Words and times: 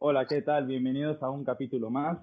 Hola, 0.00 0.28
¿qué 0.28 0.42
tal? 0.42 0.68
Bienvenidos 0.68 1.20
a 1.24 1.30
un 1.30 1.42
capítulo 1.44 1.90
más. 1.90 2.20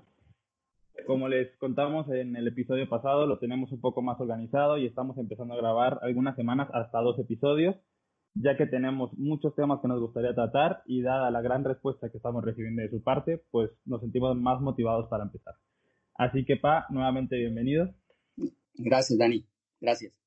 Como 1.05 1.27
les 1.27 1.53
contamos 1.57 2.09
en 2.09 2.37
el 2.37 2.47
episodio 2.47 2.87
pasado, 2.87 3.27
lo 3.27 3.37
tenemos 3.37 3.69
un 3.73 3.81
poco 3.81 4.01
más 4.01 4.17
organizado 4.21 4.77
y 4.77 4.85
estamos 4.85 5.17
empezando 5.17 5.55
a 5.55 5.57
grabar 5.57 5.99
algunas 6.01 6.37
semanas 6.37 6.69
hasta 6.73 7.01
dos 7.01 7.19
episodios, 7.19 7.75
ya 8.33 8.55
que 8.55 8.65
tenemos 8.65 9.11
muchos 9.17 9.53
temas 9.55 9.81
que 9.81 9.89
nos 9.89 9.99
gustaría 9.99 10.33
tratar 10.33 10.83
y 10.85 11.01
dada 11.01 11.29
la 11.31 11.41
gran 11.41 11.65
respuesta 11.65 12.09
que 12.09 12.15
estamos 12.15 12.45
recibiendo 12.45 12.81
de 12.81 12.89
su 12.89 13.03
parte, 13.03 13.43
pues 13.51 13.69
nos 13.83 13.99
sentimos 13.99 14.37
más 14.37 14.61
motivados 14.61 15.09
para 15.09 15.25
empezar. 15.25 15.55
Así 16.13 16.45
que, 16.45 16.55
Pa, 16.55 16.85
nuevamente 16.91 17.35
bienvenido. 17.35 17.93
Gracias, 18.75 19.19
Dani. 19.19 19.45
Gracias. 19.81 20.17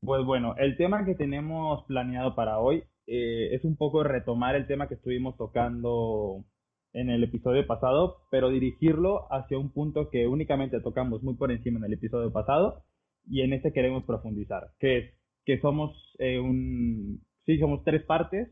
Pues 0.00 0.24
bueno, 0.24 0.54
el 0.56 0.78
tema 0.78 1.04
que 1.04 1.14
tenemos 1.14 1.84
planeado 1.84 2.34
para 2.34 2.58
hoy 2.58 2.84
eh, 3.06 3.54
es 3.54 3.66
un 3.66 3.76
poco 3.76 4.02
retomar 4.02 4.56
el 4.56 4.66
tema 4.66 4.88
que 4.88 4.94
estuvimos 4.94 5.36
tocando 5.36 6.46
en 6.92 7.10
el 7.10 7.22
episodio 7.22 7.66
pasado, 7.66 8.18
pero 8.30 8.50
dirigirlo 8.50 9.32
hacia 9.32 9.58
un 9.58 9.72
punto 9.72 10.10
que 10.10 10.26
únicamente 10.26 10.80
tocamos 10.80 11.22
muy 11.22 11.34
por 11.34 11.52
encima 11.52 11.78
en 11.78 11.84
el 11.84 11.92
episodio 11.94 12.32
pasado 12.32 12.84
y 13.26 13.42
en 13.42 13.52
este 13.52 13.72
queremos 13.72 14.04
profundizar, 14.04 14.70
que 14.78 14.98
es 14.98 15.14
que 15.44 15.60
somos 15.60 15.92
eh, 16.18 16.38
un, 16.38 17.24
sí, 17.46 17.58
somos 17.58 17.82
tres 17.84 18.02
partes, 18.04 18.48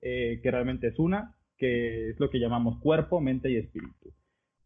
eh, 0.00 0.40
que 0.42 0.50
realmente 0.50 0.88
es 0.88 0.98
una, 0.98 1.36
que 1.56 2.10
es 2.10 2.20
lo 2.20 2.30
que 2.30 2.40
llamamos 2.40 2.80
cuerpo, 2.80 3.20
mente 3.20 3.50
y 3.50 3.56
espíritu. 3.56 4.12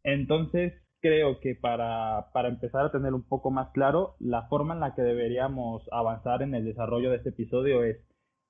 Entonces, 0.02 0.74
creo 1.00 1.40
que 1.40 1.54
para, 1.54 2.30
para 2.32 2.48
empezar 2.48 2.86
a 2.86 2.92
tener 2.92 3.14
un 3.14 3.26
poco 3.26 3.50
más 3.50 3.70
claro, 3.72 4.16
la 4.18 4.48
forma 4.48 4.74
en 4.74 4.80
la 4.80 4.94
que 4.94 5.02
deberíamos 5.02 5.82
avanzar 5.92 6.42
en 6.42 6.54
el 6.54 6.64
desarrollo 6.64 7.10
de 7.10 7.16
este 7.16 7.30
episodio 7.30 7.84
es 7.84 7.98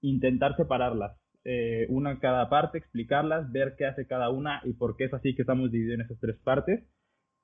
intentar 0.01 0.57
separarlas, 0.57 1.19
eh, 1.49 1.87
una 1.91 2.11
en 2.11 2.19
cada 2.19 2.49
parte, 2.49 2.77
explicarlas, 2.77 3.53
ver 3.53 3.77
qué 3.79 3.87
hace 3.87 4.05
cada 4.05 4.31
una 4.31 4.61
y 4.65 4.73
por 4.73 4.97
qué 4.97 5.05
es 5.05 5.15
así 5.15 5.37
que 5.37 5.43
estamos 5.43 5.71
divididos 5.71 6.01
en 6.01 6.05
esas 6.07 6.19
tres 6.19 6.37
partes. 6.43 6.85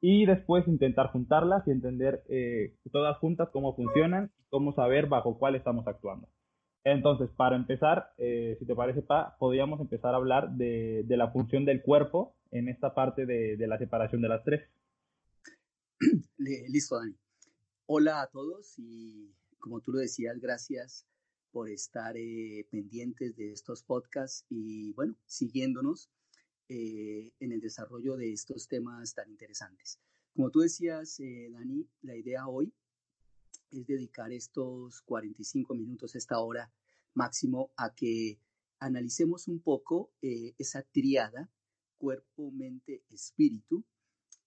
Y 0.01 0.27
después 0.27 0.67
intentar 0.67 1.13
juntarlas 1.13 1.63
y 1.69 1.71
entender 1.71 2.25
eh, 2.29 2.75
todas 2.91 3.17
juntas 3.19 3.49
cómo 3.53 3.77
funcionan 3.77 4.33
y 4.41 4.49
cómo 4.51 4.75
saber 4.75 5.07
bajo 5.07 5.39
cuál 5.39 5.55
estamos 5.55 5.87
actuando. 5.87 6.29
Entonces, 6.83 7.31
para 7.37 7.55
empezar, 7.55 8.13
eh, 8.19 8.57
si 8.59 8.67
te 8.67 8.75
parece, 8.75 9.03
Pa, 9.03 9.37
podríamos 9.39 9.81
empezar 9.81 10.15
a 10.15 10.17
hablar 10.17 10.51
de, 10.51 11.05
de, 11.07 11.17
la 11.17 11.31
función 11.31 11.65
del 11.65 11.81
cuerpo 11.81 12.35
en 12.51 12.69
esta 12.69 12.95
parte 12.95 13.25
de, 13.25 13.57
de 13.57 13.67
la 13.69 13.79
separación 13.79 14.21
de 14.21 14.29
las 14.29 14.43
tres. 14.43 14.69
Listo, 16.39 16.99
Dani. 16.99 17.15
Hola 17.87 18.23
a 18.23 18.27
todos 18.27 18.75
y 18.79 19.33
como 19.61 19.81
tú 19.81 19.93
lo 19.93 20.01
decías, 20.01 20.41
gracias 20.41 21.07
por 21.53 21.69
estar 21.69 22.17
eh, 22.17 22.67
pendientes 22.71 23.37
de 23.37 23.53
estos 23.53 23.85
podcasts 23.85 24.47
y 24.49 24.93
bueno, 24.95 25.15
siguiéndonos 25.27 26.09
eh, 26.69 27.31
en 27.39 27.53
el 27.53 27.61
desarrollo 27.61 28.17
de 28.17 28.33
estos 28.33 28.67
temas 28.67 29.15
tan 29.15 29.31
interesantes. 29.31 30.01
Como 30.35 30.51
tú 30.51 30.61
decías, 30.61 31.21
eh, 31.21 31.51
Dani, 31.53 31.87
la 32.01 32.17
idea 32.17 32.49
hoy 32.49 32.73
es 33.71 33.87
dedicar 33.87 34.33
estos 34.33 35.03
45 35.03 35.75
minutos, 35.75 36.17
esta 36.17 36.41
hora 36.41 36.73
máximo, 37.15 37.71
a 37.77 37.95
que 37.95 38.39
analicemos 38.79 39.47
un 39.47 39.61
poco 39.61 40.11
esa 40.21 40.83
triada 40.83 41.51
cuerpo, 41.99 42.51
mente, 42.51 43.05
espíritu, 43.11 43.85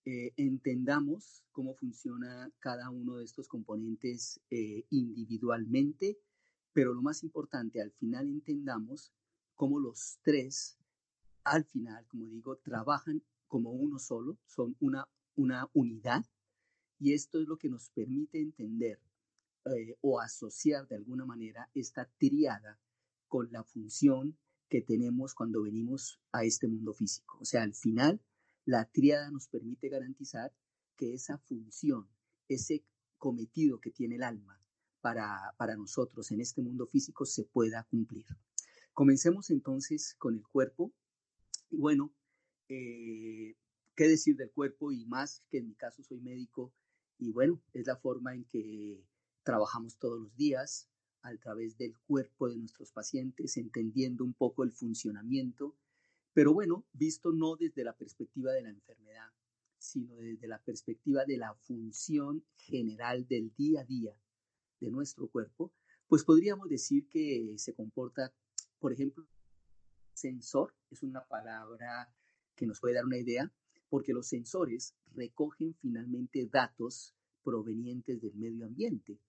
entendamos 0.04 1.46
cómo 1.52 1.74
funciona 1.76 2.52
cada 2.60 2.90
uno 2.90 3.18
de 3.18 3.26
estos 3.26 3.48
componentes 3.48 4.42
individualmente 4.90 6.18
pero 6.76 6.94
lo 6.94 7.02
más 7.02 7.24
importante, 7.24 7.82
al 7.82 7.94
final 7.94 8.28
entendamos 8.28 9.14
cómo 9.54 9.80
los 9.80 10.20
tres, 10.24 10.78
al 11.46 11.64
final, 11.64 12.06
como 12.08 12.28
digo, 12.28 12.58
trabajan 12.58 13.24
como 13.48 13.72
uno 13.72 13.98
solo, 13.98 14.38
son 14.46 14.76
una, 14.82 15.08
una 15.38 15.70
unidad, 15.72 16.26
y 17.00 17.14
esto 17.14 17.40
es 17.40 17.48
lo 17.48 17.58
que 17.58 17.70
nos 17.70 17.90
permite 17.92 18.42
entender 18.42 19.00
eh, 19.64 19.96
o 20.02 20.20
asociar 20.20 20.86
de 20.90 20.98
alguna 20.98 21.26
manera 21.26 21.70
esta 21.74 22.12
triada 22.18 22.78
con 23.30 23.50
la 23.54 23.64
función 23.64 24.38
que 24.68 24.82
tenemos 24.82 25.34
cuando 25.34 25.62
venimos 25.62 26.20
a 26.34 26.44
este 26.44 26.68
mundo 26.68 26.94
físico. 26.94 27.38
O 27.40 27.46
sea, 27.46 27.64
al 27.64 27.74
final, 27.74 28.20
la 28.66 28.84
triada 28.84 29.32
nos 29.32 29.48
permite 29.48 29.88
garantizar 29.88 30.52
que 30.98 31.14
esa 31.14 31.38
función, 31.38 32.10
ese 32.50 32.84
cometido 33.18 33.80
que 33.80 33.92
tiene 33.92 34.16
el 34.16 34.24
alma, 34.24 34.60
para, 35.06 35.76
nosotros 35.78 36.32
en 36.32 36.42
este 36.42 36.64
mundo 36.64 36.88
físico 36.88 37.26
se 37.28 37.44
pueda 37.44 37.84
cumplir. 37.84 38.26
Comencemos 38.92 39.52
entonces 39.52 40.16
con 40.18 40.34
el 40.34 40.48
cuerpo. 40.48 40.92
Y 41.70 41.78
bueno, 41.78 42.12
eh, 42.70 43.56
¿qué 43.96 44.08
decir 44.08 44.36
del 44.36 44.52
cuerpo? 44.52 44.92
Y 44.92 45.06
más 45.06 45.44
que 45.52 45.60
en 45.60 45.68
mi 45.68 45.76
caso 45.76 46.02
soy 46.02 46.22
médico 46.22 46.74
y 47.20 47.32
bueno, 47.32 47.62
es 47.74 47.86
la 47.86 47.98
forma 47.98 48.34
en 48.34 48.46
que 48.46 49.06
trabajamos 49.44 50.00
todos 50.00 50.20
los 50.20 50.36
días 50.36 50.90
a 51.22 51.36
través 51.38 51.78
del 51.78 51.96
cuerpo 52.08 52.50
de 52.50 52.58
nuestros 52.58 52.92
pacientes, 52.92 53.58
entendiendo 53.58 54.24
un 54.24 54.34
poco 54.34 54.64
el 54.64 54.72
funcionamiento, 54.72 55.76
pero 56.34 56.52
bueno, 56.52 56.84
visto 56.94 57.32
no 57.32 57.56
desde 57.56 57.84
la 57.84 57.96
perspectiva 57.96 58.52
de 58.54 58.64
la 58.64 58.70
enfermedad, 58.70 59.30
sino 59.78 60.16
desde 60.16 60.48
la 60.48 60.60
perspectiva 60.64 61.26
de 61.26 61.38
la 61.38 61.54
función 61.54 62.44
general 62.56 63.28
del 63.28 63.54
día 63.56 63.82
a 63.82 63.86
día 63.86 64.16
de 64.86 64.92
nuestro 64.92 65.28
cuerpo, 65.28 65.74
pues 66.08 66.24
podríamos 66.24 66.70
decir 66.70 67.08
que 67.10 67.56
se 67.58 67.74
comporta, 67.74 68.34
por 68.80 68.94
ejemplo, 68.94 69.28
sensor, 70.14 70.74
es 70.92 71.04
una 71.04 71.26
palabra 71.26 72.14
que 72.56 72.66
nos 72.66 72.80
puede 72.80 72.96
dar 72.96 73.06
una 73.06 73.18
idea, 73.18 73.52
porque 73.90 74.14
los 74.14 74.28
sensores 74.28 74.96
recogen 75.14 75.74
finalmente 75.76 76.48
datos 76.48 77.16
provenientes 77.44 78.22
del 78.22 78.36
medio 78.36 78.66
ambiente. 78.66 79.20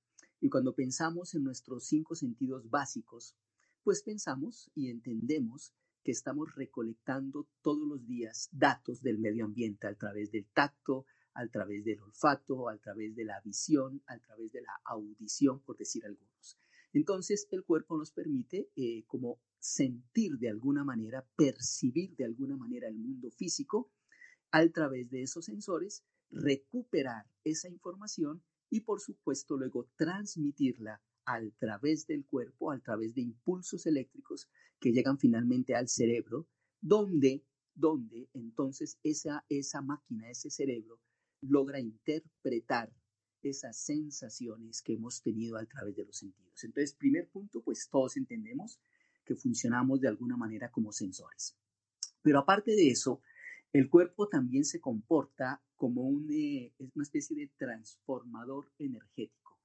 Y 0.41 0.49
cuando 0.49 0.75
pensamos 0.75 1.35
en 1.35 1.45
nuestros 1.45 1.87
cinco 1.87 2.15
sentidos 2.15 2.69
básicos, 2.69 3.37
pues 3.83 4.03
pensamos 4.03 4.71
y 4.75 4.91
entendemos 4.91 5.73
que 6.03 6.13
estamos 6.13 6.55
recolectando 6.55 7.49
todos 7.63 7.87
los 7.87 8.07
días 8.07 8.49
datos 8.53 9.03
del 9.03 9.19
medio 9.19 9.45
ambiente 9.45 9.87
a 9.87 9.95
través 9.95 10.31
del 10.31 10.47
tacto, 10.47 11.05
a 11.37 11.47
través 11.49 11.85
del 11.85 12.01
olfato, 12.01 12.69
a 12.69 12.79
través 12.79 13.15
de 13.15 13.25
la 13.25 13.41
visión, 13.43 14.03
a 14.07 14.19
través 14.19 14.53
de 14.53 14.63
la 14.63 14.81
audición, 14.85 15.61
por 15.61 15.77
decir 15.77 16.05
algunos. 16.05 16.59
Entonces, 16.93 17.47
el 17.51 17.63
cuerpo 17.65 17.99
nos 17.99 18.11
permite 18.11 18.71
eh, 18.75 19.05
como 19.07 19.39
sentir 19.59 20.39
de 20.39 20.49
alguna 20.49 20.83
manera, 20.83 21.27
percibir 21.37 22.17
de 22.17 22.25
alguna 22.25 22.57
manera 22.57 22.89
el 22.89 22.97
mundo 22.97 23.31
físico 23.31 23.91
a 24.51 24.67
través 24.69 25.11
de 25.11 25.23
esos 25.23 25.45
sensores, 25.45 26.05
recuperar 26.31 27.27
esa 27.45 27.69
información 27.69 28.43
y, 28.71 28.81
por 28.81 29.01
supuesto, 29.01 29.57
luego 29.57 29.91
transmitirla 29.97 31.03
a 31.27 31.41
través 31.59 32.07
del 32.07 32.25
cuerpo, 32.25 32.71
a 32.71 32.79
través 32.79 33.15
de 33.15 33.23
impulsos 33.23 33.85
eléctricos 33.87 34.49
que 34.81 34.93
llegan 34.93 35.19
finalmente 35.19 35.75
al 35.75 35.89
cerebro, 35.89 36.49
donde, 36.81 37.45
donde 37.75 38.31
entonces 38.33 38.99
esa, 39.03 39.45
esa 39.49 39.83
máquina, 39.83 40.31
ese 40.31 40.51
cerebro, 40.51 41.01
logra 41.49 41.81
interpretar 41.81 42.93
esas 43.43 43.77
sensaciones 43.77 44.83
que 44.83 44.95
hemos 44.95 45.23
tenido 45.23 45.57
a 45.57 45.65
través 45.67 45.97
de 45.97 46.05
los 46.05 46.17
sentidos. 46.19 46.65
Entonces, 46.65 46.95
primer 46.95 47.29
punto, 47.29 47.63
pues 47.63 47.89
todos 47.91 48.17
entendemos 48.17 48.81
que 49.25 49.37
funcionamos 49.37 50.01
de 50.01 50.09
alguna 50.09 50.37
manera 50.37 50.71
como 50.71 50.93
sensores. 50.93 51.57
Pero 52.23 52.41
aparte 52.41 52.73
de 52.73 52.89
eso, 52.89 53.21
el 53.73 53.89
cuerpo 53.91 54.29
también 54.29 54.65
se 54.65 54.81
comporta 54.81 55.63
como 55.75 56.03
un, 56.03 56.31
eh, 56.31 56.73
una 56.79 57.03
especie 57.03 57.37
de 57.37 57.53
transformador 57.57 58.73
energético, 58.79 59.59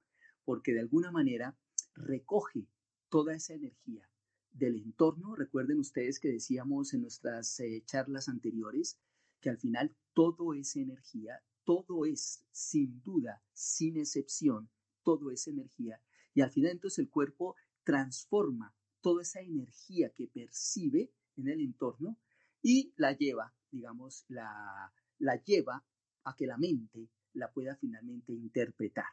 porque 0.44 0.72
de 0.72 0.80
alguna 0.80 1.10
manera 1.10 1.56
recoge 1.94 2.66
toda 3.08 3.34
esa 3.34 3.54
energía 3.54 4.08
del 4.52 4.76
entorno. 4.76 5.34
Recuerden 5.34 5.78
ustedes 5.78 6.20
que 6.20 6.28
decíamos 6.28 6.92
en 6.92 7.02
nuestras 7.02 7.58
eh, 7.60 7.82
charlas 7.86 8.28
anteriores 8.28 8.98
que 9.40 9.50
al 9.50 9.58
final 9.58 9.94
todo 10.12 10.54
es 10.54 10.76
energía 10.76 11.42
todo 11.64 12.04
es, 12.06 12.44
sin 12.50 13.02
duda, 13.02 13.42
sin 13.52 13.96
excepción, 13.96 14.68
todo 15.02 15.30
es 15.30 15.46
energía. 15.46 16.00
Y 16.34 16.40
al 16.40 16.50
final 16.50 16.72
entonces 16.72 16.98
el 16.98 17.10
cuerpo 17.10 17.56
transforma 17.84 18.74
toda 19.00 19.22
esa 19.22 19.40
energía 19.40 20.10
que 20.10 20.28
percibe 20.28 21.12
en 21.36 21.48
el 21.48 21.60
entorno 21.60 22.18
y 22.62 22.92
la 22.96 23.12
lleva, 23.12 23.54
digamos, 23.70 24.24
la, 24.28 24.92
la 25.18 25.42
lleva 25.42 25.84
a 26.24 26.36
que 26.36 26.46
la 26.46 26.56
mente 26.56 27.08
la 27.34 27.50
pueda 27.50 27.76
finalmente 27.76 28.32
interpretar. 28.32 29.06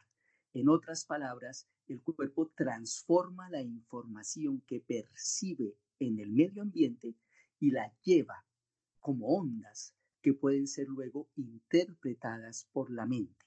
En 0.52 0.68
otras 0.68 1.04
palabras, 1.04 1.68
el 1.86 2.02
cuerpo 2.02 2.52
transforma 2.54 3.48
la 3.50 3.62
información 3.62 4.60
que 4.62 4.80
percibe 4.80 5.76
en 5.98 6.18
el 6.18 6.30
medio 6.30 6.62
ambiente 6.62 7.16
y 7.58 7.70
la 7.70 7.92
lleva 8.02 8.44
como 9.00 9.28
ondas 9.28 9.94
que 10.22 10.34
pueden 10.34 10.66
ser 10.66 10.88
luego 10.88 11.28
interpretadas 11.36 12.68
por 12.72 12.90
la 12.90 13.06
mente. 13.06 13.46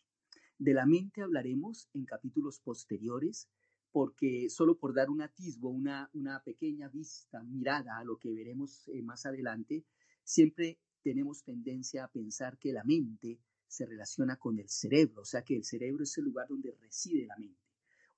De 0.57 0.73
la 0.73 0.85
mente 0.85 1.21
hablaremos 1.21 1.89
en 1.93 2.05
capítulos 2.05 2.59
posteriores, 2.59 3.49
porque 3.91 4.49
solo 4.49 4.77
por 4.77 4.93
dar 4.93 5.09
un 5.09 5.21
atisbo, 5.21 5.69
una, 5.69 6.09
una 6.13 6.41
pequeña 6.43 6.89
vista, 6.89 7.43
mirada 7.43 7.97
a 7.97 8.03
lo 8.03 8.17
que 8.17 8.31
veremos 8.31 8.87
eh, 8.87 9.01
más 9.03 9.25
adelante, 9.25 9.85
siempre 10.23 10.79
tenemos 11.03 11.43
tendencia 11.43 12.05
a 12.05 12.11
pensar 12.11 12.57
que 12.57 12.73
la 12.73 12.83
mente 12.83 13.39
se 13.67 13.85
relaciona 13.85 14.37
con 14.37 14.57
el 14.59 14.69
cerebro, 14.69 15.21
o 15.21 15.25
sea 15.25 15.43
que 15.43 15.55
el 15.55 15.63
cerebro 15.63 16.03
es 16.03 16.17
el 16.17 16.25
lugar 16.25 16.47
donde 16.47 16.71
reside 16.79 17.27
la 17.27 17.37
mente. 17.37 17.59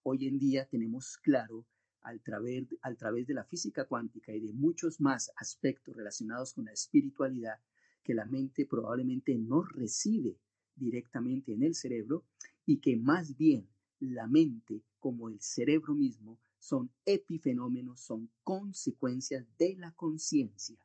Hoy 0.04 0.28
en 0.28 0.38
día 0.38 0.68
tenemos 0.68 1.18
claro, 1.18 1.66
al 2.02 2.22
través, 2.22 2.68
al 2.82 2.98
través 2.98 3.26
de 3.26 3.34
la 3.34 3.44
física 3.44 3.86
cuántica 3.86 4.34
y 4.34 4.40
de 4.40 4.54
muchos 4.54 5.02
más 5.02 5.32
aspectos 5.38 5.96
relacionados 5.96 6.54
con 6.54 6.66
la 6.66 6.74
espiritualidad, 6.74 7.60
que 8.06 8.14
la 8.14 8.26
mente 8.26 8.68
probablemente 8.68 9.36
no 9.36 9.64
reside 9.64 10.38
directamente 10.76 11.54
en 11.54 11.64
el 11.64 11.74
cerebro 11.74 12.24
y 12.66 12.78
que 12.78 12.96
más 12.96 13.36
bien 13.36 13.68
la 14.00 14.28
mente 14.28 14.84
como 15.00 15.28
el 15.28 15.42
cerebro 15.42 15.96
mismo 15.96 16.40
son 16.60 16.92
epifenómenos, 17.06 18.00
son 18.00 18.30
consecuencias 18.44 19.46
de 19.58 19.76
la 19.78 19.92
conciencia. 19.92 20.78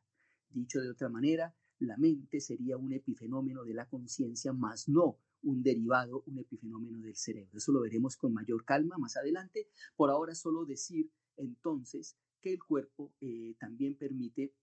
Dicho 0.49 0.81
de 0.81 0.89
otra 0.89 1.09
manera, 1.09 1.55
la 1.79 1.95
mente 1.97 2.41
sería 2.41 2.77
un 2.77 2.91
epifenómeno 2.91 3.63
de 3.63 3.75
la 3.75 3.87
conciencia, 3.87 4.51
más 4.51 4.89
no 4.89 5.17
un 5.43 5.61
derivado, 5.61 6.23
un 6.25 6.39
epifenómeno 6.39 6.99
del 6.99 7.15
cerebro. 7.15 7.57
Eso 7.57 7.71
lo 7.71 7.81
veremos 7.81 8.15
con 8.15 8.33
mayor 8.33 8.65
calma 8.65 8.97
más 8.97 9.15
adelante. 9.17 9.67
Por 9.95 10.09
ahora 10.09 10.35
solo 10.35 10.65
decir 10.65 11.11
entonces 11.37 12.15
que 12.41 12.53
el 12.53 12.63
cuerpo 12.63 13.13
eh, 13.21 13.55
también 13.59 13.95
permite 13.95 14.53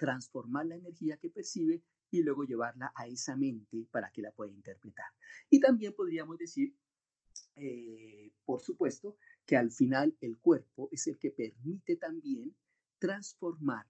transformar 0.00 0.64
la 0.64 0.76
energía 0.76 1.18
que 1.18 1.28
percibe 1.28 1.82
y 2.10 2.22
luego 2.22 2.44
llevarla 2.44 2.90
a 2.96 3.06
esa 3.06 3.36
mente 3.36 3.86
para 3.92 4.10
que 4.10 4.22
la 4.22 4.32
pueda 4.32 4.50
interpretar. 4.50 5.12
Y 5.50 5.60
también 5.60 5.92
podríamos 5.94 6.38
decir, 6.38 6.74
eh, 7.54 8.32
por 8.46 8.62
supuesto, 8.62 9.18
que 9.44 9.58
al 9.58 9.70
final 9.70 10.16
el 10.22 10.38
cuerpo 10.38 10.88
es 10.90 11.06
el 11.06 11.18
que 11.18 11.30
permite 11.30 11.96
también 11.96 12.56
transformar 12.98 13.86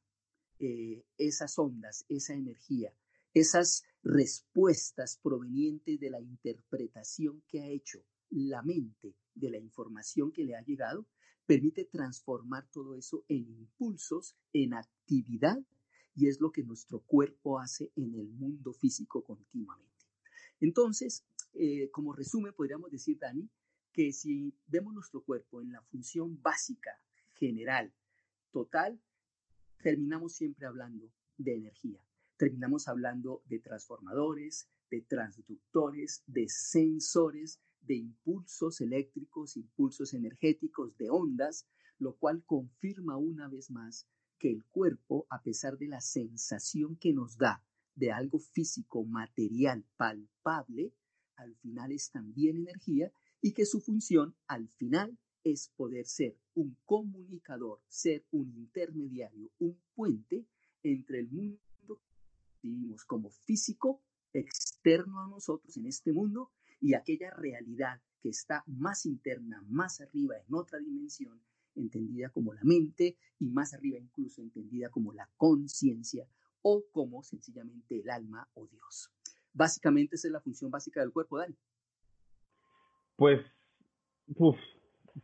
eh, 0.58 1.04
esas 1.16 1.56
ondas, 1.60 2.04
esa 2.08 2.34
energía, 2.34 2.92
esas 3.32 3.84
respuestas 4.02 5.16
provenientes 5.22 6.00
de 6.00 6.10
la 6.10 6.20
interpretación 6.20 7.44
que 7.46 7.60
ha 7.60 7.68
hecho 7.68 8.04
la 8.30 8.62
mente 8.62 9.14
de 9.32 9.50
la 9.50 9.58
información 9.58 10.32
que 10.32 10.44
le 10.44 10.56
ha 10.56 10.62
llegado, 10.62 11.06
permite 11.46 11.84
transformar 11.84 12.68
todo 12.72 12.96
eso 12.96 13.24
en 13.28 13.48
impulsos, 13.48 14.36
en 14.52 14.74
actividad, 14.74 15.58
y 16.14 16.28
es 16.28 16.40
lo 16.40 16.52
que 16.52 16.62
nuestro 16.62 17.00
cuerpo 17.00 17.58
hace 17.58 17.92
en 17.96 18.14
el 18.14 18.28
mundo 18.28 18.72
físico 18.72 19.22
continuamente. 19.22 20.06
Entonces, 20.60 21.24
eh, 21.54 21.90
como 21.90 22.12
resumen, 22.12 22.52
podríamos 22.54 22.90
decir, 22.90 23.18
Dani, 23.18 23.48
que 23.92 24.12
si 24.12 24.54
vemos 24.66 24.94
nuestro 24.94 25.22
cuerpo 25.22 25.60
en 25.60 25.72
la 25.72 25.82
función 25.82 26.40
básica, 26.42 27.00
general, 27.34 27.92
total, 28.52 29.00
terminamos 29.82 30.34
siempre 30.34 30.66
hablando 30.66 31.10
de 31.38 31.54
energía. 31.54 32.00
Terminamos 32.36 32.88
hablando 32.88 33.42
de 33.46 33.58
transformadores, 33.60 34.68
de 34.90 35.02
transductores, 35.02 36.22
de 36.26 36.48
sensores, 36.48 37.60
de 37.80 37.96
impulsos 37.96 38.80
eléctricos, 38.80 39.56
impulsos 39.56 40.14
energéticos, 40.14 40.96
de 40.98 41.10
ondas, 41.10 41.66
lo 41.98 42.16
cual 42.16 42.44
confirma 42.44 43.16
una 43.16 43.48
vez 43.48 43.70
más 43.70 44.06
que 44.40 44.50
el 44.50 44.64
cuerpo, 44.64 45.26
a 45.30 45.42
pesar 45.42 45.78
de 45.78 45.86
la 45.86 46.00
sensación 46.00 46.96
que 46.96 47.12
nos 47.12 47.36
da 47.36 47.62
de 47.94 48.10
algo 48.10 48.38
físico, 48.38 49.04
material, 49.04 49.84
palpable, 49.96 50.94
al 51.36 51.54
final 51.56 51.92
es 51.92 52.10
también 52.10 52.56
energía 52.56 53.12
y 53.42 53.52
que 53.52 53.66
su 53.66 53.80
función 53.80 54.34
al 54.46 54.68
final 54.68 55.18
es 55.44 55.68
poder 55.76 56.06
ser 56.06 56.36
un 56.54 56.76
comunicador, 56.86 57.82
ser 57.88 58.24
un 58.30 58.50
intermediario, 58.56 59.50
un 59.58 59.78
puente 59.94 60.46
entre 60.82 61.20
el 61.20 61.30
mundo 61.30 62.02
que 62.60 62.68
vivimos 62.68 63.04
como 63.04 63.30
físico, 63.30 64.02
externo 64.32 65.20
a 65.20 65.28
nosotros 65.28 65.76
en 65.76 65.86
este 65.86 66.12
mundo, 66.12 66.50
y 66.80 66.94
aquella 66.94 67.30
realidad 67.30 68.00
que 68.22 68.30
está 68.30 68.64
más 68.66 69.04
interna, 69.04 69.62
más 69.68 70.00
arriba, 70.00 70.36
en 70.38 70.54
otra 70.54 70.78
dimensión, 70.78 71.42
entendida 71.80 72.28
como 72.30 72.52
la 72.52 72.62
mente, 72.62 73.16
y 73.38 73.50
más 73.50 73.74
arriba 73.74 73.98
incluso 73.98 74.42
entendida 74.42 74.90
como 74.90 75.12
la 75.12 75.28
conciencia 75.36 76.26
o 76.62 76.84
como 76.92 77.22
sencillamente 77.22 78.00
el 78.00 78.10
alma 78.10 78.48
o 78.54 78.66
Dios. 78.66 79.10
Básicamente 79.52 80.16
esa 80.16 80.28
es 80.28 80.32
la 80.32 80.40
función 80.40 80.70
básica 80.70 81.00
del 81.00 81.12
cuerpo, 81.12 81.38
Dani. 81.38 81.54
Pues, 83.16 83.40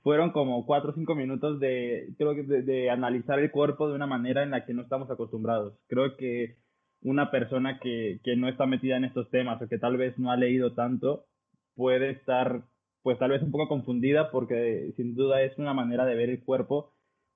fueron 0.02 0.32
como 0.32 0.66
cuatro 0.66 0.90
o 0.90 0.94
cinco 0.94 1.14
minutos 1.14 1.60
de, 1.60 2.14
creo 2.18 2.34
que 2.34 2.42
de, 2.42 2.90
analizar 2.90 3.38
el 3.38 3.50
cuerpo 3.50 3.88
de 3.88 3.94
una 3.94 4.06
manera 4.06 4.42
en 4.42 4.50
la 4.50 4.64
que 4.64 4.74
no 4.74 4.82
estamos 4.82 5.10
acostumbrados. 5.10 5.78
Creo 5.86 6.16
que 6.16 6.56
una 7.02 7.30
persona 7.30 7.78
que, 7.78 8.20
que 8.24 8.36
no 8.36 8.48
está 8.48 8.66
metida 8.66 8.96
en 8.96 9.04
estos 9.04 9.30
temas 9.30 9.60
o 9.62 9.68
que 9.68 9.78
tal 9.78 9.96
vez 9.96 10.18
no 10.18 10.30
ha 10.30 10.36
leído 10.36 10.74
tanto 10.74 11.26
puede 11.74 12.10
estar 12.10 12.64
pues 13.06 13.20
tal 13.20 13.30
vez 13.30 13.40
un 13.40 13.52
poco 13.52 13.68
confundida 13.68 14.32
porque 14.32 14.92
sin 14.96 15.14
duda 15.14 15.40
es 15.42 15.56
una 15.58 15.72
manera 15.72 16.04
de 16.04 16.16
ver 16.16 16.28
el 16.28 16.42
cuerpo 16.42 16.92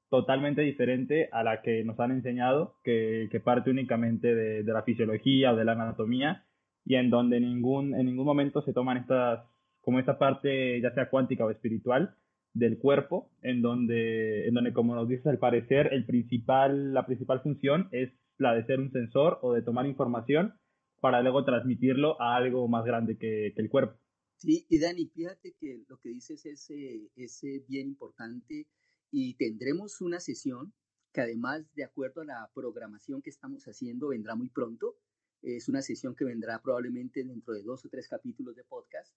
totalmente 0.09 0.63
diferente 0.63 1.29
a 1.31 1.45
la 1.45 1.63
que 1.63 1.85
nos 1.85 2.01
han 2.01 2.11
enseñado, 2.11 2.75
que, 2.83 3.41
parte 3.45 3.71
únicamente 3.71 4.35
de, 4.35 4.65
la 4.65 4.83
fisiología 4.83 5.53
o 5.53 5.57
de 5.57 5.65
la 5.65 5.75
anatomía 5.75 6.45
y 6.85 6.97
en 6.97 7.09
donde 7.09 7.39
ningún, 7.39 7.95
en 7.95 8.07
ningún 8.07 8.27
momento 8.27 8.63
se 8.63 8.73
toman 8.73 8.97
estas, 8.97 9.47
como 9.81 10.01
esta 10.01 10.19
parte 10.19 10.81
ya 10.81 10.93
sea 10.93 11.09
cuántica 11.09 11.45
o 11.45 11.51
espiritual, 11.51 12.17
del 12.53 12.81
cuerpo, 12.81 13.31
en 13.41 13.63
donde, 13.63 14.49
en 14.49 14.55
donde, 14.55 14.73
como 14.73 14.97
nos 14.97 15.09
dices 15.09 15.29
al 15.29 15.39
parecer, 15.39 15.91
el 15.93 16.05
principal, 16.05 16.93
la 16.93 17.07
principal 17.07 17.43
función 17.43 17.89
es 17.93 18.11
la 18.39 18.55
de 18.57 18.65
ser 18.65 18.81
un 18.81 18.91
sensor 18.91 19.39
o 19.43 19.53
de 19.53 19.63
tomar 19.63 19.87
información 19.87 20.55
para 21.01 21.23
luego 21.23 21.45
transmitirlo 21.45 22.21
a 22.21 22.35
algo 22.35 22.67
más 22.67 22.85
grande 22.85 23.17
que 23.17 23.55
el 23.57 23.71
cuerpo. 23.71 24.01
Sí, 24.41 24.65
y 24.71 24.79
Dani, 24.79 25.07
fíjate 25.07 25.53
que 25.53 25.85
lo 25.87 25.99
que 25.99 26.09
dices 26.09 26.47
es, 26.47 26.71
es 26.71 27.43
bien 27.69 27.89
importante 27.89 28.67
y 29.11 29.35
tendremos 29.35 30.01
una 30.01 30.19
sesión 30.19 30.73
que 31.13 31.21
además, 31.21 31.67
de 31.75 31.85
acuerdo 31.85 32.23
a 32.23 32.25
la 32.25 32.51
programación 32.55 33.21
que 33.21 33.29
estamos 33.29 33.65
haciendo, 33.65 34.09
vendrá 34.09 34.35
muy 34.37 34.49
pronto. 34.49 34.97
Es 35.43 35.69
una 35.69 35.83
sesión 35.83 36.15
que 36.15 36.25
vendrá 36.25 36.63
probablemente 36.63 37.23
dentro 37.23 37.53
de 37.53 37.63
dos 37.63 37.85
o 37.85 37.91
tres 37.91 38.09
capítulos 38.09 38.57
de 38.57 38.65
podcast, 38.65 39.15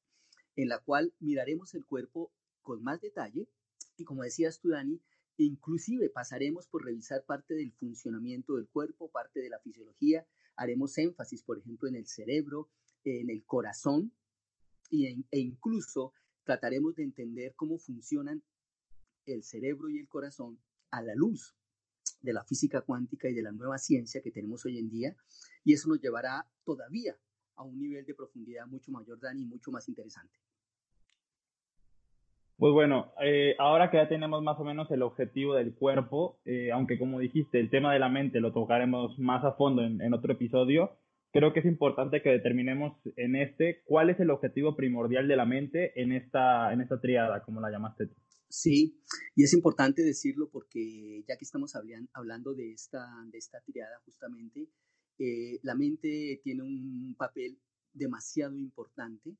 en 0.57 0.67
la 0.67 0.79
cual 0.79 1.13
miraremos 1.19 1.73
el 1.73 1.85
cuerpo 1.85 2.33
con 2.61 2.83
más 2.83 2.99
detalle 2.99 3.47
y 3.95 4.03
como 4.03 4.23
decías 4.23 4.59
tú, 4.59 4.69
Dani, 4.69 5.01
inclusive 5.37 6.09
pasaremos 6.09 6.67
por 6.67 6.83
revisar 6.83 7.23
parte 7.25 7.53
del 7.53 7.71
funcionamiento 7.71 8.55
del 8.55 8.67
cuerpo, 8.67 9.09
parte 9.09 9.39
de 9.39 9.49
la 9.49 9.59
fisiología, 9.59 10.27
haremos 10.57 10.97
énfasis, 10.97 11.43
por 11.43 11.59
ejemplo, 11.59 11.87
en 11.87 11.95
el 11.95 12.07
cerebro, 12.07 12.69
en 13.05 13.29
el 13.29 13.45
corazón 13.45 14.11
y 14.93 15.07
e 15.07 15.39
incluso 15.39 16.13
trataremos 16.43 16.95
de 16.95 17.03
entender 17.03 17.53
cómo 17.55 17.79
funcionan 17.79 18.43
el 19.25 19.43
cerebro 19.43 19.89
y 19.89 19.97
el 19.97 20.07
corazón 20.07 20.59
a 20.91 21.01
la 21.01 21.15
luz 21.15 21.55
de 22.21 22.33
la 22.33 22.43
física 22.43 22.81
cuántica 22.81 23.27
y 23.27 23.33
de 23.33 23.41
la 23.41 23.51
nueva 23.51 23.79
ciencia 23.79 24.21
que 24.21 24.31
tenemos 24.31 24.65
hoy 24.65 24.77
en 24.77 24.89
día 24.89 25.15
y 25.63 25.73
eso 25.73 25.89
nos 25.89 25.99
llevará 25.99 26.45
todavía 26.63 27.17
a 27.55 27.63
un 27.63 27.79
nivel 27.79 28.05
de 28.05 28.13
profundidad 28.13 28.67
mucho 28.67 28.91
mayor, 28.91 29.19
Dani, 29.19 29.43
y 29.43 29.45
mucho 29.45 29.71
más 29.71 29.87
interesante. 29.89 30.37
Pues 32.57 32.71
bueno, 32.71 33.13
eh, 33.21 33.55
ahora 33.57 33.89
que 33.89 33.97
ya 33.97 34.07
tenemos 34.07 34.43
más 34.43 34.59
o 34.59 34.63
menos 34.63 34.89
el 34.91 35.01
objetivo 35.01 35.55
del 35.55 35.73
cuerpo, 35.73 36.39
eh, 36.45 36.71
aunque 36.71 36.99
como 36.99 37.19
dijiste, 37.19 37.59
el 37.59 37.69
tema 37.69 37.91
de 37.93 37.99
la 37.99 38.09
mente 38.09 38.39
lo 38.39 38.53
tocaremos 38.53 39.17
más 39.17 39.43
a 39.43 39.53
fondo 39.53 39.83
en, 39.83 40.13
otro 40.13 40.33
episodio, 40.33 40.95
creo 41.33 41.51
que 41.51 41.59
es 41.59 41.65
importante 41.65 42.21
que 42.21 42.29
determinemos 42.29 42.93
en 43.17 43.35
este 43.35 43.81
cuál 43.85 44.11
es 44.11 44.19
el 44.19 44.29
objetivo 44.29 44.75
primordial 44.75 45.27
de 45.27 45.35
la 45.35 45.45
mente 45.45 45.99
en 45.99 46.11
esta, 46.11 46.71
en 46.71 46.79
esta 46.79 47.01
triada, 47.01 47.43
como 47.43 47.59
la 47.59 47.71
llamaste 47.71 48.05
tú. 48.05 48.15
Sí, 48.47 49.01
y 49.35 49.43
es 49.43 49.53
importante 49.53 50.03
decirlo 50.03 50.49
porque 50.51 51.23
ya 51.27 51.35
que 51.35 51.43
estamos 51.43 51.73
hablando 52.13 52.53
de 52.53 52.71
esta, 52.71 53.03
de 53.31 53.39
esta 53.39 53.59
triada 53.61 53.99
justamente, 54.05 54.69
eh, 55.17 55.59
la 55.63 55.73
mente 55.73 56.39
tiene 56.43 56.61
un 56.61 57.15
papel 57.17 57.59
demasiado 57.93 58.55
importante 58.55 59.35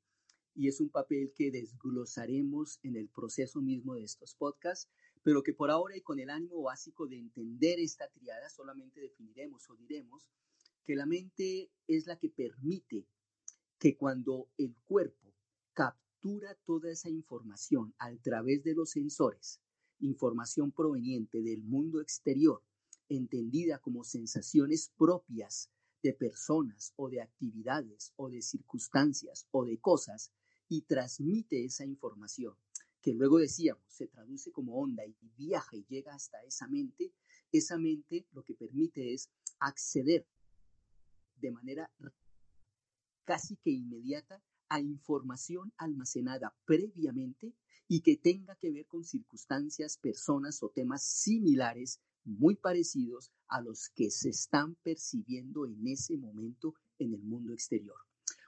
y 0.55 0.67
es 0.67 0.81
un 0.81 0.89
papel 0.89 1.31
que 1.35 1.51
desglosaremos 1.51 2.79
en 2.81 2.95
el 2.95 3.07
proceso 3.07 3.61
mismo 3.61 3.93
de 3.93 4.03
estos 4.03 4.33
podcasts, 4.33 4.89
pero 5.21 5.43
que 5.43 5.53
por 5.53 5.69
ahora 5.69 5.95
y 5.95 6.01
con 6.01 6.19
el 6.19 6.31
ánimo 6.31 6.63
básico 6.63 7.05
de 7.05 7.19
entender 7.19 7.79
esta 7.79 8.09
triada 8.09 8.49
solamente 8.49 8.99
definiremos 8.99 9.69
o 9.69 9.75
diremos 9.75 10.27
que 10.83 10.95
la 10.95 11.05
mente 11.05 11.71
es 11.87 12.07
la 12.07 12.17
que 12.17 12.29
permite 12.29 13.07
que 13.79 13.95
cuando 13.95 14.49
el 14.57 14.75
cuerpo 14.85 15.33
captura 15.73 16.55
toda 16.65 16.91
esa 16.91 17.09
información 17.09 17.93
a 17.97 18.13
través 18.17 18.63
de 18.63 18.75
los 18.75 18.91
sensores, 18.91 19.59
información 19.99 20.71
proveniente 20.71 21.41
del 21.41 21.63
mundo 21.63 22.01
exterior, 22.01 22.61
entendida 23.09 23.79
como 23.79 24.03
sensaciones 24.03 24.91
propias 24.97 25.69
de 26.01 26.13
personas 26.13 26.93
o 26.95 27.09
de 27.09 27.21
actividades 27.21 28.13
o 28.15 28.29
de 28.29 28.41
circunstancias 28.41 29.47
o 29.51 29.65
de 29.65 29.79
cosas, 29.79 30.31
y 30.69 30.81
transmite 30.81 31.65
esa 31.65 31.85
información, 31.85 32.55
que 33.01 33.13
luego 33.13 33.37
decíamos, 33.37 33.83
se 33.87 34.07
traduce 34.07 34.51
como 34.51 34.79
onda 34.79 35.05
y 35.05 35.15
viaja 35.37 35.75
y 35.75 35.85
llega 35.87 36.15
hasta 36.15 36.41
esa 36.43 36.67
mente, 36.67 37.13
esa 37.51 37.77
mente 37.77 38.25
lo 38.31 38.43
que 38.43 38.55
permite 38.55 39.13
es 39.13 39.29
acceder 39.59 40.25
de 41.37 41.51
manera 41.51 41.91
casi 43.25 43.55
que 43.57 43.71
inmediata 43.71 44.43
a 44.69 44.79
información 44.79 45.71
almacenada 45.77 46.55
previamente 46.65 47.53
y 47.87 48.01
que 48.01 48.17
tenga 48.17 48.55
que 48.55 48.71
ver 48.71 48.87
con 48.87 49.03
circunstancias, 49.03 49.97
personas 49.97 50.63
o 50.63 50.69
temas 50.69 51.03
similares, 51.03 52.01
muy 52.25 52.55
parecidos 52.55 53.31
a 53.47 53.61
los 53.61 53.89
que 53.89 54.09
se 54.09 54.29
están 54.29 54.75
percibiendo 54.75 55.65
en 55.65 55.87
ese 55.87 56.17
momento 56.17 56.73
en 56.97 57.13
el 57.13 57.21
mundo 57.21 57.53
exterior. 57.53 57.97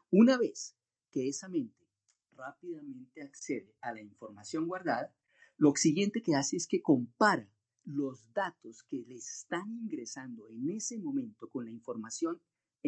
Una 0.09 0.37
vez 0.37 0.75
que 1.11 1.27
esa 1.27 1.49
mente 1.49 1.85
rápidamente 2.31 3.21
accede 3.21 3.75
a 3.81 3.93
la 3.93 4.01
información 4.01 4.67
guardada, 4.67 5.13
lo 5.57 5.73
siguiente 5.75 6.21
que 6.21 6.35
hace 6.35 6.57
es 6.57 6.67
que 6.67 6.81
compara 6.81 7.49
los 7.83 8.33
datos 8.33 8.83
que 8.83 9.05
le 9.07 9.15
están 9.15 9.71
ingresando 9.71 10.47
en 10.49 10.69
ese 10.69 10.97
momento 10.97 11.49
con 11.49 11.65
la 11.65 11.71
información 11.71 12.41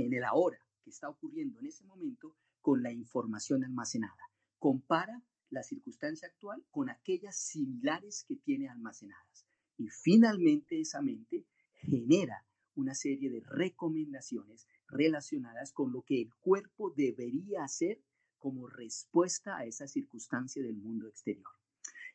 en 0.06 0.13
el 0.13 0.24
ahora 0.24 0.60
que 0.84 0.92
está 0.92 1.10
ocurriendo 1.10 1.60
en 1.60 1.66
ese 1.66 1.84
momento 1.84 2.36
con 2.62 2.84
la 2.84 2.92
información 2.92 3.63
almacenada. 3.63 4.16
Compara 4.60 5.24
la 5.50 5.63
circunstancia 5.63 6.27
actual 6.27 6.63
con 6.70 6.89
aquellas 6.89 7.38
similares 7.38 8.24
que 8.27 8.36
tiene 8.36 8.70
almacenadas. 8.70 9.48
Y 9.77 9.89
finalmente 9.89 10.80
esa 10.80 11.01
mente 11.01 11.46
genera 11.74 12.46
una 12.75 12.94
serie 12.94 13.32
de 13.32 13.42
recomendaciones 13.42 14.68
relacionadas 14.88 15.72
con 15.72 15.92
lo 15.92 16.04
que 16.04 16.22
el 16.22 16.36
cuerpo 16.36 16.92
debería 16.92 17.63
hacer 17.63 18.04
como 18.38 18.68
respuesta 18.68 19.58
a 19.58 19.66
esa 19.66 19.88
circunstancia 19.88 20.62
del 20.62 20.77
mundo 20.77 21.08
exterior. 21.08 21.50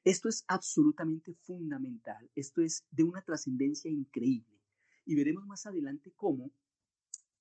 Esto 0.05 0.29
es 0.29 0.45
absolutamente 0.47 1.35
fundamental, 1.35 2.31
esto 2.35 2.63
es 2.63 2.85
de 2.91 3.05
una 3.05 3.23
trascendencia 3.23 3.91
increíble 3.91 4.61
y 5.05 5.15
veremos 5.17 5.47
más 5.47 5.67
adelante 5.67 6.13
cómo 6.15 6.53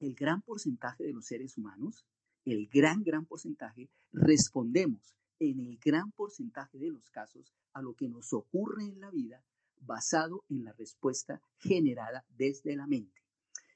el 0.01 0.15
gran 0.15 0.41
porcentaje 0.41 1.03
de 1.03 1.13
los 1.13 1.27
seres 1.27 1.57
humanos, 1.57 2.05
el 2.43 2.67
gran, 2.67 3.03
gran 3.03 3.25
porcentaje, 3.25 3.89
respondemos 4.11 5.15
en 5.39 5.59
el 5.59 5.77
gran 5.77 6.11
porcentaje 6.11 6.79
de 6.79 6.89
los 6.89 7.09
casos 7.11 7.53
a 7.73 7.81
lo 7.81 7.93
que 7.93 8.09
nos 8.09 8.33
ocurre 8.33 8.85
en 8.85 8.99
la 8.99 9.11
vida 9.11 9.43
basado 9.79 10.43
en 10.49 10.63
la 10.63 10.73
respuesta 10.73 11.41
generada 11.57 12.25
desde 12.29 12.75
la 12.75 12.87
mente. 12.87 13.21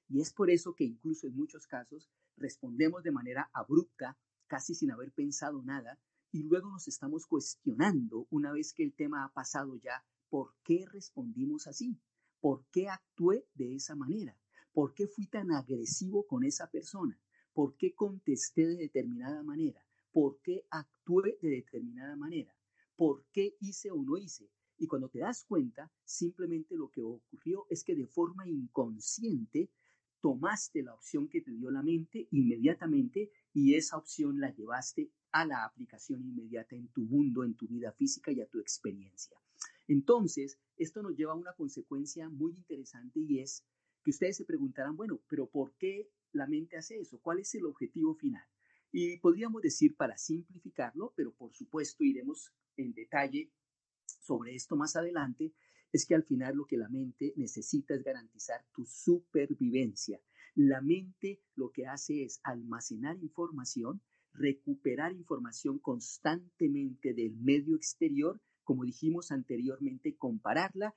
Y 0.10 0.22
es 0.22 0.34
por 0.34 0.50
eso 0.50 0.74
que 0.74 0.84
incluso 0.84 1.28
en 1.28 1.36
muchos 1.36 1.68
casos 1.68 2.10
respondemos 2.38 3.04
de 3.04 3.12
manera 3.12 3.50
abrupta, 3.54 4.18
casi 4.48 4.74
sin 4.74 4.92
haber 4.92 5.12
pensado 5.12 5.62
nada, 5.64 6.00
y 6.32 6.44
luego 6.44 6.70
nos 6.70 6.88
estamos 6.88 7.28
cuestionando, 7.28 8.28
una 8.30 8.52
vez 8.52 8.74
que 8.74 8.84
el 8.84 8.94
tema 8.94 9.24
ha 9.24 9.30
pasado 9.30 9.76
ya, 9.78 10.04
¿por 10.30 10.56
qué 10.64 10.86
respondimos 10.92 11.68
así? 11.68 12.00
¿Por 12.40 12.66
qué 12.72 12.90
actué 12.90 13.48
de 13.54 13.76
esa 13.76 13.96
manera? 13.96 14.38
¿Por 14.76 14.94
qué 14.94 15.08
fui 15.08 15.28
tan 15.28 15.54
agresivo 15.54 16.28
con 16.28 16.44
esa 16.44 16.70
persona? 16.70 17.18
¿Por 17.54 17.78
qué 17.78 17.96
contesté 17.96 18.68
de 18.68 18.76
determinada 18.76 19.42
manera? 19.42 19.82
¿Por 20.12 20.42
qué 20.42 20.66
actué 20.70 21.40
de 21.42 21.50
determinada 21.50 22.18
manera? 22.18 22.54
¿Por 22.98 23.24
qué 23.32 23.56
hice 23.62 23.90
o 23.90 24.04
no 24.04 24.18
hice? 24.18 24.52
Y 24.78 24.88
cuando 24.88 25.08
te 25.08 25.20
das 25.20 25.46
cuenta, 25.46 25.90
simplemente 26.04 26.76
lo 26.76 26.90
que 26.90 27.02
ocurrió 27.02 27.66
es 27.70 27.86
que 27.86 27.96
de 27.96 28.06
forma 28.06 28.50
inconsciente 28.50 29.72
tomaste 30.20 30.84
la 30.84 30.94
opción 30.94 31.30
que 31.30 31.40
te 31.40 31.52
dio 31.52 31.72
la 31.72 31.82
mente 31.82 32.28
inmediatamente 32.32 33.32
y 33.54 33.76
esa 33.76 33.96
opción 33.96 34.42
la 34.42 34.54
llevaste 34.54 35.10
a 35.32 35.46
la 35.46 35.64
aplicación 35.64 36.22
inmediata 36.22 36.76
en 36.76 36.90
tu 36.90 37.04
mundo, 37.04 37.46
en 37.46 37.56
tu 37.56 37.66
vida 37.66 37.94
física 37.94 38.30
y 38.30 38.42
a 38.42 38.50
tu 38.50 38.60
experiencia. 38.60 39.38
Entonces, 39.88 40.60
esto 40.76 41.02
nos 41.02 41.16
lleva 41.16 41.32
a 41.32 41.38
una 41.38 41.54
consecuencia 41.54 42.28
muy 42.28 42.58
interesante 42.58 43.22
y 43.22 43.40
es 43.40 43.64
que 44.06 44.12
ustedes 44.12 44.38
se 44.38 44.46
preguntarán, 44.46 44.96
bueno, 44.96 45.20
pero 45.28 45.50
¿por 45.50 45.74
qué 45.78 46.08
la 46.32 46.46
mente 46.46 46.78
hace 46.78 47.00
eso? 47.00 47.20
¿Cuál 47.20 47.40
es 47.40 47.56
el 47.56 47.66
objetivo 47.66 48.14
final? 48.14 48.46
Y 48.92 49.18
podríamos 49.18 49.64
decir, 49.64 49.96
para 49.96 50.16
simplificarlo, 50.16 51.12
pero 51.18 51.34
por 51.34 51.52
supuesto 51.56 52.04
iremos 52.04 52.54
en 52.78 52.94
detalle 52.94 53.52
sobre 54.22 54.54
esto 54.54 54.76
más 54.76 54.96
adelante, 54.96 55.54
es 55.92 56.06
que 56.06 56.14
al 56.14 56.24
final 56.24 56.56
lo 56.56 56.66
que 56.66 56.78
la 56.78 56.88
mente 56.88 57.34
necesita 57.36 57.96
es 57.96 58.04
garantizar 58.04 58.64
tu 58.74 58.86
supervivencia. 58.86 60.22
La 60.54 60.82
mente 60.82 61.42
lo 61.56 61.72
que 61.72 61.88
hace 61.88 62.24
es 62.24 62.40
almacenar 62.44 63.18
información, 63.18 64.02
recuperar 64.34 65.14
información 65.14 65.80
constantemente 65.80 67.16
del 67.16 67.36
medio 67.38 67.76
exterior, 67.76 68.40
como 68.64 68.86
dijimos 68.86 69.32
anteriormente, 69.32 70.16
compararla, 70.16 70.94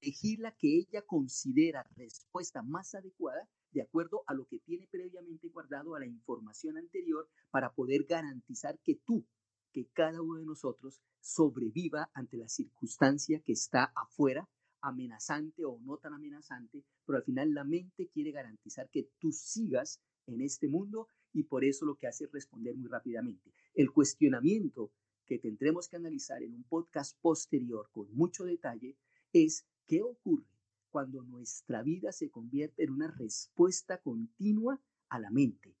elegir 0.00 0.40
la 0.40 0.52
que 0.52 0.78
ella 0.78 1.02
considera 1.02 1.86
respuesta 1.96 2.62
más 2.62 2.94
adecuada 2.94 3.48
de 3.72 3.82
acuerdo 3.82 4.22
a 4.26 4.34
lo 4.34 4.46
que 4.46 4.58
tiene 4.60 4.86
previamente 4.86 5.48
guardado 5.48 5.94
a 5.94 6.00
la 6.00 6.06
información 6.06 6.76
anterior 6.78 7.28
para 7.50 7.72
poder 7.74 8.04
garantizar 8.04 8.78
que 8.80 8.96
tú 9.04 9.26
que 9.72 9.86
cada 9.92 10.22
uno 10.22 10.38
de 10.38 10.46
nosotros 10.46 11.00
sobreviva 11.20 12.10
ante 12.14 12.38
la 12.38 12.48
circunstancia 12.48 13.40
que 13.40 13.52
está 13.52 13.92
afuera, 13.94 14.48
amenazante 14.80 15.64
o 15.64 15.78
no 15.80 15.98
tan 15.98 16.14
amenazante, 16.14 16.84
pero 17.04 17.18
al 17.18 17.24
final 17.24 17.52
la 17.52 17.64
mente 17.64 18.08
quiere 18.08 18.30
garantizar 18.30 18.88
que 18.90 19.10
tú 19.18 19.32
sigas 19.32 20.00
en 20.26 20.40
este 20.40 20.68
mundo 20.68 21.08
y 21.32 21.44
por 21.44 21.64
eso 21.64 21.84
lo 21.84 21.96
que 21.96 22.06
hace 22.06 22.24
es 22.24 22.32
responder 22.32 22.76
muy 22.76 22.88
rápidamente. 22.88 23.52
El 23.74 23.92
cuestionamiento 23.92 24.92
que 25.26 25.38
tendremos 25.38 25.88
que 25.88 25.96
analizar 25.96 26.42
en 26.42 26.54
un 26.54 26.64
podcast 26.64 27.18
posterior 27.20 27.90
con 27.92 28.10
mucho 28.14 28.44
detalle 28.44 28.96
es 29.32 29.66
qué 29.88 30.02
ocurre 30.02 30.46
cuando 30.90 31.24
nuestra 31.24 31.82
vida 31.82 32.12
se 32.12 32.30
convierte 32.30 32.84
en 32.84 32.92
una 32.92 33.08
respuesta 33.08 34.00
continua 34.00 34.80
a 35.08 35.18
la 35.18 35.30
mente. 35.30 35.74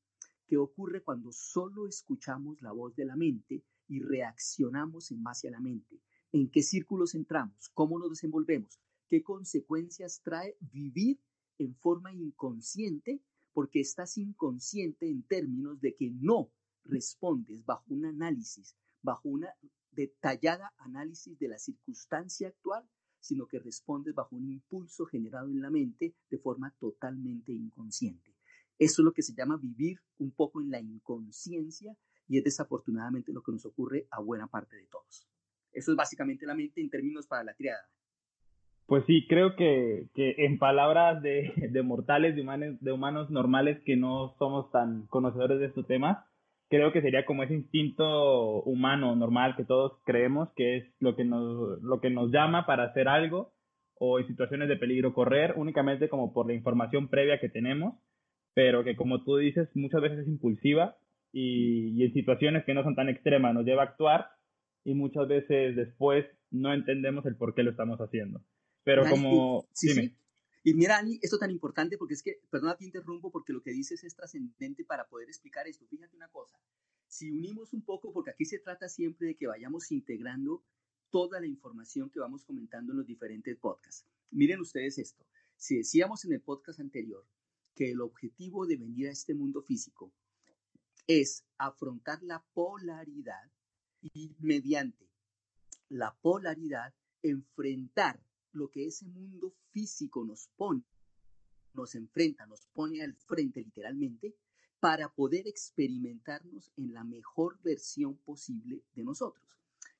¿Qué 0.48 0.56
ocurre 0.56 1.02
cuando 1.02 1.30
solo 1.30 1.86
escuchamos 1.86 2.60
la 2.60 2.72
voz 2.72 2.96
de 2.96 3.04
la 3.04 3.14
mente 3.14 3.62
y 3.88 4.00
reaccionamos 4.00 5.10
en 5.10 5.22
base 5.22 5.48
a 5.48 5.50
la 5.50 5.60
mente. 5.60 6.00
¿En 6.30 6.50
qué 6.50 6.62
círculos 6.62 7.14
entramos? 7.14 7.70
¿Cómo 7.70 7.98
nos 7.98 8.10
desenvolvemos? 8.10 8.78
¿Qué 9.08 9.22
consecuencias 9.22 10.20
trae 10.22 10.56
vivir 10.60 11.18
en 11.56 11.74
forma 11.74 12.12
inconsciente? 12.12 13.22
Porque 13.52 13.80
estás 13.80 14.18
inconsciente 14.18 15.08
en 15.08 15.22
términos 15.22 15.80
de 15.80 15.94
que 15.94 16.10
no 16.10 16.52
respondes 16.84 17.64
bajo 17.64 17.84
un 17.88 18.04
análisis, 18.04 18.76
bajo 19.02 19.30
una 19.30 19.48
detallada 19.90 20.74
análisis 20.76 21.38
de 21.38 21.48
la 21.48 21.58
circunstancia 21.58 22.48
actual, 22.48 22.88
sino 23.20 23.46
que 23.46 23.58
respondes 23.58 24.14
bajo 24.14 24.36
un 24.36 24.48
impulso 24.48 25.06
generado 25.06 25.48
en 25.48 25.60
la 25.60 25.70
mente 25.70 26.14
de 26.30 26.38
forma 26.38 26.74
totalmente 26.78 27.52
inconsciente. 27.52 28.34
Eso 28.78 29.02
es 29.02 29.04
lo 29.04 29.12
que 29.12 29.22
se 29.22 29.34
llama 29.34 29.56
vivir 29.56 29.98
un 30.18 30.30
poco 30.30 30.60
en 30.60 30.70
la 30.70 30.80
inconsciencia 30.80 31.96
y 32.28 32.38
es 32.38 32.44
desafortunadamente 32.44 33.32
lo 33.32 33.42
que 33.42 33.52
nos 33.52 33.66
ocurre 33.66 34.06
a 34.10 34.20
buena 34.20 34.46
parte 34.46 34.76
de 34.76 34.86
todos. 34.86 35.26
Eso 35.72 35.92
es 35.92 35.96
básicamente 35.96 36.46
la 36.46 36.54
mente 36.54 36.80
en 36.80 36.90
términos 36.90 37.26
para 37.26 37.44
la 37.44 37.54
triada. 37.54 37.88
Pues 38.86 39.04
sí, 39.06 39.26
creo 39.28 39.54
que, 39.54 40.08
que 40.14 40.34
en 40.38 40.58
palabras 40.58 41.22
de, 41.22 41.52
de 41.70 41.82
mortales, 41.82 42.34
de 42.34 42.40
humanos, 42.40 42.76
de 42.80 42.92
humanos 42.92 43.30
normales 43.30 43.82
que 43.84 43.96
no 43.96 44.34
somos 44.38 44.70
tan 44.70 45.06
conocedores 45.08 45.58
de 45.60 45.66
estos 45.66 45.86
temas, 45.86 46.24
creo 46.68 46.92
que 46.92 47.02
sería 47.02 47.24
como 47.24 47.42
ese 47.42 47.54
instinto 47.54 48.62
humano 48.62 49.16
normal 49.16 49.56
que 49.56 49.64
todos 49.64 50.00
creemos 50.04 50.50
que 50.54 50.76
es 50.76 50.84
lo 51.00 51.16
que 51.16 51.24
nos, 51.24 51.82
lo 51.82 52.00
que 52.00 52.10
nos 52.10 52.30
llama 52.30 52.66
para 52.66 52.84
hacer 52.84 53.08
algo 53.08 53.52
o 53.94 54.18
en 54.18 54.26
situaciones 54.26 54.68
de 54.68 54.76
peligro 54.76 55.14
correr 55.14 55.54
únicamente 55.56 56.08
como 56.08 56.32
por 56.32 56.46
la 56.46 56.54
información 56.54 57.08
previa 57.08 57.40
que 57.40 57.48
tenemos, 57.48 57.94
pero 58.54 58.84
que 58.84 58.96
como 58.96 59.24
tú 59.24 59.36
dices 59.36 59.68
muchas 59.74 60.02
veces 60.02 60.20
es 60.20 60.28
impulsiva 60.28 60.96
y, 61.32 62.04
en 62.04 62.12
situaciones 62.12 62.64
que 62.64 62.74
no 62.74 62.82
son 62.84 62.94
tan 62.94 63.08
extremas 63.08 63.54
nos 63.54 63.64
lleva 63.64 63.82
a 63.82 63.86
actuar 63.86 64.26
y 64.84 64.94
muchas 64.94 65.26
veces 65.26 65.74
después 65.74 66.26
no 66.50 66.72
entendemos 66.72 67.26
el 67.26 67.36
por 67.36 67.54
qué 67.54 67.62
lo 67.62 67.70
estamos 67.70 67.98
haciendo. 67.98 68.40
Pero 68.84 69.04
como... 69.10 69.64
Sí, 69.72 69.88
sí. 69.88 70.16
Y 70.68 70.74
mira, 70.74 70.98
Ani, 70.98 71.18
esto 71.22 71.38
tan 71.38 71.50
importante 71.50 71.96
porque 71.96 72.12
es 72.12 72.22
que, 72.22 72.42
perdona 72.50 72.76
te 72.76 72.84
interrumpo 72.84 73.30
porque 73.30 73.54
lo 73.54 73.62
que 73.62 73.70
dices 73.70 74.04
es 74.04 74.14
trascendente 74.14 74.84
para 74.84 75.08
poder 75.08 75.26
explicar 75.26 75.66
esto. 75.66 75.86
Fíjate 75.86 76.14
una 76.14 76.28
cosa, 76.28 76.60
si 77.06 77.30
unimos 77.30 77.72
un 77.72 77.80
poco, 77.80 78.12
porque 78.12 78.32
aquí 78.32 78.44
se 78.44 78.58
trata 78.58 78.86
siempre 78.90 79.28
de 79.28 79.34
que 79.34 79.46
vayamos 79.46 79.90
integrando 79.90 80.62
toda 81.08 81.40
la 81.40 81.46
información 81.46 82.10
que 82.10 82.20
vamos 82.20 82.44
comentando 82.44 82.92
en 82.92 82.98
los 82.98 83.06
diferentes 83.06 83.56
podcasts. 83.56 84.04
Miren 84.30 84.60
ustedes 84.60 84.98
esto. 84.98 85.24
Si 85.56 85.78
decíamos 85.78 86.26
en 86.26 86.34
el 86.34 86.42
podcast 86.42 86.80
anterior 86.80 87.26
que 87.74 87.92
el 87.92 88.02
objetivo 88.02 88.66
de 88.66 88.76
venir 88.76 89.08
a 89.08 89.12
este 89.12 89.32
mundo 89.32 89.62
físico 89.62 90.12
es 91.06 91.46
afrontar 91.56 92.22
la 92.22 92.44
polaridad 92.52 93.50
y 94.02 94.36
mediante 94.38 95.08
la 95.88 96.14
polaridad 96.20 96.92
enfrentar 97.22 98.20
lo 98.52 98.70
que 98.70 98.86
ese 98.86 99.06
mundo 99.06 99.54
físico 99.70 100.24
nos 100.24 100.48
pone, 100.56 100.84
nos 101.74 101.94
enfrenta, 101.94 102.46
nos 102.46 102.66
pone 102.66 103.02
al 103.02 103.14
frente 103.14 103.62
literalmente, 103.62 104.34
para 104.80 105.12
poder 105.12 105.48
experimentarnos 105.48 106.72
en 106.76 106.92
la 106.92 107.04
mejor 107.04 107.60
versión 107.62 108.16
posible 108.18 108.84
de 108.94 109.04
nosotros. 109.04 109.44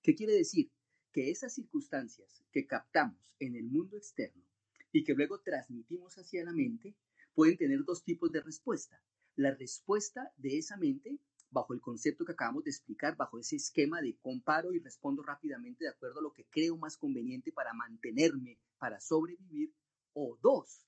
¿Qué 0.02 0.14
quiere 0.14 0.34
decir? 0.34 0.70
Que 1.12 1.30
esas 1.30 1.54
circunstancias 1.54 2.44
que 2.52 2.66
captamos 2.66 3.34
en 3.40 3.56
el 3.56 3.64
mundo 3.64 3.96
externo 3.96 4.44
y 4.92 5.04
que 5.04 5.14
luego 5.14 5.40
transmitimos 5.40 6.16
hacia 6.16 6.44
la 6.44 6.52
mente, 6.52 6.94
pueden 7.34 7.56
tener 7.56 7.84
dos 7.84 8.04
tipos 8.04 8.30
de 8.32 8.40
respuesta. 8.40 9.02
La 9.36 9.54
respuesta 9.54 10.32
de 10.36 10.58
esa 10.58 10.76
mente, 10.76 11.18
bajo 11.50 11.72
el 11.72 11.80
concepto 11.80 12.24
que 12.24 12.32
acabamos 12.32 12.64
de 12.64 12.70
explicar, 12.70 13.16
bajo 13.16 13.38
ese 13.38 13.56
esquema 13.56 14.00
de 14.00 14.16
comparo 14.18 14.72
y 14.72 14.78
respondo 14.78 15.22
rápidamente 15.22 15.84
de 15.84 15.90
acuerdo 15.90 16.20
a 16.20 16.22
lo 16.22 16.32
que 16.32 16.46
creo 16.46 16.76
más 16.76 16.96
conveniente 16.96 17.52
para 17.52 17.72
mantenerme, 17.72 18.58
para 18.78 19.00
sobrevivir. 19.00 19.72
O 20.12 20.36
dos, 20.42 20.86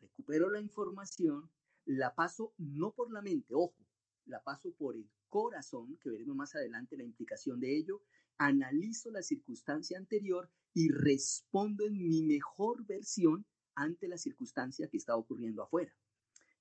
recupero 0.00 0.50
la 0.50 0.60
información, 0.60 1.50
la 1.84 2.14
paso 2.14 2.52
no 2.58 2.92
por 2.92 3.12
la 3.12 3.22
mente, 3.22 3.54
ojo, 3.54 3.76
la 4.24 4.42
paso 4.42 4.72
por 4.72 4.96
el 4.96 5.08
corazón, 5.28 5.96
que 5.98 6.10
veremos 6.10 6.34
más 6.34 6.54
adelante 6.54 6.96
la 6.96 7.04
implicación 7.04 7.60
de 7.60 7.76
ello, 7.76 8.02
analizo 8.38 9.10
la 9.10 9.22
circunstancia 9.22 9.98
anterior 9.98 10.50
y 10.74 10.88
respondo 10.88 11.86
en 11.86 12.08
mi 12.08 12.22
mejor 12.22 12.84
versión 12.86 13.46
ante 13.74 14.08
la 14.08 14.18
circunstancia 14.18 14.88
que 14.88 14.96
está 14.96 15.16
ocurriendo 15.16 15.62
afuera. 15.62 15.94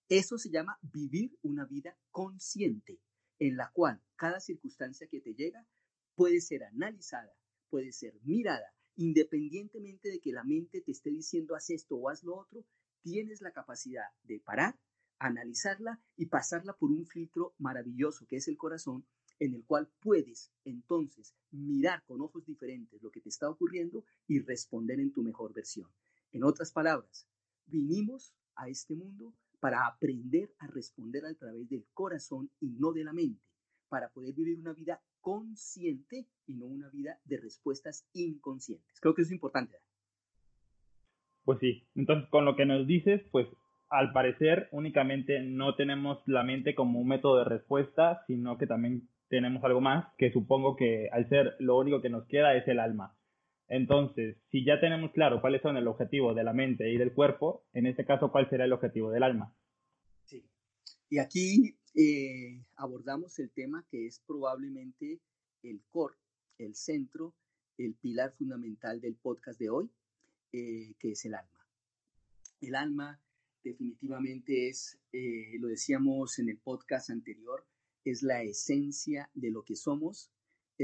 Eso 0.07 0.37
se 0.37 0.49
llama 0.49 0.77
vivir 0.81 1.37
una 1.43 1.65
vida 1.65 1.95
consciente, 2.11 2.99
en 3.39 3.57
la 3.57 3.71
cual 3.71 4.01
cada 4.15 4.39
circunstancia 4.39 5.07
que 5.07 5.21
te 5.21 5.33
llega 5.33 5.65
puede 6.15 6.41
ser 6.41 6.63
analizada, 6.63 7.33
puede 7.69 7.91
ser 7.91 8.13
mirada, 8.23 8.73
independientemente 8.95 10.09
de 10.09 10.19
que 10.19 10.33
la 10.33 10.43
mente 10.43 10.81
te 10.81 10.91
esté 10.91 11.09
diciendo 11.09 11.55
haz 11.55 11.69
esto 11.69 11.95
o 11.95 12.09
haz 12.09 12.23
lo 12.23 12.35
otro, 12.35 12.65
tienes 13.01 13.41
la 13.41 13.51
capacidad 13.51 14.05
de 14.23 14.39
parar, 14.39 14.77
analizarla 15.19 16.01
y 16.17 16.25
pasarla 16.25 16.73
por 16.73 16.91
un 16.91 17.05
filtro 17.05 17.53
maravilloso 17.57 18.25
que 18.27 18.37
es 18.37 18.47
el 18.47 18.57
corazón, 18.57 19.05
en 19.39 19.53
el 19.53 19.63
cual 19.63 19.89
puedes 20.01 20.51
entonces 20.65 21.33
mirar 21.51 22.03
con 22.03 22.21
ojos 22.21 22.45
diferentes 22.45 23.01
lo 23.01 23.09
que 23.09 23.21
te 23.21 23.29
está 23.29 23.49
ocurriendo 23.49 24.03
y 24.27 24.39
responder 24.39 24.99
en 24.99 25.13
tu 25.13 25.23
mejor 25.23 25.53
versión. 25.53 25.89
En 26.33 26.43
otras 26.43 26.71
palabras, 26.71 27.25
vinimos 27.65 28.33
a 28.55 28.67
este 28.67 28.95
mundo 28.95 29.33
para 29.59 29.85
aprender 29.87 30.51
a 30.59 30.67
responder 30.67 31.25
a 31.25 31.33
través 31.35 31.69
del 31.69 31.85
corazón 31.93 32.49
y 32.59 32.69
no 32.79 32.93
de 32.93 33.03
la 33.03 33.13
mente, 33.13 33.41
para 33.89 34.09
poder 34.09 34.33
vivir 34.33 34.59
una 34.59 34.73
vida 34.73 35.01
consciente 35.21 36.27
y 36.45 36.55
no 36.55 36.65
una 36.65 36.89
vida 36.89 37.19
de 37.25 37.37
respuestas 37.37 38.07
inconscientes. 38.13 38.99
Creo 39.01 39.13
que 39.13 39.21
eso 39.21 39.29
es 39.29 39.33
importante. 39.33 39.77
Pues 41.43 41.59
sí, 41.59 41.87
entonces 41.95 42.29
con 42.29 42.45
lo 42.45 42.55
que 42.55 42.65
nos 42.65 42.85
dices, 42.85 43.21
pues 43.31 43.47
al 43.89 44.13
parecer 44.13 44.69
únicamente 44.71 45.41
no 45.41 45.75
tenemos 45.75 46.21
la 46.27 46.43
mente 46.43 46.75
como 46.75 46.99
un 46.99 47.07
método 47.07 47.39
de 47.39 47.45
respuesta, 47.45 48.23
sino 48.27 48.57
que 48.57 48.67
también 48.67 49.09
tenemos 49.29 49.63
algo 49.63 49.81
más, 49.81 50.13
que 50.17 50.31
supongo 50.31 50.75
que 50.75 51.09
al 51.11 51.27
ser 51.29 51.55
lo 51.59 51.77
único 51.77 52.01
que 52.01 52.09
nos 52.09 52.25
queda 52.27 52.55
es 52.55 52.67
el 52.67 52.79
alma. 52.79 53.15
Entonces, 53.69 54.35
si 54.49 54.65
ya 54.65 54.79
tenemos 54.79 55.11
claro 55.11 55.41
cuáles 55.41 55.61
son 55.61 55.77
el 55.77 55.87
objetivo 55.87 56.33
de 56.33 56.43
la 56.43 56.53
mente 56.53 56.91
y 56.91 56.97
del 56.97 57.13
cuerpo, 57.13 57.63
en 57.73 57.85
este 57.85 58.03
caso, 58.03 58.31
¿cuál 58.31 58.49
será 58.49 58.65
el 58.65 58.73
objetivo 58.73 59.11
del 59.11 59.21
alma? 59.21 59.55
Sí. 60.25 60.43
Y 61.07 61.19
aquí 61.19 61.77
eh, 61.93 62.65
abordamos 62.75 63.37
el 63.37 63.51
tema 63.51 63.85
que 63.91 64.07
es 64.07 64.23
probablemente 64.25 65.21
el 65.61 65.81
core, 65.91 66.15
el 66.57 66.73
centro, 66.73 67.35
el 67.77 67.93
pilar 67.93 68.33
fundamental 68.33 68.99
del 68.99 69.15
podcast 69.15 69.59
de 69.59 69.69
hoy, 69.69 69.91
eh, 70.51 70.95
que 70.99 71.11
es 71.11 71.25
el 71.25 71.35
alma. 71.35 71.67
El 72.61 72.73
alma 72.73 73.21
definitivamente 73.63 74.67
es, 74.67 74.99
eh, 75.13 75.59
lo 75.59 75.67
decíamos 75.67 76.39
en 76.39 76.49
el 76.49 76.57
podcast 76.57 77.11
anterior, 77.11 77.67
es 78.03 78.23
la 78.23 78.41
esencia 78.41 79.29
de 79.35 79.51
lo 79.51 79.63
que 79.63 79.75
somos, 79.75 80.31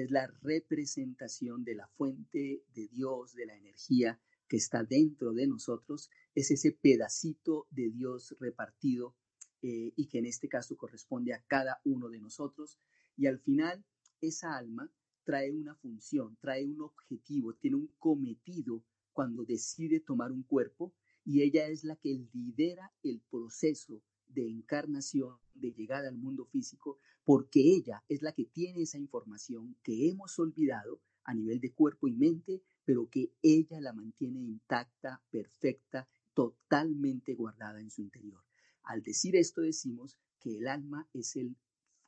es 0.02 0.12
la 0.12 0.28
representación 0.42 1.64
de 1.64 1.76
la 1.76 1.88
fuente 1.88 2.64
de 2.74 2.88
Dios, 2.90 3.34
de 3.34 3.46
la 3.46 3.56
energía 3.56 4.20
que 4.48 4.58
está 4.58 4.84
dentro 4.84 5.34
de 5.34 5.48
nosotros, 5.48 6.10
es 6.36 6.52
ese 6.52 6.72
pedacito 6.72 7.68
de 7.72 7.90
Dios 7.90 8.36
repartido 8.40 9.16
eh, 9.62 9.94
y 9.96 10.08
que 10.08 10.20
en 10.20 10.26
este 10.26 10.48
caso 10.48 10.76
corresponde 10.78 11.34
a 11.34 11.42
cada 11.48 11.82
uno 11.86 12.10
de 12.10 12.20
nosotros. 12.20 12.80
Y 13.18 13.26
al 13.26 13.40
final, 13.40 13.84
esa 14.22 14.56
alma 14.56 14.92
trae 15.24 15.52
una 15.52 15.76
función, 15.76 16.38
trae 16.40 16.66
un 16.66 16.82
objetivo, 16.82 17.56
tiene 17.56 17.78
un 17.78 17.88
cometido 17.98 18.84
cuando 19.14 19.46
decide 19.46 20.02
tomar 20.02 20.32
un 20.32 20.44
cuerpo 20.44 20.94
y 21.24 21.42
ella 21.42 21.68
es 21.68 21.84
la 21.84 21.96
que 21.96 22.28
lidera 22.34 22.94
el 23.02 23.22
proceso 23.32 24.04
de 24.28 24.50
encarnación, 24.50 25.38
de 25.54 25.72
llegada 25.72 26.10
al 26.10 26.18
mundo 26.18 26.46
físico, 26.46 27.00
porque 27.24 27.60
ella 27.62 28.04
es 28.08 28.22
la 28.22 28.34
que 28.34 28.46
tiene 28.46 28.82
esa 28.82 28.98
información 28.98 29.76
que 29.84 30.10
hemos 30.10 30.38
olvidado 30.40 31.02
a 31.24 31.34
nivel 31.34 31.60
de 31.60 31.74
cuerpo 31.74 32.08
y 32.08 32.14
mente, 32.14 32.62
pero 32.84 33.10
que 33.10 33.32
ella 33.42 33.80
la 33.82 33.94
mantiene 33.94 34.40
intacta, 34.40 35.24
perfecta, 35.32 36.08
totalmente 36.34 37.34
guardada 37.34 37.80
en 37.80 37.90
su 37.90 38.02
interior. 38.02 38.44
Al 38.84 39.02
decir 39.02 39.36
esto 39.36 39.62
decimos 39.62 40.18
que 40.40 40.58
el 40.58 40.68
alma 40.68 41.10
es 41.14 41.36
el, 41.36 41.56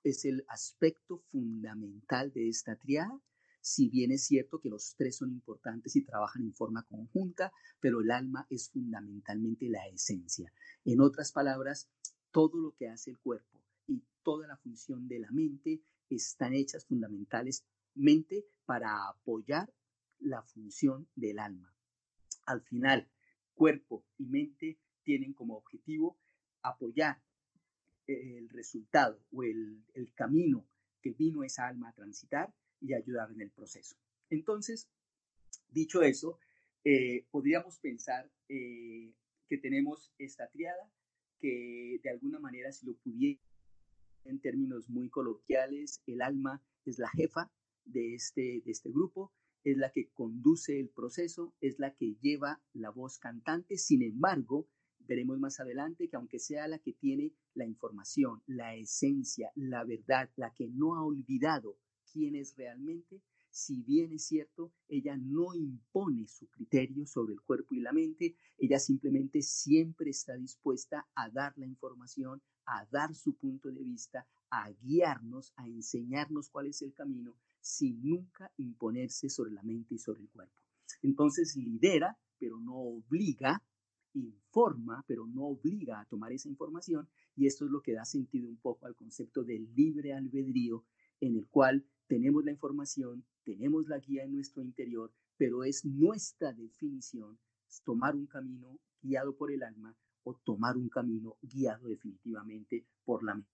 es 0.04 0.26
el 0.26 0.46
aspecto 0.48 1.18
fundamental 1.32 2.32
de 2.32 2.50
esta 2.50 2.76
triada 2.76 3.20
si 3.68 3.90
bien 3.90 4.14
es 4.14 4.24
cierto 4.24 4.62
que 4.62 4.70
los 4.70 4.96
tres 4.96 5.18
son 5.18 5.30
importantes 5.32 5.94
y 5.98 6.06
trabajan 6.06 6.44
en 6.44 6.54
forma 6.54 6.84
conjunta, 6.84 7.52
pero 7.82 8.00
el 8.00 8.12
alma 8.12 8.48
es 8.50 8.70
fundamentalmente 8.70 9.68
la 9.68 9.86
esencia. 9.90 10.54
En 10.86 11.02
otras 11.02 11.34
palabras, 11.34 11.90
todo 12.38 12.60
lo 12.60 12.76
que 12.76 12.88
hace 12.88 13.10
el 13.10 13.18
cuerpo 13.18 13.60
y 13.88 14.04
toda 14.22 14.48
la 14.48 14.58
función 14.58 15.08
de 15.08 15.18
la 15.18 15.32
mente 15.32 15.82
están 16.08 16.54
hechas 16.54 16.86
fundamentalmente 16.86 18.46
para 18.64 19.08
apoyar 19.08 19.74
la 20.20 20.44
función 20.44 21.08
del 21.16 21.40
alma. 21.40 21.74
Al 22.46 22.62
final, 22.62 23.10
cuerpo 23.56 24.06
y 24.20 24.28
mente 24.28 24.78
tienen 25.02 25.34
como 25.34 25.58
objetivo 25.58 26.20
apoyar 26.62 27.20
el 28.06 28.48
resultado 28.50 29.20
o 29.32 29.42
el, 29.42 29.84
el 29.96 30.14
camino 30.14 30.64
que 31.02 31.14
vino 31.14 31.44
esa 31.44 31.66
alma 31.66 31.90
a 31.90 31.94
transitar 31.94 32.54
y 32.80 32.94
ayudar 32.94 33.32
en 33.32 33.42
el 33.42 33.50
proceso. 33.50 33.96
Entonces, 34.30 34.88
dicho 35.70 36.04
eso, 36.04 36.38
eh, 36.84 37.26
podríamos 37.32 37.80
pensar 37.80 38.32
eh, 38.48 39.12
que 39.50 39.58
tenemos 39.58 40.14
esta 40.20 40.48
triada 40.50 40.88
que 41.40 42.00
de 42.04 42.10
alguna 42.10 42.40
manera, 42.40 42.72
si 42.72 42.86
lo 42.86 42.96
pudiera 42.96 43.40
en 44.26 44.40
términos 44.40 44.90
muy 44.90 45.10
coloquiales, 45.10 46.02
el 46.06 46.22
alma 46.22 46.62
es 46.86 47.00
la 47.00 47.10
jefa 47.10 47.52
de 47.86 48.16
este, 48.16 48.62
de 48.66 48.72
este 48.72 48.92
grupo, 48.92 49.32
es 49.64 49.78
la 49.78 49.92
que 49.92 50.10
conduce 50.10 50.80
el 50.80 50.90
proceso, 50.90 51.54
es 51.62 51.80
la 51.80 51.94
que 51.96 52.16
lleva 52.22 52.62
la 52.74 52.90
voz 52.90 53.20
cantante, 53.20 53.78
sin 53.78 54.02
embargo, 54.02 54.68
veremos 55.00 55.40
más 55.40 55.60
adelante 55.60 56.10
que 56.10 56.16
aunque 56.16 56.40
sea 56.40 56.68
la 56.68 56.80
que 56.80 56.94
tiene 56.94 57.34
la 57.54 57.66
información, 57.66 58.44
la 58.46 58.76
esencia, 58.76 59.52
la 59.56 59.84
verdad, 59.84 60.30
la 60.36 60.54
que 60.54 60.68
no 60.68 60.96
ha 60.96 61.04
olvidado 61.04 61.78
quién 62.12 62.36
es 62.36 62.56
realmente, 62.56 63.22
si 63.58 63.82
bien 63.82 64.14
es 64.14 64.26
cierto, 64.26 64.72
ella 64.88 65.18
no 65.18 65.56
impone 65.56 66.28
su 66.28 66.48
criterio 66.48 67.08
sobre 67.08 67.34
el 67.34 67.42
cuerpo 67.42 67.74
y 67.74 67.80
la 67.80 67.92
mente, 67.92 68.36
ella 68.60 68.78
simplemente 68.78 69.42
siempre 69.42 70.12
está 70.12 70.36
dispuesta 70.36 71.08
a 71.16 71.28
dar 71.32 71.58
la 71.58 71.66
información, 71.66 72.40
a 72.66 72.86
dar 72.92 73.16
su 73.16 73.36
punto 73.36 73.72
de 73.72 73.84
vista, 73.84 74.28
a 74.52 74.70
guiarnos, 74.84 75.54
a 75.56 75.68
enseñarnos 75.68 76.50
cuál 76.50 76.68
es 76.68 76.84
el 76.84 76.94
camino, 76.94 77.34
sin 77.60 78.00
nunca 78.08 78.52
imponerse 78.58 79.28
sobre 79.28 79.52
la 79.52 79.64
mente 79.64 79.96
y 79.96 79.98
sobre 79.98 80.22
el 80.22 80.30
cuerpo. 80.30 80.62
Entonces 81.02 81.56
lidera, 81.56 82.16
pero 82.38 82.60
no 82.60 82.76
obliga, 82.76 83.64
informa, 84.14 85.04
pero 85.08 85.26
no 85.26 85.48
obliga 85.48 86.00
a 86.00 86.06
tomar 86.06 86.32
esa 86.32 86.48
información, 86.48 87.10
y 87.36 87.48
esto 87.48 87.66
es 87.66 87.72
lo 87.72 87.82
que 87.82 87.94
da 87.94 88.06
sentido 88.06 88.48
un 88.48 88.58
poco 88.58 88.86
al 88.86 88.96
concepto 88.96 89.44
del 89.44 89.74
libre 89.74 90.14
albedrío, 90.14 90.86
en 91.20 91.36
el 91.36 91.48
cual 91.48 91.84
tenemos 92.08 92.44
la 92.44 92.52
información, 92.52 93.26
tenemos 93.44 93.88
la 93.88 94.00
guía 94.00 94.24
en 94.24 94.34
nuestro 94.34 94.64
interior, 94.64 95.14
pero 95.38 95.64
es 95.64 95.86
nuestra 95.86 96.54
definición 96.54 97.38
tomar 97.84 98.16
un 98.16 98.26
camino 98.26 98.80
guiado 99.02 99.36
por 99.36 99.52
el 99.52 99.64
alma 99.64 99.96
o 100.24 100.34
tomar 100.36 100.78
un 100.78 100.90
camino 100.90 101.38
guiado 101.42 101.88
definitivamente 101.88 102.86
por 103.04 103.24
la 103.24 103.36
mente. 103.36 103.52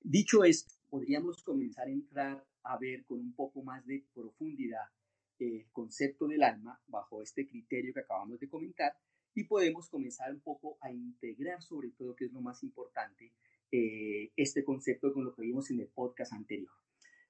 Dicho 0.00 0.44
esto, 0.44 0.74
podríamos 0.88 1.42
comenzar 1.42 1.88
a 1.88 1.90
entrar 1.90 2.46
a 2.62 2.78
ver 2.78 3.04
con 3.04 3.20
un 3.20 3.34
poco 3.34 3.62
más 3.62 3.84
de 3.86 4.06
profundidad 4.14 4.86
el 5.38 5.66
concepto 5.72 6.28
del 6.28 6.42
alma 6.42 6.80
bajo 6.86 7.22
este 7.22 7.46
criterio 7.48 7.92
que 7.92 8.00
acabamos 8.00 8.38
de 8.38 8.48
comentar 8.48 8.96
y 9.34 9.44
podemos 9.44 9.88
comenzar 9.88 10.32
un 10.32 10.40
poco 10.40 10.78
a 10.80 10.92
integrar 10.92 11.60
sobre 11.62 11.90
todo, 11.90 12.14
que 12.14 12.26
es 12.26 12.32
lo 12.32 12.40
más 12.40 12.62
importante, 12.62 13.32
eh, 13.72 14.30
este 14.36 14.64
concepto 14.64 15.12
con 15.12 15.24
lo 15.24 15.34
que 15.34 15.42
vimos 15.42 15.70
en 15.70 15.80
el 15.80 15.88
podcast 15.88 16.32
anterior. 16.32 16.70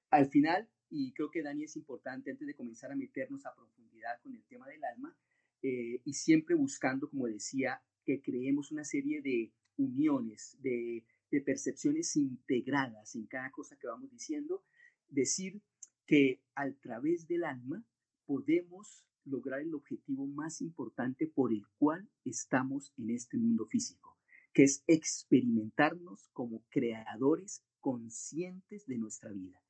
Al 0.09 0.27
final, 0.29 0.69
y 0.89 1.13
creo 1.13 1.29
que 1.31 1.43
Dani 1.43 1.63
es 1.63 1.75
importante 1.75 2.31
antes 2.31 2.47
de 2.47 2.55
comenzar 2.55 2.91
a 2.91 2.95
meternos 2.95 3.45
a 3.45 3.55
profundidad 3.55 4.21
con 4.21 4.35
el 4.35 4.43
tema 4.45 4.67
del 4.67 4.83
alma, 4.83 5.17
eh, 5.61 6.01
y 6.05 6.13
siempre 6.13 6.55
buscando, 6.55 7.09
como 7.09 7.25
decía, 7.27 7.81
que 8.03 8.21
creemos 8.21 8.71
una 8.71 8.83
serie 8.83 9.21
de 9.21 9.51
uniones, 9.77 10.57
de, 10.61 11.05
de 11.31 11.41
percepciones 11.41 12.15
integradas 12.15 13.15
en 13.15 13.25
cada 13.25 13.51
cosa 13.51 13.77
que 13.77 13.87
vamos 13.87 14.11
diciendo, 14.11 14.63
decir 15.09 15.61
que 16.05 16.41
a 16.53 16.71
través 16.71 17.27
del 17.27 17.43
alma 17.43 17.83
podemos 18.25 19.05
lograr 19.25 19.61
el 19.61 19.73
objetivo 19.73 20.27
más 20.27 20.61
importante 20.61 21.27
por 21.27 21.51
el 21.51 21.65
cual 21.77 22.07
estamos 22.23 22.93
en 22.97 23.09
este 23.09 23.37
mundo 23.37 23.65
físico, 23.65 24.17
que 24.53 24.63
es 24.63 24.83
experimentarnos 24.87 26.29
como 26.31 26.63
creadores 26.69 27.63
conscientes 27.79 28.85
de 28.85 28.97
nuestra 28.97 29.31
vida. 29.31 29.64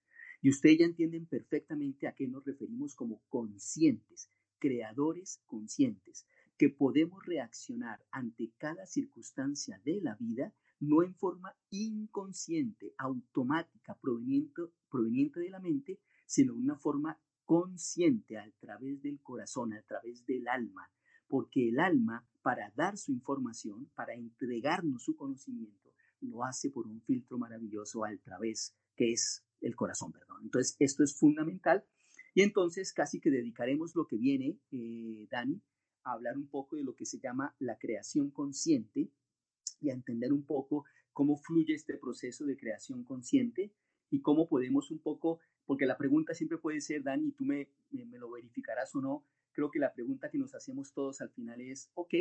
Y 0.46 0.50
ustedes 0.50 0.78
ya 0.78 0.86
entienden 0.86 1.26
perfectamente 1.26 2.08
a 2.08 2.14
qué 2.14 2.28
nos 2.28 2.46
referimos 2.46 2.94
como 2.94 3.20
conscientes, 3.30 4.30
creadores 4.60 5.42
conscientes, 5.48 6.28
que 6.56 6.70
podemos 6.70 7.26
reaccionar 7.26 8.06
ante 8.12 8.52
cada 8.60 8.86
circunstancia 8.86 9.82
de 9.84 10.02
la 10.02 10.14
vida 10.20 10.54
no 10.80 11.02
en 11.02 11.16
forma 11.16 11.58
inconsciente, 11.72 12.94
automática, 13.00 13.98
proveniente, 14.00 14.62
proveniente 14.88 15.40
de 15.40 15.50
la 15.50 15.60
mente, 15.60 16.00
sino 16.28 16.54
una 16.54 16.78
forma 16.78 17.20
consciente 17.44 18.38
a 18.38 18.48
través 18.60 19.02
del 19.02 19.20
corazón, 19.22 19.74
a 19.74 19.82
través 19.82 20.28
del 20.28 20.48
alma, 20.48 20.92
porque 21.28 21.70
el 21.70 21.80
alma, 21.80 22.24
para 22.44 22.72
dar 22.76 23.00
su 23.00 23.12
información, 23.12 23.90
para 23.96 24.14
entregarnos 24.14 25.06
su 25.06 25.16
conocimiento, 25.16 25.92
lo 26.22 26.44
hace 26.44 26.70
por 26.70 26.86
un 26.86 27.02
filtro 27.02 27.40
maravilloso 27.40 28.04
al 28.04 28.20
través, 28.20 28.76
que 28.96 29.12
es 29.14 29.45
el 29.62 29.76
corazón, 29.76 30.12
perdón. 30.12 30.42
Entonces, 30.44 30.76
esto 30.80 31.04
es 31.04 31.18
fundamental. 31.18 31.86
Y 32.34 32.42
entonces 32.42 32.92
casi 32.92 33.22
que 33.22 33.32
dedicaremos 33.32 33.96
lo 33.96 34.08
que 34.08 34.18
viene, 34.18 34.60
eh, 34.72 35.26
Dani, 35.32 35.62
a 36.04 36.12
hablar 36.12 36.38
un 36.38 36.48
poco 36.48 36.76
de 36.76 36.84
lo 36.84 36.96
que 36.96 37.06
se 37.06 37.20
llama 37.20 37.56
la 37.60 37.78
creación 37.78 38.30
consciente 38.30 39.10
y 39.80 39.90
a 39.90 39.94
entender 39.94 40.34
un 40.34 40.46
poco 40.46 40.86
cómo 41.14 41.38
fluye 41.38 41.74
este 41.74 41.98
proceso 41.98 42.46
de 42.46 42.58
creación 42.58 43.06
consciente 43.06 43.74
y 44.12 44.22
cómo 44.22 44.50
podemos 44.50 44.92
un 44.92 45.00
poco, 45.00 45.40
porque 45.66 45.86
la 45.86 45.98
pregunta 45.98 46.34
siempre 46.34 46.58
puede 46.58 46.82
ser, 46.82 47.04
Dani, 47.04 47.30
y 47.30 47.32
tú 47.32 47.46
me, 47.46 47.70
me, 47.90 48.20
lo 48.20 48.30
verificarás 48.30 48.94
o 48.96 49.02
no, 49.02 49.26
creo 49.54 49.72
que 49.72 49.80
la 49.80 49.94
pregunta 49.94 50.30
que 50.30 50.38
nos 50.38 50.54
hacemos 50.54 50.94
todos 50.94 51.22
al 51.22 51.30
final 51.30 51.62
es, 51.62 51.90
ok, 51.94 52.14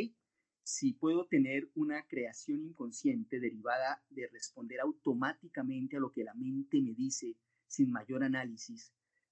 si 0.65 0.93
puedo 0.93 1.27
tener 1.27 1.69
una 1.75 2.07
creación 2.07 2.63
inconsciente 2.63 3.39
derivada 3.39 4.03
de 4.09 4.25
responder 4.27 4.79
automáticamente 4.79 5.95
a 5.95 5.99
lo 5.99 6.11
que 6.11 6.23
la 6.23 6.33
mente 6.33 6.81
me 6.81 6.95
dice 6.95 7.37
sin 7.67 7.91
mayor 7.91 8.23
análisis, 8.23 8.91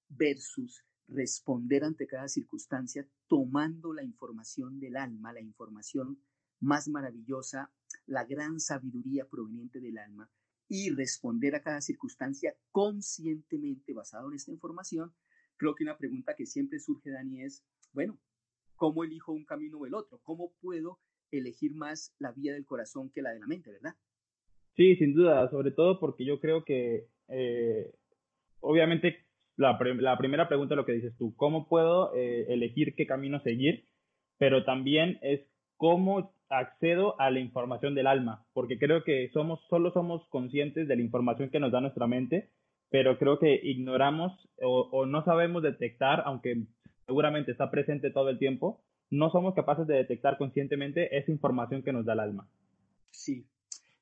versus 0.10 0.86
responder 1.08 1.86
ante 1.86 2.06
cada 2.06 2.28
circunstancia 2.28 3.10
tomando 3.28 3.94
la 3.94 4.04
información 4.04 4.80
del 4.80 4.96
alma, 4.96 5.34
la 5.34 5.42
información 5.42 6.22
más 6.60 6.88
maravillosa, 6.88 7.74
la 8.06 8.26
gran 8.26 8.60
sabiduría 8.60 9.28
proveniente 9.28 9.80
del 9.80 9.98
alma, 9.98 10.30
y 10.68 10.92
responder 10.92 11.56
a 11.56 11.64
cada 11.64 11.82
circunstancia 11.82 12.56
conscientemente 12.72 13.92
basado 13.94 14.30
en 14.30 14.36
esta 14.36 14.52
información, 14.52 15.16
creo 15.58 15.74
que 15.74 15.84
una 15.84 15.98
pregunta 15.98 16.36
que 16.36 16.46
siempre 16.46 16.80
surge, 16.80 17.10
Dani, 17.10 17.42
es, 17.42 17.64
bueno, 17.92 18.20
¿cómo 18.76 19.04
elijo 19.04 19.32
un 19.32 19.46
camino 19.46 19.80
o 19.80 19.88
el 19.88 19.96
otro? 19.96 20.20
¿Cómo 20.22 20.54
puedo 20.62 21.00
elegir 21.38 21.74
más 21.74 22.16
la 22.20 22.32
vía 22.32 22.54
del 22.54 22.66
corazón 22.66 23.10
que 23.12 23.22
la 23.22 23.32
de 23.32 23.40
la 23.40 23.48
mente, 23.48 23.72
verdad? 23.72 23.94
Sí, 24.76 24.96
sin 24.96 25.14
duda, 25.14 25.50
sobre 25.50 25.72
todo 25.72 26.00
porque 26.00 26.26
yo 26.26 26.40
creo 26.40 26.64
que, 26.64 27.08
eh, 27.28 27.94
obviamente, 28.60 29.18
la, 29.56 29.78
primera 29.78 30.48
pregunta 30.48 30.74
es 30.74 30.78
lo 30.78 30.86
que 30.86 30.94
dices 30.94 31.16
tú, 31.18 31.36
¿cómo 31.36 31.68
puedo 31.68 32.16
eh, 32.16 32.46
elegir 32.50 32.96
qué 32.96 33.06
camino 33.06 33.40
seguir? 33.42 33.86
Pero 34.38 34.66
también 34.66 35.20
es 35.22 35.42
cómo 35.78 36.34
accedo 36.50 37.20
a 37.20 37.30
la 37.32 37.40
información 37.40 37.96
del 37.96 38.08
alma, 38.08 38.46
porque 38.54 38.78
creo 38.78 39.04
que 39.04 39.30
somos, 39.34 39.60
solo 39.70 39.92
somos 39.92 40.28
conscientes 40.30 40.88
de 40.88 40.96
la 40.96 41.02
información 41.02 41.50
que 41.50 41.60
nos 41.60 41.72
da 41.72 41.82
nuestra 41.82 42.08
mente, 42.08 42.50
pero 42.90 43.18
creo 43.18 43.40
que 43.40 43.60
ignoramos 43.64 44.32
o, 44.62 45.06
no 45.06 45.24
sabemos 45.26 45.64
detectar, 45.64 46.22
aunque 46.26 46.64
seguramente 47.06 47.52
está 47.52 47.72
presente 47.72 48.12
todo 48.12 48.30
el 48.30 48.38
tiempo, 48.38 48.84
no 49.14 49.30
somos 49.30 49.54
capaces 49.54 49.86
de 49.86 49.94
detectar 49.94 50.40
conscientemente 50.40 51.16
esa 51.16 51.32
información 51.32 51.84
que 51.84 51.94
nos 51.94 52.04
da 52.04 52.14
el 52.14 52.20
alma. 52.20 52.50
Sí, 53.12 53.46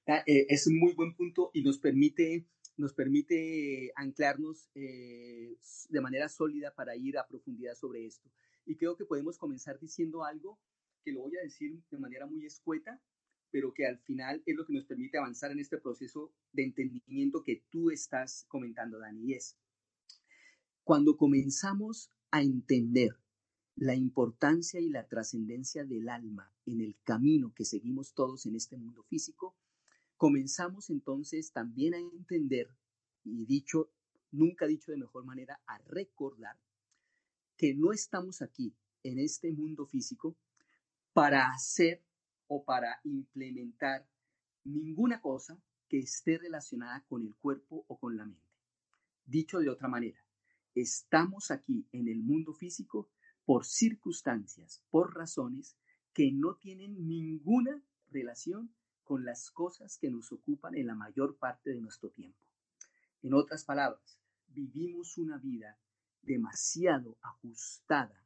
ah, 0.07 0.23
eh, 0.25 0.45
es 0.47 0.67
un 0.67 0.79
muy 0.79 0.93
buen 0.93 1.13
punto 1.15 1.51
y 1.53 1.63
nos 1.63 1.79
permite, 1.79 2.47
nos 2.77 2.93
permite 2.93 3.91
anclarnos 3.97 4.69
eh, 4.73 5.57
de 5.89 6.01
manera 6.01 6.29
sólida 6.29 6.73
para 6.73 6.95
ir 6.95 7.17
a 7.17 7.27
profundidad 7.27 7.75
sobre 7.75 8.05
esto. 8.05 8.31
Y 8.65 8.77
creo 8.77 8.95
que 8.95 9.03
podemos 9.03 9.37
comenzar 9.37 9.79
diciendo 9.79 10.23
algo 10.23 10.57
que 11.03 11.11
lo 11.11 11.21
voy 11.23 11.35
a 11.35 11.43
decir 11.43 11.81
de 11.89 11.97
manera 11.97 12.25
muy 12.25 12.45
escueta, 12.45 13.01
pero 13.49 13.73
que 13.73 13.85
al 13.85 13.97
final 13.97 14.41
es 14.45 14.55
lo 14.55 14.65
que 14.65 14.73
nos 14.73 14.85
permite 14.85 15.17
avanzar 15.17 15.51
en 15.51 15.59
este 15.59 15.77
proceso 15.77 16.31
de 16.53 16.63
entendimiento 16.63 17.43
que 17.43 17.65
tú 17.69 17.91
estás 17.91 18.45
comentando, 18.47 18.97
Dani. 18.97 19.25
Y 19.25 19.33
es, 19.33 19.57
cuando 20.85 21.17
comenzamos 21.17 22.09
a 22.31 22.41
entender 22.41 23.09
la 23.75 23.95
importancia 23.95 24.79
y 24.79 24.89
la 24.89 25.07
trascendencia 25.07 25.85
del 25.85 26.09
alma 26.09 26.51
en 26.65 26.81
el 26.81 26.97
camino 27.03 27.53
que 27.53 27.65
seguimos 27.65 28.13
todos 28.13 28.45
en 28.45 28.55
este 28.55 28.77
mundo 28.77 29.03
físico, 29.03 29.55
comenzamos 30.17 30.89
entonces 30.89 31.51
también 31.51 31.93
a 31.93 31.99
entender, 31.99 32.69
y 33.23 33.45
dicho, 33.45 33.91
nunca 34.31 34.67
dicho 34.67 34.91
de 34.91 34.97
mejor 34.97 35.25
manera, 35.25 35.61
a 35.65 35.77
recordar 35.79 36.57
que 37.57 37.73
no 37.73 37.91
estamos 37.91 38.41
aquí 38.41 38.75
en 39.03 39.19
este 39.19 39.51
mundo 39.51 39.85
físico 39.85 40.35
para 41.13 41.49
hacer 41.51 42.03
o 42.47 42.63
para 42.63 42.99
implementar 43.03 44.07
ninguna 44.63 45.21
cosa 45.21 45.57
que 45.87 45.99
esté 45.99 46.37
relacionada 46.37 47.03
con 47.07 47.23
el 47.23 47.35
cuerpo 47.35 47.85
o 47.87 47.97
con 47.97 48.15
la 48.15 48.25
mente. 48.25 48.41
Dicho 49.25 49.59
de 49.59 49.69
otra 49.69 49.87
manera, 49.87 50.19
estamos 50.75 51.51
aquí 51.51 51.87
en 51.91 52.07
el 52.07 52.21
mundo 52.21 52.53
físico 52.53 53.09
por 53.45 53.65
circunstancias, 53.65 54.83
por 54.89 55.15
razones 55.15 55.75
que 56.13 56.31
no 56.31 56.55
tienen 56.55 57.07
ninguna 57.07 57.81
relación 58.09 58.73
con 59.03 59.25
las 59.25 59.51
cosas 59.51 59.97
que 59.97 60.09
nos 60.09 60.31
ocupan 60.31 60.75
en 60.75 60.87
la 60.87 60.95
mayor 60.95 61.37
parte 61.37 61.71
de 61.71 61.81
nuestro 61.81 62.09
tiempo. 62.09 62.39
En 63.23 63.33
otras 63.33 63.65
palabras, 63.65 64.19
vivimos 64.47 65.17
una 65.17 65.37
vida 65.37 65.77
demasiado 66.21 67.17
ajustada 67.21 68.23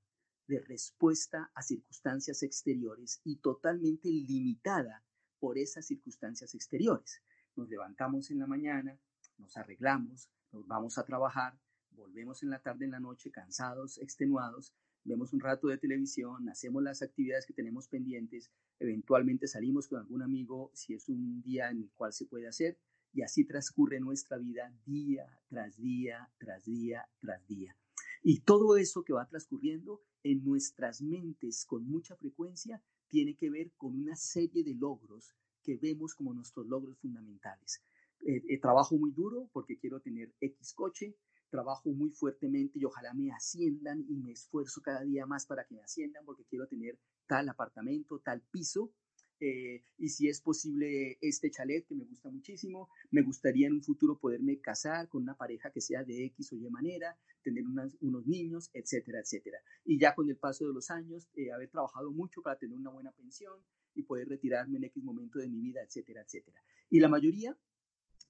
de 0.47 0.59
respuesta 0.59 1.51
a 1.55 1.61
circunstancias 1.63 2.43
exteriores 2.43 3.19
y 3.23 3.37
totalmente 3.37 4.09
limitada 4.09 5.03
por 5.39 5.57
esas 5.57 5.85
circunstancias 5.87 6.53
exteriores. 6.53 7.21
Nos 7.55 7.69
levantamos 7.69 8.31
en 8.31 8.39
la 8.39 8.47
mañana, 8.47 8.99
nos 9.37 9.57
arreglamos, 9.57 10.29
nos 10.51 10.67
vamos 10.67 10.97
a 10.97 11.05
trabajar, 11.05 11.57
volvemos 11.91 12.43
en 12.43 12.49
la 12.49 12.61
tarde, 12.61 12.85
en 12.85 12.91
la 12.91 12.99
noche, 12.99 13.31
cansados, 13.31 13.97
extenuados, 13.97 14.73
vemos 15.05 15.33
un 15.33 15.39
rato 15.39 15.67
de 15.67 15.77
televisión, 15.77 16.49
hacemos 16.49 16.83
las 16.83 17.01
actividades 17.01 17.45
que 17.45 17.53
tenemos 17.53 17.87
pendientes, 17.87 18.51
eventualmente 18.79 19.47
salimos 19.47 19.87
con 19.87 19.99
algún 19.99 20.21
amigo 20.21 20.71
si 20.73 20.93
es 20.93 21.07
un 21.07 21.41
día 21.41 21.69
en 21.69 21.83
el 21.83 21.91
cual 21.91 22.11
se 22.11 22.25
puede 22.25 22.47
hacer, 22.47 22.77
y 23.13 23.21
así 23.21 23.45
transcurre 23.45 23.99
nuestra 24.01 24.37
vida 24.37 24.73
día 24.85 25.25
tras 25.47 25.77
día, 25.77 26.29
tras 26.37 26.65
día, 26.65 27.07
tras 27.21 27.47
día. 27.47 27.77
Y 28.21 28.41
todo 28.41 28.75
eso 28.75 29.05
que 29.05 29.13
va 29.13 29.27
transcurriendo 29.27 30.01
en 30.23 30.43
nuestras 30.43 31.01
mentes 31.01 31.65
con 31.65 31.87
mucha 31.87 32.15
frecuencia 32.17 32.83
tiene 33.07 33.35
que 33.35 33.49
ver 33.49 33.71
con 33.77 33.95
una 33.95 34.15
serie 34.15 34.63
de 34.63 34.73
logros 34.73 35.35
que 35.63 35.77
vemos 35.77 36.13
como 36.13 36.33
nuestros 36.33 36.67
logros 36.67 36.97
fundamentales. 36.97 37.81
Eh, 38.25 38.43
eh, 38.49 38.59
trabajo 38.59 38.97
muy 38.97 39.11
duro 39.11 39.49
porque 39.53 39.77
quiero 39.77 39.99
tener 39.99 40.33
X 40.41 40.73
coche, 40.73 41.15
trabajo 41.55 41.89
muy 41.91 42.11
fuertemente 42.11 42.77
y 42.79 42.85
ojalá 42.85 43.13
me 43.13 43.31
asciendan 43.31 44.05
y 44.09 44.15
me 44.15 44.31
esfuerzo 44.31 44.81
cada 44.81 45.01
día 45.03 45.25
más 45.25 45.45
para 45.45 45.65
que 45.65 45.75
me 45.75 45.81
asciendan 45.81 46.25
porque 46.25 46.45
quiero 46.45 46.67
tener 46.67 46.99
tal 47.27 47.47
apartamento, 47.49 48.19
tal 48.19 48.41
piso 48.51 48.91
eh, 49.39 49.83
y 49.97 50.09
si 50.09 50.29
es 50.29 50.41
posible 50.41 51.17
este 51.19 51.51
chalet 51.51 51.85
que 51.85 51.95
me 51.95 52.05
gusta 52.05 52.29
muchísimo, 52.29 52.89
me 53.11 53.21
gustaría 53.21 53.67
en 53.67 53.73
un 53.73 53.83
futuro 53.83 54.17
poderme 54.17 54.59
casar 54.61 55.09
con 55.09 55.23
una 55.23 55.35
pareja 55.35 55.71
que 55.71 55.81
sea 55.81 56.03
de 56.03 56.25
X 56.25 56.53
o 56.53 56.55
Y 56.55 56.69
manera, 56.69 57.17
tener 57.43 57.65
unos 57.65 58.25
niños, 58.25 58.69
etcétera, 58.73 59.19
etcétera. 59.19 59.57
Y 59.83 59.99
ya 59.99 60.15
con 60.15 60.29
el 60.29 60.37
paso 60.37 60.65
de 60.65 60.73
los 60.73 60.89
años, 60.89 61.27
eh, 61.35 61.51
haber 61.51 61.69
trabajado 61.69 62.11
mucho 62.11 62.41
para 62.41 62.57
tener 62.57 62.77
una 62.77 62.91
buena 62.91 63.11
pensión 63.11 63.59
y 63.93 64.03
poder 64.03 64.29
retirarme 64.29 64.77
en 64.77 64.85
X 64.85 65.03
momento 65.03 65.39
de 65.39 65.49
mi 65.49 65.59
vida, 65.59 65.81
etcétera, 65.83 66.21
etcétera. 66.21 66.61
Y 66.89 66.99
la 66.99 67.09
mayoría 67.09 67.57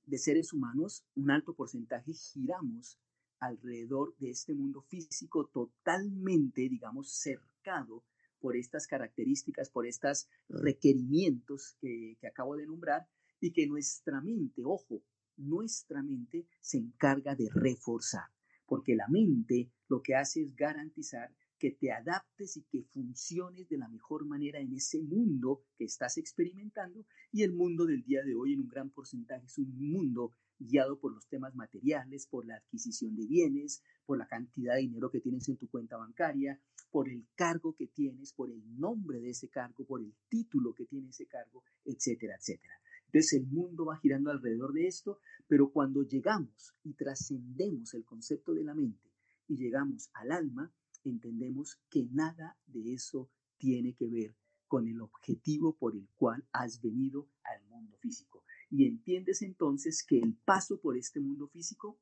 de 0.06 0.18
seres 0.18 0.54
humanos, 0.54 1.06
un 1.16 1.32
alto 1.32 1.56
porcentaje, 1.56 2.14
giramos 2.14 3.00
alrededor 3.39 4.15
de 4.17 4.32
este 4.32 4.54
mundo 4.54 4.82
físico 4.82 5.48
totalmente, 5.48 6.62
digamos, 6.69 7.12
cercado 7.12 8.04
por 8.39 8.56
estas 8.56 8.88
características, 8.88 9.69
por 9.69 9.88
estos 9.88 10.28
requerimientos 10.50 11.78
que, 11.80 12.17
acabo 12.28 12.56
de 12.56 12.67
nombrar 12.67 13.08
y 13.39 13.52
que 13.52 13.67
nuestra 13.67 14.21
mente, 14.21 14.63
ojo, 14.63 15.04
nuestra 15.38 16.02
mente 16.04 16.48
se 16.62 16.78
encarga 16.78 17.36
de 17.36 17.50
reforzar, 17.52 18.30
porque 18.65 18.95
la 18.95 19.08
mente 19.08 19.71
lo 19.89 20.02
que 20.02 20.15
hace 20.15 20.43
es 20.43 20.56
garantizar 20.56 21.34
que 21.58 21.71
te 21.71 21.91
adaptes 21.91 22.58
y 22.58 22.63
que 22.63 22.84
funciones 22.84 23.67
de 23.69 23.78
la 23.78 23.88
mejor 23.88 24.26
manera 24.26 24.60
en 24.60 24.74
ese 24.74 25.02
mundo 25.02 25.63
que 25.78 25.86
estás 25.86 26.17
experimentando 26.17 27.06
y 27.32 27.43
el 27.43 27.54
mundo 27.54 27.86
del 27.86 28.04
día 28.04 28.24
de 28.24 28.36
hoy 28.36 28.54
en 28.54 28.62
un 28.62 28.67
gran 28.67 28.89
porcentaje 28.89 29.45
es 29.45 29.58
un 29.58 29.76
mundo 29.78 30.32
guiado 30.60 31.00
por 31.00 31.13
los 31.13 31.28
temas 31.28 31.56
materiales, 31.56 32.28
por 32.28 32.46
la 32.46 32.56
adquisición 32.56 33.15
de 33.15 33.28
bienes, 33.28 33.82
por 34.06 34.18
la 34.18 34.28
cantidad 34.28 34.76
de 34.76 34.82
dinero 34.82 35.10
que 35.10 35.22
tienes 35.22 35.48
en 35.50 35.58
tu 35.58 35.68
cuenta 35.68 35.98
bancaria, 35.98 36.60
por 36.91 37.10
el 37.10 37.28
cargo 37.36 37.76
que 37.76 37.88
tienes, 37.88 38.34
por 38.34 38.50
el 38.50 38.63
nombre 38.80 39.20
de 39.20 39.32
ese 39.32 39.50
cargo, 39.50 39.86
por 39.86 40.02
el 40.02 40.13
título 40.30 40.74
que 40.74 40.86
tiene 40.86 41.10
ese 41.10 41.26
cargo, 41.26 41.63
etcétera, 41.84 42.36
etcétera. 42.39 42.74
Entonces 43.08 43.34
el 43.34 43.48
mundo 43.48 43.86
va 43.86 43.98
girando 43.98 44.32
alrededor 44.32 44.74
de 44.74 44.88
esto, 44.88 45.20
pero 45.48 45.72
cuando 45.72 46.04
llegamos 46.04 46.74
y 46.84 46.94
trascendemos 46.94 47.94
el 47.94 48.06
concepto 48.06 48.54
de 48.54 48.63
la 48.63 48.74
mente 48.74 49.12
y 49.48 49.58
llegamos 49.58 50.10
al 50.13 50.32
alma, 50.32 50.74
entendemos 51.04 51.80
que 51.89 52.06
nada 52.12 52.58
de 52.65 52.94
eso 52.94 53.30
tiene 53.58 53.94
que 53.94 54.08
ver 54.10 54.36
con 54.68 54.88
el 54.88 55.02
objetivo 55.02 55.78
por 55.78 55.96
el 55.96 56.08
cual 56.15 56.46
has 56.52 56.82
venido 56.82 57.30
al 57.44 57.63
mundo 57.68 57.98
físico. 57.98 58.45
Y 58.78 58.88
entiendes 58.88 59.42
entonces 59.42 60.04
que 60.04 60.20
el 60.20 60.36
paso 60.44 60.82
por 60.82 60.98
este 60.98 61.22
mundo 61.22 61.48
físico 61.48 61.98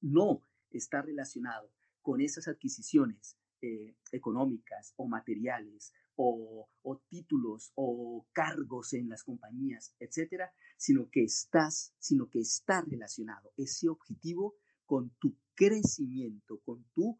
no 0.00 0.40
está 0.70 1.02
relacionado 1.02 1.68
con 2.00 2.20
esas 2.20 2.46
adquisiciones 2.46 3.36
eh, 3.60 3.96
económicas 4.12 4.92
o 4.94 5.08
materiales 5.08 5.92
o, 6.14 6.68
títulos 7.08 7.72
o 7.74 8.24
cargos 8.32 8.92
en 8.92 9.08
las 9.08 9.24
compañías, 9.24 9.96
etcétera, 9.98 10.52
sino 10.76 11.10
que 11.10 11.24
estás, 11.24 11.92
sino 11.98 12.30
que 12.30 12.38
está 12.38 12.82
relacionado 12.82 13.52
ese 13.56 13.88
objetivo 13.88 14.54
con 14.84 15.10
tu 15.18 15.36
crecimiento, 15.56 16.60
con 16.60 16.84
tu 16.94 17.18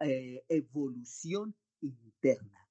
eh, 0.00 0.44
evolución 0.48 1.54
interna, 1.80 2.63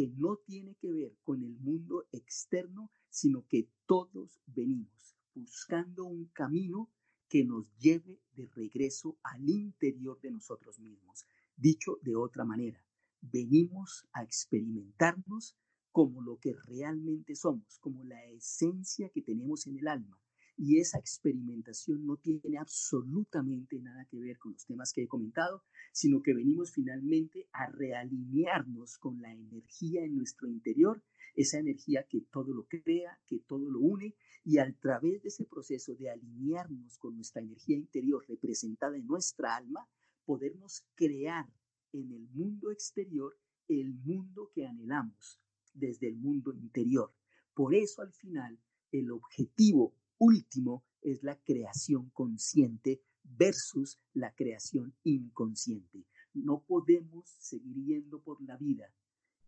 que 0.00 0.08
no 0.16 0.38
tiene 0.46 0.76
que 0.76 0.90
ver 0.90 1.14
con 1.24 1.42
el 1.42 1.58
mundo 1.58 2.06
externo, 2.10 2.90
sino 3.10 3.46
que 3.46 3.68
todos 3.84 4.40
venimos 4.46 5.14
buscando 5.34 6.06
un 6.06 6.24
camino 6.28 6.90
que 7.28 7.44
nos 7.44 7.76
lleve 7.76 8.18
de 8.34 8.46
regreso 8.46 9.18
al 9.22 9.46
interior 9.46 10.18
de 10.22 10.30
nosotros 10.30 10.78
mismos. 10.80 11.26
Dicho 11.54 11.98
de 12.00 12.16
otra 12.16 12.46
manera, 12.46 12.82
venimos 13.20 14.08
a 14.14 14.22
experimentarnos 14.22 15.58
como 15.92 16.22
lo 16.22 16.38
que 16.38 16.54
realmente 16.54 17.34
somos, 17.34 17.78
como 17.80 18.02
la 18.02 18.24
esencia 18.24 19.10
que 19.10 19.20
tenemos 19.20 19.66
en 19.66 19.76
el 19.76 19.86
alma, 19.86 20.18
y 20.62 20.78
esa 20.78 20.98
experimentación 20.98 22.04
no 22.04 22.18
tiene 22.18 22.58
absolutamente 22.58 23.80
nada 23.80 24.04
que 24.10 24.20
ver 24.20 24.36
con 24.36 24.52
los 24.52 24.66
temas 24.66 24.92
que 24.92 25.04
he 25.04 25.08
comentado, 25.08 25.64
sino 25.90 26.20
que 26.20 26.34
venimos 26.34 26.70
finalmente 26.70 27.48
a 27.52 27.70
realinearnos 27.70 28.98
con 28.98 29.22
la 29.22 29.32
energía 29.32 30.04
en 30.04 30.16
nuestro 30.16 30.48
interior, 30.48 31.02
esa 31.34 31.58
energía 31.58 32.04
que 32.06 32.20
todo 32.30 32.52
lo 32.52 32.66
crea, 32.66 33.18
que 33.26 33.38
todo 33.38 33.70
lo 33.70 33.80
une, 33.80 34.14
y 34.44 34.58
a 34.58 34.70
través 34.78 35.22
de 35.22 35.28
ese 35.28 35.46
proceso 35.46 35.94
de 35.94 36.10
alinearnos 36.10 36.98
con 36.98 37.14
nuestra 37.14 37.40
energía 37.40 37.78
interior 37.78 38.22
representada 38.28 38.98
en 38.98 39.06
nuestra 39.06 39.56
alma, 39.56 39.88
podernos 40.26 40.84
crear 40.94 41.50
en 41.94 42.12
el 42.12 42.28
mundo 42.34 42.70
exterior 42.70 43.34
el 43.66 43.94
mundo 43.94 44.50
que 44.54 44.66
anhelamos 44.66 45.40
desde 45.72 46.08
el 46.08 46.16
mundo 46.16 46.52
interior. 46.52 47.14
Por 47.54 47.74
eso 47.74 48.02
al 48.02 48.12
final 48.12 48.60
el 48.92 49.10
objetivo 49.10 49.94
último 50.20 50.84
es 51.02 51.24
la 51.24 51.36
creación 51.42 52.10
consciente 52.10 53.02
versus 53.24 53.98
la 54.14 54.32
creación 54.34 54.94
inconsciente. 55.02 56.06
No 56.32 56.62
podemos 56.62 57.28
seguir 57.40 57.76
yendo 57.84 58.22
por 58.22 58.40
la 58.42 58.56
vida 58.56 58.94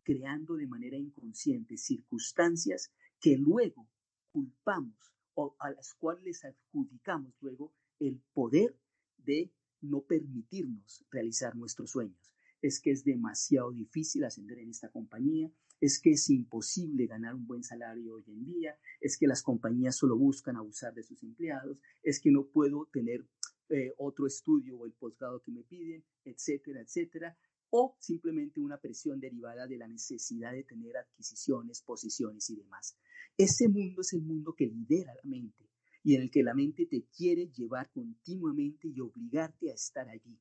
creando 0.03 0.57
de 0.57 0.67
manera 0.67 0.97
inconsciente 0.97 1.77
circunstancias 1.77 2.91
que 3.21 3.37
luego 3.37 3.89
culpamos 4.31 4.97
o 5.35 5.57
a 5.59 5.71
las 5.71 5.95
cuales 5.95 6.25
les 6.25 6.45
adjudicamos 6.45 7.33
luego 7.41 7.73
el 7.99 8.21
poder 8.33 8.77
de 9.19 9.53
no 9.81 10.03
permitirnos 10.03 11.05
realizar 11.11 11.57
nuestros 11.57 11.91
sueños. 11.91 12.35
Es 12.61 12.81
que 12.81 12.91
es 12.91 13.05
demasiado 13.05 13.73
difícil 13.73 14.25
ascender 14.25 14.59
en 14.59 14.71
esta 14.71 14.91
compañía, 14.91 15.51
es 15.83 16.01
que 16.01 16.11
es 16.11 16.31
imposible 16.31 17.09
ganar 17.09 17.35
un 17.35 17.45
buen 17.45 17.64
salario 17.64 18.14
hoy 18.14 18.25
en 18.29 18.45
día, 18.45 18.79
es 19.01 19.18
que 19.18 19.27
las 19.27 19.42
compañías 19.42 19.97
solo 19.97 20.16
buscan 20.16 20.57
abusar 20.57 20.95
de 20.95 21.03
sus 21.03 21.21
empleados, 21.25 21.77
es 22.05 22.21
que 22.21 22.31
no 22.31 22.47
puedo 22.47 22.88
tener 22.92 23.27
eh, 23.68 23.92
otro 23.99 24.29
estudio 24.29 24.79
o 24.79 24.87
el 24.87 24.92
posgrado 24.92 25.42
que 25.42 25.51
me 25.51 25.64
piden, 25.64 26.05
etcétera, 26.25 26.83
etcétera, 26.83 27.37
o 27.71 27.97
simplemente 27.99 28.61
una 28.61 28.79
presión 28.79 29.18
derivada 29.18 29.66
de 29.66 29.77
la 29.77 29.88
necesidad 29.88 30.53
de 30.53 30.62
tener 30.62 30.97
adquisiciones, 30.97 31.83
posiciones 31.83 32.49
y 32.51 32.57
demás. 32.57 32.97
Ese 33.37 33.66
mundo 33.66 34.03
es 34.03 34.12
el 34.12 34.23
mundo 34.23 34.55
que 34.55 34.66
lidera 34.66 35.12
la 35.16 35.29
mente 35.29 35.68
y 36.05 36.14
en 36.14 36.23
el 36.23 36.31
que 36.31 36.45
la 36.45 36.55
mente 36.55 36.87
te 36.87 37.07
quiere 37.07 37.49
llevar 37.49 37.90
continuamente 37.90 38.87
y 38.87 39.01
obligarte 39.01 39.73
a 39.73 39.75
estar 39.75 40.09
allí. 40.09 40.38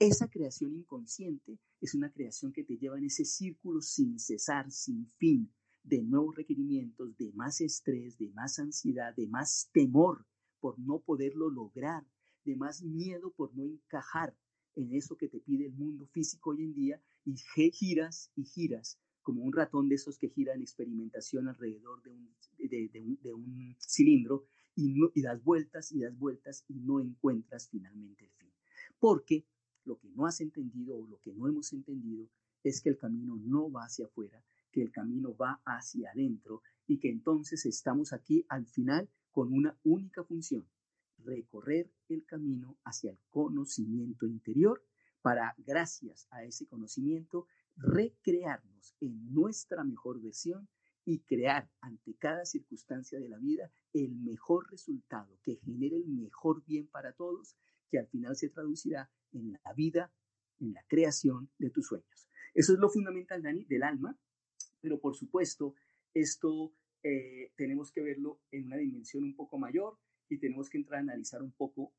Esa 0.00 0.30
creación 0.30 0.74
inconsciente 0.74 1.58
es 1.78 1.94
una 1.94 2.10
creación 2.10 2.54
que 2.54 2.64
te 2.64 2.78
lleva 2.78 2.96
en 2.96 3.04
ese 3.04 3.26
círculo 3.26 3.82
sin 3.82 4.18
cesar, 4.18 4.70
sin 4.70 5.06
fin, 5.18 5.52
de 5.82 6.02
nuevos 6.02 6.36
requerimientos, 6.36 7.18
de 7.18 7.30
más 7.34 7.60
estrés, 7.60 8.16
de 8.16 8.30
más 8.30 8.58
ansiedad, 8.58 9.14
de 9.14 9.26
más 9.26 9.68
temor 9.74 10.24
por 10.58 10.78
no 10.78 11.00
poderlo 11.00 11.50
lograr, 11.50 12.06
de 12.46 12.56
más 12.56 12.82
miedo 12.82 13.30
por 13.32 13.54
no 13.54 13.66
encajar 13.66 14.34
en 14.74 14.94
eso 14.94 15.18
que 15.18 15.28
te 15.28 15.38
pide 15.38 15.66
el 15.66 15.74
mundo 15.74 16.06
físico 16.06 16.52
hoy 16.52 16.64
en 16.64 16.72
día 16.72 17.02
y 17.26 17.36
giras 17.36 18.32
y 18.36 18.44
giras 18.46 18.98
como 19.20 19.42
un 19.42 19.52
ratón 19.52 19.90
de 19.90 19.96
esos 19.96 20.18
que 20.18 20.30
gira 20.30 20.54
en 20.54 20.62
experimentación 20.62 21.46
alrededor 21.46 22.02
de 22.02 22.10
un, 23.34 23.76
cilindro 23.78 24.46
y, 24.74 24.94
y 25.14 25.20
das 25.20 25.44
vueltas 25.44 25.92
y 25.92 26.00
das 26.00 26.18
vueltas 26.18 26.64
y 26.68 26.80
no 26.80 27.00
encuentras 27.00 27.68
finalmente 27.68 28.24
el 28.24 28.30
fin. 28.30 28.50
Porque 28.98 29.44
lo 29.90 29.98
que 29.98 30.08
no 30.10 30.24
has 30.24 30.40
entendido 30.40 30.96
o 30.96 31.04
lo 31.04 31.18
que 31.18 31.32
no 31.32 31.48
hemos 31.48 31.72
entendido 31.72 32.28
es 32.62 32.80
que 32.80 32.90
el 32.90 32.96
camino 32.96 33.36
no 33.36 33.72
va 33.72 33.86
hacia 33.86 34.06
afuera, 34.06 34.40
que 34.70 34.82
el 34.82 34.92
camino 34.92 35.34
va 35.36 35.60
hacia 35.64 36.12
adentro 36.12 36.62
y 36.86 37.00
que 37.00 37.10
entonces 37.10 37.66
estamos 37.66 38.12
aquí 38.12 38.46
al 38.48 38.66
final 38.66 39.08
con 39.32 39.52
una 39.52 39.76
única 39.82 40.22
función, 40.22 40.64
recorrer 41.18 41.90
el 42.08 42.24
camino 42.24 42.78
hacia 42.84 43.10
el 43.10 43.18
conocimiento 43.30 44.26
interior 44.26 44.80
para, 45.22 45.56
gracias 45.58 46.28
a 46.30 46.44
ese 46.44 46.66
conocimiento, 46.66 47.48
recrearnos 47.76 48.94
en 49.00 49.34
nuestra 49.34 49.82
mejor 49.82 50.20
versión 50.20 50.68
y 51.04 51.18
crear 51.18 51.68
ante 51.80 52.14
cada 52.14 52.44
circunstancia 52.44 53.18
de 53.18 53.28
la 53.28 53.38
vida 53.38 53.72
el 53.92 54.14
mejor 54.14 54.70
resultado 54.70 55.36
que 55.42 55.56
genere 55.56 55.96
el 55.96 56.06
mejor 56.06 56.64
bien 56.64 56.86
para 56.86 57.12
todos, 57.12 57.56
que 57.90 57.98
al 57.98 58.06
final 58.08 58.36
se 58.36 58.48
traducirá 58.48 59.10
en 59.32 59.52
la 59.52 59.72
vida, 59.74 60.12
en 60.60 60.72
la 60.72 60.84
creación 60.86 61.50
de 61.58 61.70
tus 61.70 61.86
sueños. 61.86 62.28
Eso 62.54 62.72
es 62.72 62.78
lo 62.78 62.88
fundamental, 62.88 63.42
Dani, 63.42 63.64
del 63.64 63.82
alma, 63.82 64.18
pero 64.80 65.00
por 65.00 65.14
supuesto, 65.14 65.74
esto 66.14 66.74
eh, 67.02 67.52
tenemos 67.56 67.92
que 67.92 68.02
verlo 68.02 68.40
en 68.50 68.66
una 68.66 68.76
dimensión 68.76 69.24
un 69.24 69.34
poco 69.34 69.58
mayor 69.58 69.98
y 70.28 70.38
tenemos 70.38 70.68
que 70.68 70.78
entrar 70.78 70.98
a 70.98 71.02
analizar 71.02 71.42
un 71.42 71.52
poco 71.52 71.94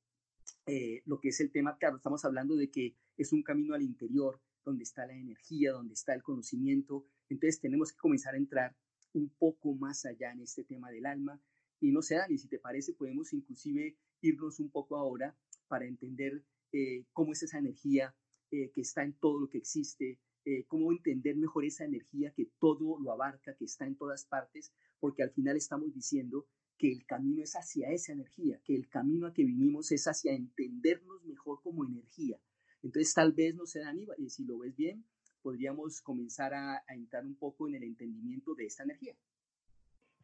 eh, 0.65 1.01
lo 1.05 1.19
que 1.19 1.29
es 1.29 1.39
el 1.39 1.51
tema. 1.51 1.77
Claro, 1.77 1.97
estamos 1.97 2.23
hablando 2.25 2.55
de 2.55 2.69
que 2.69 2.95
es 3.17 3.31
un 3.33 3.43
camino 3.43 3.73
al 3.73 3.81
interior, 3.81 4.41
donde 4.63 4.83
está 4.83 5.05
la 5.05 5.13
energía, 5.13 5.71
donde 5.71 5.93
está 5.93 6.13
el 6.13 6.21
conocimiento. 6.21 7.05
Entonces 7.29 7.59
tenemos 7.59 7.91
que 7.91 7.97
comenzar 7.97 8.35
a 8.35 8.37
entrar 8.37 8.75
un 9.13 9.29
poco 9.29 9.73
más 9.75 10.05
allá 10.05 10.31
en 10.31 10.41
este 10.41 10.63
tema 10.63 10.91
del 10.91 11.05
alma. 11.05 11.41
Y 11.79 11.91
no 11.91 12.01
sé, 12.01 12.15
Dani, 12.15 12.37
si 12.37 12.47
te 12.47 12.59
parece, 12.59 12.93
podemos 12.93 13.33
inclusive 13.33 13.97
irnos 14.21 14.59
un 14.59 14.69
poco 14.69 14.97
ahora 14.97 15.35
para 15.71 15.85
entender 15.85 16.43
eh, 16.73 17.05
cómo 17.13 17.31
es 17.31 17.43
esa 17.43 17.57
energía 17.57 18.13
eh, 18.51 18.71
que 18.75 18.81
está 18.81 19.03
en 19.03 19.13
todo 19.13 19.39
lo 19.39 19.47
que 19.47 19.59
existe, 19.59 20.19
eh, 20.43 20.65
cómo 20.67 20.91
entender 20.91 21.37
mejor 21.37 21.63
esa 21.63 21.85
energía 21.85 22.33
que 22.35 22.49
todo 22.59 22.99
lo 22.99 23.09
abarca, 23.09 23.55
que 23.55 23.63
está 23.63 23.87
en 23.87 23.95
todas 23.95 24.25
partes, 24.25 24.73
porque 24.99 25.23
al 25.23 25.31
final 25.31 25.55
estamos 25.55 25.93
diciendo 25.93 26.45
que 26.77 26.91
el 26.91 27.05
camino 27.05 27.41
es 27.41 27.53
hacia 27.55 27.89
esa 27.89 28.11
energía, 28.11 28.59
que 28.65 28.75
el 28.75 28.89
camino 28.89 29.27
a 29.27 29.33
que 29.33 29.45
vinimos 29.45 29.93
es 29.93 30.05
hacia 30.07 30.33
entendernos 30.33 31.23
mejor 31.23 31.61
como 31.61 31.85
energía. 31.85 32.37
Entonces 32.83 33.13
tal 33.13 33.31
vez, 33.31 33.55
no 33.55 33.65
sé, 33.65 33.79
Dani, 33.79 34.05
si 34.27 34.43
lo 34.43 34.57
ves 34.57 34.75
bien, 34.75 35.05
podríamos 35.41 36.01
comenzar 36.01 36.53
a, 36.53 36.83
a 36.85 36.95
entrar 36.95 37.25
un 37.25 37.35
poco 37.35 37.69
en 37.69 37.75
el 37.75 37.83
entendimiento 37.83 38.55
de 38.55 38.65
esta 38.65 38.83
energía. 38.83 39.15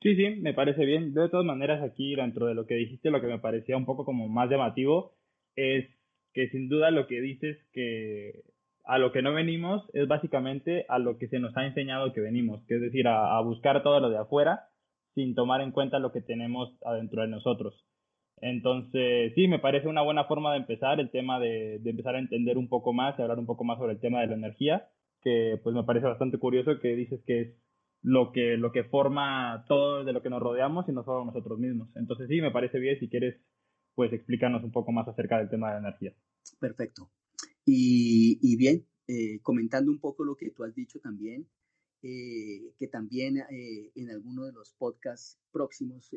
Sí, 0.02 0.16
sí, 0.16 0.30
me 0.42 0.54
parece 0.54 0.86
bien. 0.86 1.14
De 1.14 1.30
todas 1.30 1.46
maneras, 1.46 1.82
aquí 1.82 2.16
dentro 2.16 2.48
de 2.48 2.54
lo 2.54 2.66
que 2.66 2.76
dijiste, 2.76 3.10
lo 3.12 3.22
que 3.22 3.28
me 3.28 3.40
parecía 3.40 3.78
un 3.78 3.86
poco 3.86 4.04
como 4.04 4.28
más 4.28 4.50
llamativo 4.50 5.17
es 5.58 5.86
que 6.34 6.48
sin 6.50 6.70
duda 6.70 6.91
lo 6.91 7.08
que 7.08 7.20
dices 7.20 7.58
que 7.74 8.43
a 8.86 9.00
lo 9.00 9.12
que 9.12 9.22
no 9.22 9.34
venimos 9.34 9.84
es 9.93 10.08
básicamente 10.08 10.86
a 10.88 10.98
lo 10.98 11.17
que 11.17 11.28
se 11.28 11.39
nos 11.39 11.56
ha 11.58 11.65
enseñado 11.65 12.13
que 12.13 12.22
venimos, 12.22 12.63
que 12.67 12.76
es 12.76 12.82
decir, 12.82 13.08
a, 13.08 13.38
buscar 13.41 13.84
todo 13.84 14.00
lo 14.00 14.10
de 14.10 14.17
afuera 14.17 14.70
sin 15.13 15.36
tomar 15.36 15.62
en 15.62 15.72
cuenta 15.72 16.00
lo 16.00 16.13
que 16.13 16.22
tenemos 16.22 16.72
adentro 16.86 17.24
de 17.24 17.28
nosotros. 17.28 17.86
Entonces, 18.39 19.34
sí, 19.34 19.48
me 19.48 19.60
parece 19.60 19.88
una 19.88 20.04
buena 20.04 20.26
forma 20.26 20.54
de 20.54 20.60
empezar 20.60 21.00
el 21.00 21.10
tema 21.10 21.39
de, 21.39 21.80
de 21.80 21.89
empezar 21.89 22.15
a 22.15 22.20
entender 22.20 22.58
un 22.58 22.70
poco 22.70 22.93
más 22.93 23.17
y 23.17 23.24
hablar 23.24 23.39
un 23.39 23.48
poco 23.48 23.63
más 23.63 23.80
sobre 23.80 23.93
el 23.93 24.00
tema 24.00 24.22
de 24.22 24.28
la 24.28 24.36
energía. 24.36 24.88
que 25.24 25.60
pues 25.63 25.76
me 25.76 25.84
parece 25.84 26.06
bastante 26.06 26.38
curioso 26.38 26.80
que 26.80 26.96
dices 26.96 27.22
que 27.26 27.41
es 27.41 27.48
lo 28.04 28.32
que, 28.32 28.58
lo 28.58 28.72
que 28.72 28.84
forma 28.84 29.65
todo 29.67 30.06
de 30.06 30.13
lo 30.13 30.22
que 30.22 30.30
nos 30.30 30.41
rodeamos 30.41 30.88
y 30.88 30.91
no 30.93 31.04
solo 31.04 31.26
nosotros 31.26 31.60
mismos. 31.60 31.89
Entonces 31.96 32.28
sí, 32.30 32.39
me 32.41 32.52
parece 32.52 32.80
bien 32.80 33.00
si 33.00 33.10
quieres 33.10 33.36
pues 33.98 34.14
explícanos 34.14 34.64
un 34.64 34.72
poco 34.72 34.92
más 34.92 35.08
acerca 35.08 35.40
del 35.40 35.50
tema 35.50 35.70
de 35.70 35.82
la 35.82 35.88
energía. 35.88 36.16
Perfecto. 36.60 37.10
Y, 37.66 38.56
bien, 38.56 38.86
eh, 39.08 39.40
comentando 39.42 39.90
un 39.90 39.98
poco 40.00 40.24
lo 40.24 40.36
que 40.36 40.52
tú 40.52 40.64
has 40.64 40.76
dicho 40.76 41.00
también, 41.00 41.50
eh, 42.04 42.76
que 42.78 42.88
también 42.88 43.40
eh, 43.50 43.92
en 43.96 44.12
alguno 44.12 44.46
de 44.46 44.52
los 44.52 44.76
podcasts 44.76 45.40
próximos 45.52 46.12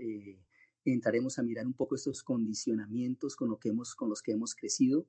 entraremos 0.85 1.39
a 1.39 1.43
mirar 1.43 1.67
un 1.67 1.73
poco 1.73 1.95
estos 1.95 2.23
condicionamientos 2.23 3.35
con, 3.35 3.49
lo 3.49 3.59
que 3.59 3.71
hemos, 3.71 3.95
con 3.95 4.11
los 4.11 4.21
que 4.21 4.33
hemos 4.33 4.55
crecido, 4.55 5.07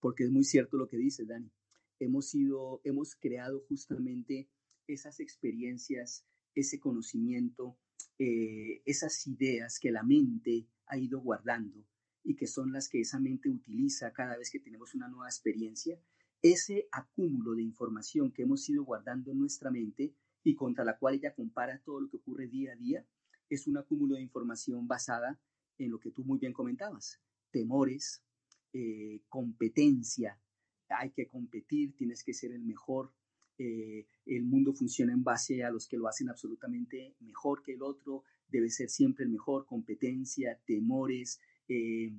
porque 0.00 0.24
es 0.24 0.30
muy 0.30 0.44
cierto 0.44 0.78
lo 0.78 0.88
que 0.88 0.96
dice 0.96 1.26
Dani. 1.26 1.52
Hemos, 2.00 2.30
sido, 2.30 2.80
hemos 2.84 3.14
creado 3.14 3.62
justamente 3.68 4.48
esas 4.86 5.20
experiencias, 5.20 6.24
ese 6.54 6.80
conocimiento, 6.80 7.76
esas 8.16 9.26
ideas 9.26 9.78
que 9.78 9.90
la 9.90 10.02
mente 10.02 10.66
ha 10.86 10.96
ido 10.96 11.20
guardando 11.20 11.84
y 12.26 12.34
que 12.34 12.48
son 12.48 12.72
las 12.72 12.88
que 12.88 13.00
esa 13.00 13.20
mente 13.20 13.48
utiliza 13.48 14.12
cada 14.12 14.36
vez 14.36 14.50
que 14.50 14.58
tenemos 14.58 14.94
una 14.96 15.08
nueva 15.08 15.28
experiencia, 15.28 15.96
ese 16.42 16.88
acúmulo 16.90 17.54
de 17.54 17.62
información 17.62 18.32
que 18.32 18.42
hemos 18.42 18.68
ido 18.68 18.84
guardando 18.84 19.30
en 19.30 19.38
nuestra 19.38 19.70
mente 19.70 20.12
y 20.42 20.56
contra 20.56 20.84
la 20.84 20.98
cual 20.98 21.14
ella 21.14 21.34
compara 21.34 21.80
todo 21.84 22.00
lo 22.00 22.10
que 22.10 22.16
ocurre 22.16 22.48
día 22.48 22.72
a 22.72 22.76
día, 22.76 23.06
es 23.48 23.68
un 23.68 23.78
acúmulo 23.78 24.16
de 24.16 24.22
información 24.22 24.88
basada 24.88 25.40
en 25.78 25.92
lo 25.92 26.00
que 26.00 26.10
tú 26.10 26.24
muy 26.24 26.40
bien 26.40 26.52
comentabas, 26.52 27.20
temores, 27.52 28.24
eh, 28.72 29.22
competencia, 29.28 30.40
hay 30.88 31.10
que 31.12 31.28
competir, 31.28 31.94
tienes 31.94 32.24
que 32.24 32.34
ser 32.34 32.50
el 32.50 32.64
mejor, 32.64 33.12
eh, 33.58 34.08
el 34.26 34.44
mundo 34.44 34.74
funciona 34.74 35.12
en 35.12 35.22
base 35.22 35.62
a 35.62 35.70
los 35.70 35.86
que 35.86 35.96
lo 35.96 36.08
hacen 36.08 36.28
absolutamente 36.28 37.14
mejor 37.20 37.62
que 37.62 37.74
el 37.74 37.82
otro, 37.82 38.24
debe 38.48 38.68
ser 38.68 38.90
siempre 38.90 39.24
el 39.24 39.30
mejor, 39.30 39.64
competencia, 39.64 40.60
temores, 40.66 41.40
eh, 41.68 42.12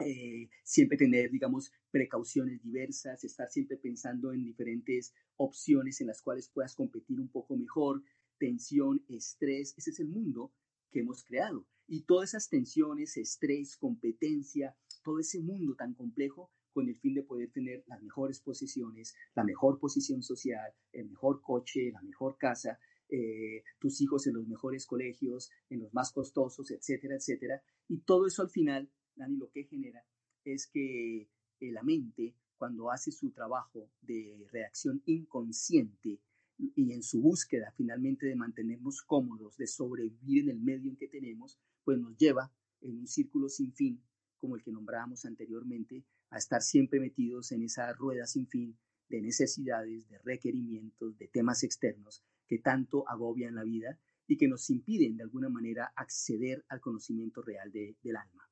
eh, 0.00 0.48
siempre 0.64 0.96
tener, 0.96 1.30
digamos, 1.30 1.72
precauciones 1.90 2.62
diversas, 2.62 3.22
estar 3.24 3.50
siempre 3.50 3.76
pensando 3.76 4.32
en 4.32 4.44
diferentes 4.44 5.12
opciones 5.36 6.00
en 6.00 6.06
las 6.06 6.22
cuales 6.22 6.48
puedas 6.48 6.74
competir 6.74 7.20
un 7.20 7.28
poco 7.28 7.56
mejor, 7.56 8.02
tensión, 8.38 9.04
estrés, 9.08 9.74
ese 9.76 9.90
es 9.90 10.00
el 10.00 10.08
mundo 10.08 10.52
que 10.90 11.00
hemos 11.00 11.24
creado. 11.24 11.66
Y 11.86 12.02
todas 12.02 12.30
esas 12.30 12.48
tensiones, 12.48 13.16
estrés, 13.16 13.76
competencia, 13.76 14.76
todo 15.02 15.18
ese 15.18 15.40
mundo 15.40 15.74
tan 15.74 15.94
complejo 15.94 16.50
con 16.72 16.88
el 16.88 16.96
fin 16.96 17.14
de 17.14 17.22
poder 17.22 17.50
tener 17.50 17.84
las 17.86 18.00
mejores 18.00 18.40
posiciones, 18.40 19.14
la 19.34 19.44
mejor 19.44 19.78
posición 19.78 20.22
social, 20.22 20.72
el 20.92 21.10
mejor 21.10 21.42
coche, 21.42 21.90
la 21.92 22.00
mejor 22.02 22.38
casa, 22.38 22.78
eh, 23.10 23.64
tus 23.80 24.00
hijos 24.00 24.26
en 24.28 24.34
los 24.34 24.46
mejores 24.46 24.86
colegios, 24.86 25.50
en 25.68 25.80
los 25.80 25.92
más 25.92 26.12
costosos, 26.12 26.70
etcétera, 26.70 27.16
etcétera. 27.16 27.60
Y 27.88 27.98
todo 28.02 28.26
eso 28.26 28.42
al 28.42 28.50
final, 28.50 28.88
Dani, 29.16 29.36
lo 29.36 29.50
que 29.50 29.64
genera 29.64 30.04
es 30.44 30.68
que 30.68 31.28
eh, 31.60 31.72
la 31.72 31.82
mente, 31.82 32.36
cuando 32.56 32.90
hace 32.90 33.10
su 33.10 33.32
trabajo 33.32 33.90
de 34.00 34.46
reacción 34.52 35.02
inconsciente 35.06 36.20
y 36.56 36.92
en 36.92 37.02
su 37.02 37.20
búsqueda 37.20 37.72
finalmente 37.76 38.26
de 38.26 38.36
mantenernos 38.36 39.02
cómodos, 39.02 39.56
de 39.56 39.66
sobrevivir 39.66 40.44
en 40.44 40.50
el 40.50 40.60
medio 40.60 40.90
en 40.90 40.96
que 40.96 41.08
tenemos, 41.08 41.58
pues 41.84 41.98
nos 41.98 42.16
lleva 42.16 42.52
en 42.80 42.98
un 42.98 43.08
círculo 43.08 43.48
sin 43.48 43.72
fin, 43.72 44.00
como 44.36 44.54
el 44.54 44.62
que 44.62 44.70
nombrábamos 44.70 45.24
anteriormente, 45.24 46.04
a 46.30 46.38
estar 46.38 46.62
siempre 46.62 47.00
metidos 47.00 47.50
en 47.50 47.62
esa 47.62 47.92
rueda 47.92 48.26
sin 48.26 48.46
fin 48.46 48.78
de 49.08 49.20
necesidades, 49.20 50.08
de 50.08 50.18
requerimientos, 50.18 51.18
de 51.18 51.26
temas 51.26 51.64
externos 51.64 52.22
que 52.50 52.58
tanto 52.58 53.08
agobian 53.08 53.54
la 53.54 53.62
vida 53.62 53.96
y 54.26 54.36
que 54.36 54.48
nos 54.48 54.68
impiden 54.70 55.16
de 55.16 55.22
alguna 55.22 55.48
manera 55.48 55.92
acceder 55.94 56.64
al 56.68 56.80
conocimiento 56.80 57.42
real 57.42 57.70
del 57.70 58.16
alma. 58.16 58.50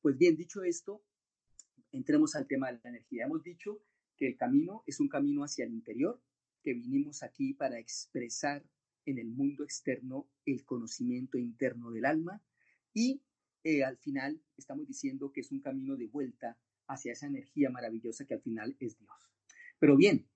Pues 0.00 0.16
bien, 0.16 0.34
dicho 0.34 0.62
esto, 0.62 1.04
entremos 1.92 2.34
al 2.36 2.46
tema 2.46 2.72
de 2.72 2.80
la 2.82 2.88
energía. 2.88 3.26
Hemos 3.26 3.42
dicho 3.42 3.82
que 4.16 4.28
el 4.28 4.38
camino 4.38 4.82
es 4.86 4.98
un 4.98 5.10
camino 5.10 5.44
hacia 5.44 5.66
el 5.66 5.74
interior, 5.74 6.22
que 6.62 6.72
vinimos 6.72 7.22
aquí 7.22 7.52
para 7.52 7.78
expresar 7.78 8.64
en 9.04 9.18
el 9.18 9.28
mundo 9.28 9.62
externo 9.62 10.26
el 10.46 10.64
conocimiento 10.64 11.36
interno 11.36 11.90
del 11.90 12.06
alma 12.06 12.42
y 12.94 13.20
eh, 13.62 13.84
al 13.84 13.98
final 13.98 14.42
estamos 14.56 14.86
diciendo 14.88 15.32
que 15.32 15.42
es 15.42 15.52
un 15.52 15.60
camino 15.60 15.96
de 15.96 16.06
vuelta 16.06 16.58
hacia 16.86 17.12
esa 17.12 17.26
energía 17.26 17.68
maravillosa 17.68 18.24
que 18.24 18.32
al 18.32 18.40
final 18.40 18.74
es 18.80 18.98
Dios. 18.98 19.30
Pero 19.78 19.98
bien, 19.98 20.26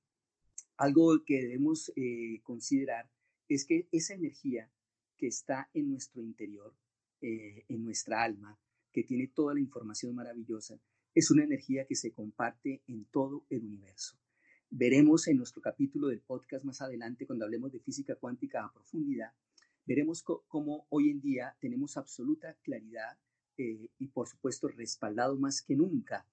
algo 0.78 1.24
que 1.24 1.42
debemos 1.42 1.92
eh, 1.96 2.40
considerar 2.42 3.10
es 3.48 3.66
que 3.66 3.88
esa 3.92 4.14
energía 4.14 4.70
que 5.16 5.26
está 5.26 5.68
en 5.74 5.90
nuestro 5.90 6.22
interior, 6.22 6.72
eh, 7.20 7.64
en 7.68 7.84
nuestra 7.84 8.22
alma, 8.22 8.58
que 8.92 9.02
tiene 9.02 9.26
toda 9.26 9.54
la 9.54 9.60
información 9.60 10.14
maravillosa, 10.14 10.80
es 11.14 11.30
una 11.30 11.42
energía 11.42 11.84
que 11.86 11.96
se 11.96 12.12
comparte 12.12 12.82
en 12.86 13.04
todo 13.06 13.44
el 13.50 13.64
universo. 13.64 14.16
Veremos 14.70 15.26
en 15.26 15.38
nuestro 15.38 15.60
capítulo 15.60 16.08
del 16.08 16.20
podcast 16.20 16.64
más 16.64 16.80
adelante, 16.80 17.26
cuando 17.26 17.44
hablemos 17.44 17.72
de 17.72 17.80
física 17.80 18.14
cuántica 18.14 18.64
a 18.64 18.72
profundidad, 18.72 19.32
veremos 19.84 20.22
cómo 20.22 20.86
hoy 20.90 21.10
en 21.10 21.20
día 21.20 21.56
tenemos 21.58 21.96
absoluta 21.96 22.54
claridad 22.62 23.18
eh, 23.56 23.88
y 23.98 24.08
por 24.08 24.28
supuesto 24.28 24.68
respaldado 24.68 25.36
más 25.38 25.62
que 25.62 25.74
nunca 25.74 26.26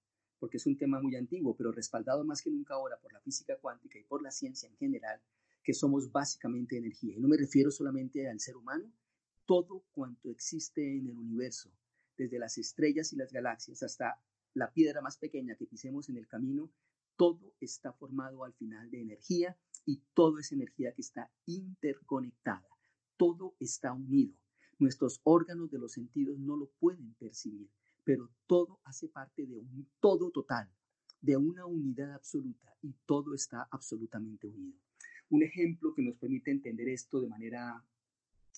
porque 0.45 0.57
es 0.57 0.67
un 0.67 0.77
tema 0.77 1.01
muy 1.01 1.15
antiguo, 1.15 1.55
pero 1.57 1.71
respaldado 1.71 2.23
más 2.23 2.39
que 2.39 2.51
nunca 2.51 2.75
ahora 2.75 2.99
por 2.99 3.11
la 3.11 3.19
física 3.19 3.57
cuántica 3.57 3.97
y 3.97 4.03
por 4.03 4.21
la 4.21 4.29
ciencia 4.29 4.69
en 4.69 4.77
general, 4.77 5.19
que 5.63 5.73
somos 5.73 6.11
básicamente 6.11 6.77
energía. 6.77 7.15
Y 7.15 7.19
no 7.19 7.27
me 7.27 7.35
refiero 7.35 7.71
solamente 7.71 8.29
al 8.29 8.39
ser 8.39 8.55
humano, 8.55 8.93
todo 9.47 9.85
cuanto 9.91 10.29
existe 10.29 10.99
en 10.99 11.07
el 11.07 11.17
universo, 11.17 11.71
desde 12.15 12.37
las 12.37 12.59
estrellas 12.59 13.11
y 13.11 13.15
las 13.15 13.33
galaxias 13.33 13.81
hasta 13.81 14.21
la 14.53 14.71
piedra 14.71 15.01
más 15.01 15.17
pequeña 15.17 15.55
que 15.55 15.65
pisemos 15.65 16.09
en 16.09 16.17
el 16.17 16.27
camino, 16.27 16.71
todo 17.15 17.55
está 17.59 17.91
formado 17.91 18.43
al 18.43 18.53
final 18.53 18.91
de 18.91 19.01
energía 19.01 19.57
y 19.83 20.03
todo 20.13 20.37
es 20.37 20.51
energía 20.51 20.93
que 20.93 21.01
está 21.01 21.31
interconectada. 21.47 22.69
Todo 23.17 23.55
está 23.59 23.93
unido. 23.93 24.35
Nuestros 24.77 25.21
órganos 25.23 25.71
de 25.71 25.79
los 25.79 25.93
sentidos 25.93 26.37
no 26.37 26.55
lo 26.55 26.69
pueden 26.79 27.15
percibir, 27.15 27.67
pero 28.05 28.31
todo 28.45 28.79
hace 28.85 29.09
parte 29.09 29.45
de 29.45 29.57
un 29.57 29.89
todo 29.99 30.31
total, 30.31 30.69
de 31.19 31.35
una 31.35 31.65
unidad 31.65 32.13
absoluta 32.13 32.73
y 32.81 32.93
todo 33.05 33.33
está 33.33 33.67
absolutamente 33.71 34.47
unido. 34.47 34.77
Un 35.29 35.43
ejemplo 35.43 35.93
que 35.93 36.03
nos 36.03 36.15
permite 36.15 36.51
entender 36.51 36.87
esto 36.87 37.19
de 37.19 37.27
manera 37.27 37.83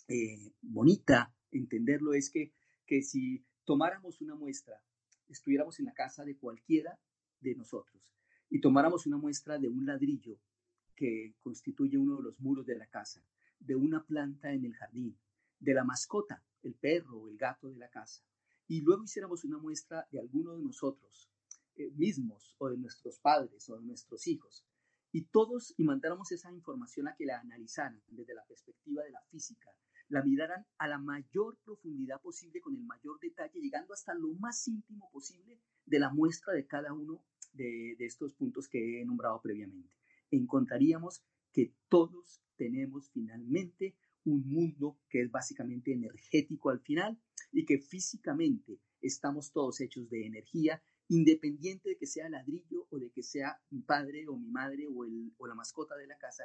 eh, 0.10 0.52
bonita, 0.62 1.34
entenderlo, 1.52 2.14
es 2.14 2.30
que, 2.30 2.54
que 2.86 3.02
si 3.02 3.46
tomáramos 3.64 4.20
una 4.20 4.36
muestra, 4.36 4.84
estuviéramos 5.30 5.80
en 5.80 5.86
la 5.86 5.94
casa 5.94 6.26
de 6.26 6.38
cualquiera 6.38 7.00
de 7.40 7.56
nosotros 7.56 8.14
y 8.50 8.60
tomáramos 8.60 9.06
una 9.08 9.18
muestra 9.18 9.58
de 9.58 9.70
un 9.70 9.86
ladrillo 9.86 10.38
que 10.94 11.36
constituye 11.40 11.98
uno 11.98 12.18
de 12.18 12.24
los 12.24 12.40
muros 12.40 12.66
de 12.66 12.76
la 12.76 12.88
casa, 12.88 13.24
de 13.60 13.76
una 13.76 14.04
planta 14.04 14.52
en 14.52 14.66
el 14.66 14.74
jardín, 14.74 15.18
de 15.60 15.74
la 15.74 15.86
mascota, 15.86 16.44
el 16.64 16.74
perro 16.74 17.18
o 17.18 17.30
el 17.30 17.38
gato 17.38 17.70
de 17.70 17.78
la 17.78 17.90
casa, 17.90 18.24
y 18.68 18.82
luego 18.82 19.04
hiciéramos 19.04 19.44
una 19.44 19.58
muestra 19.58 20.08
de 20.12 20.20
alguno 20.20 20.54
de 20.54 20.64
nosotros 20.64 21.30
eh, 21.76 21.92
mismos 21.92 22.56
o 22.58 22.70
de 22.70 22.78
nuestros 22.78 23.20
padres 23.20 23.70
o 23.70 23.78
de 23.78 23.86
nuestros 23.86 24.28
hijos 24.28 24.66
y 25.12 25.26
todos 25.26 25.74
y 25.78 25.84
mandáramos 25.84 26.32
esa 26.32 26.52
información 26.52 27.08
a 27.08 27.16
que 27.16 27.26
la 27.26 27.40
analizaran 27.40 28.02
desde 28.08 28.34
la 28.34 28.46
perspectiva 28.46 29.04
de 29.04 29.12
la 29.12 29.22
física, 29.32 29.72
la 30.10 30.22
miraran 30.24 30.66
a 30.78 30.88
la 30.88 31.00
mayor 31.00 31.58
profundidad 31.64 32.22
posible 32.22 32.62
con 32.62 32.76
el 32.76 32.84
mayor 32.84 33.20
detalle, 33.20 33.60
llegando 33.60 33.94
hasta 33.94 34.14
lo 34.14 34.34
más 34.34 34.68
íntimo 34.68 35.10
posible 35.12 35.60
de 35.86 36.00
la 36.00 36.12
muestra 36.12 36.54
de 36.54 36.68
cada 36.68 36.94
uno 36.94 37.24
de, 37.54 37.96
de 37.98 38.06
estos 38.06 38.34
puntos 38.34 38.68
que 38.68 39.02
he 39.02 39.06
nombrado 39.06 39.42
previamente. 39.42 39.90
Encontraríamos 40.30 41.24
que 41.52 41.74
todos 41.90 42.44
tenemos 42.56 43.10
finalmente 43.12 43.96
un 44.28 44.48
mundo 44.48 45.00
que 45.10 45.22
es 45.22 45.32
básicamente 45.32 45.94
energético 45.94 46.70
al 46.70 46.80
final 46.80 47.20
y 47.52 47.66
que 47.66 47.80
físicamente 47.80 48.80
estamos 49.02 49.52
todos 49.52 49.80
hechos 49.80 50.10
de 50.10 50.26
energía, 50.26 50.84
independiente 51.08 51.90
de 51.90 51.98
que 51.98 52.06
sea 52.06 52.30
ladrillo 52.30 52.86
o 52.90 53.00
de 53.00 53.10
que 53.12 53.24
sea 53.24 53.60
mi 53.70 53.82
padre 53.82 54.28
o 54.28 54.38
mi 54.38 54.50
madre 54.50 54.86
o, 54.88 55.06
el, 55.06 55.34
o 55.38 55.48
la 55.48 55.56
mascota 55.56 55.96
de 55.96 56.08
la 56.08 56.18
casa, 56.18 56.44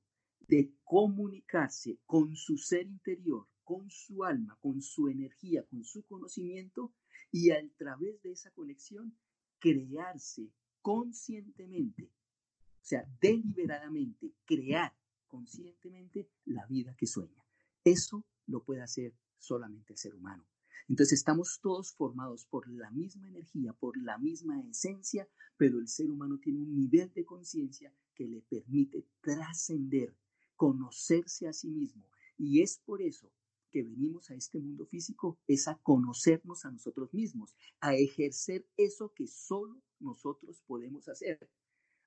de 0.48 0.72
comunicarse 0.84 1.98
con 2.06 2.36
su 2.36 2.56
ser 2.56 2.86
interior, 2.86 3.46
con 3.62 3.90
su 3.90 4.24
alma, 4.24 4.56
con 4.60 4.80
su 4.82 5.08
energía, 5.08 5.64
con 5.64 5.84
su 5.84 6.04
conocimiento 6.04 6.92
y 7.30 7.50
a 7.50 7.58
través 7.76 8.20
de 8.22 8.32
esa 8.32 8.50
conexión 8.50 9.16
crearse 9.58 10.50
conscientemente, 10.82 12.04
o 12.04 12.84
sea, 12.84 13.08
deliberadamente, 13.20 14.34
crear 14.44 14.94
conscientemente 15.26 16.28
la 16.44 16.66
vida 16.66 16.94
que 16.96 17.06
sueña. 17.06 17.42
Eso 17.82 18.24
lo 18.46 18.62
puede 18.62 18.82
hacer 18.82 19.14
solamente 19.38 19.94
el 19.94 19.98
ser 19.98 20.14
humano. 20.14 20.46
Entonces 20.88 21.18
estamos 21.18 21.60
todos 21.62 21.92
formados 21.92 22.44
por 22.44 22.68
la 22.68 22.90
misma 22.90 23.28
energía, 23.28 23.72
por 23.72 23.96
la 23.96 24.18
misma 24.18 24.60
esencia, 24.60 25.26
pero 25.56 25.78
el 25.78 25.88
ser 25.88 26.10
humano 26.10 26.38
tiene 26.38 26.60
un 26.60 26.74
nivel 26.74 27.12
de 27.14 27.24
conciencia 27.24 27.92
que 28.14 28.28
le 28.28 28.42
permite 28.42 29.06
trascender, 29.22 30.14
conocerse 30.56 31.48
a 31.48 31.52
sí 31.52 31.70
mismo. 31.70 32.08
Y 32.36 32.62
es 32.62 32.78
por 32.78 33.02
eso 33.02 33.32
que 33.70 33.82
venimos 33.82 34.30
a 34.30 34.34
este 34.34 34.60
mundo 34.60 34.86
físico, 34.86 35.36
es 35.48 35.66
a 35.66 35.76
conocernos 35.82 36.64
a 36.64 36.70
nosotros 36.70 37.12
mismos, 37.12 37.56
a 37.80 37.96
ejercer 37.96 38.64
eso 38.76 39.12
que 39.12 39.26
solo 39.26 39.82
nosotros 39.98 40.62
podemos 40.66 41.08
hacer, 41.08 41.50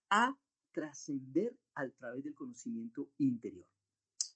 a 0.10 0.40
trascender 0.72 1.58
a 1.76 1.90
través 1.90 2.24
del 2.24 2.36
conocimiento 2.36 3.12
interior. 3.18 3.68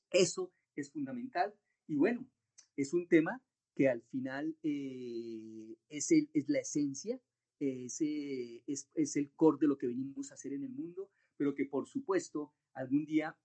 Eso 0.10 0.52
es 0.76 0.92
fundamental 0.92 1.54
y 1.88 1.96
bueno, 1.96 2.28
es 2.76 2.94
un 2.94 3.08
tema 3.08 3.42
que 3.76 3.88
al 3.88 4.02
final 4.02 4.58
eh, 4.64 5.78
es, 5.88 6.12
el, 6.12 6.30
es, 6.34 6.50
la 6.50 6.60
esencia, 6.60 7.22
es, 7.60 8.02
es, 8.02 8.90
es, 8.94 9.16
el 9.16 9.32
core 9.34 9.60
de 9.62 9.68
lo 9.68 9.78
que 9.78 9.88
venimos 9.88 10.32
a 10.32 10.34
hacer 10.34 10.54
en 10.54 10.64
el 10.64 10.72
mundo, 10.72 11.10
pero 11.38 11.56
que 11.56 11.66
por 11.66 11.88
supuesto 11.88 12.54
algún 12.74 13.06
día, 13.06 13.38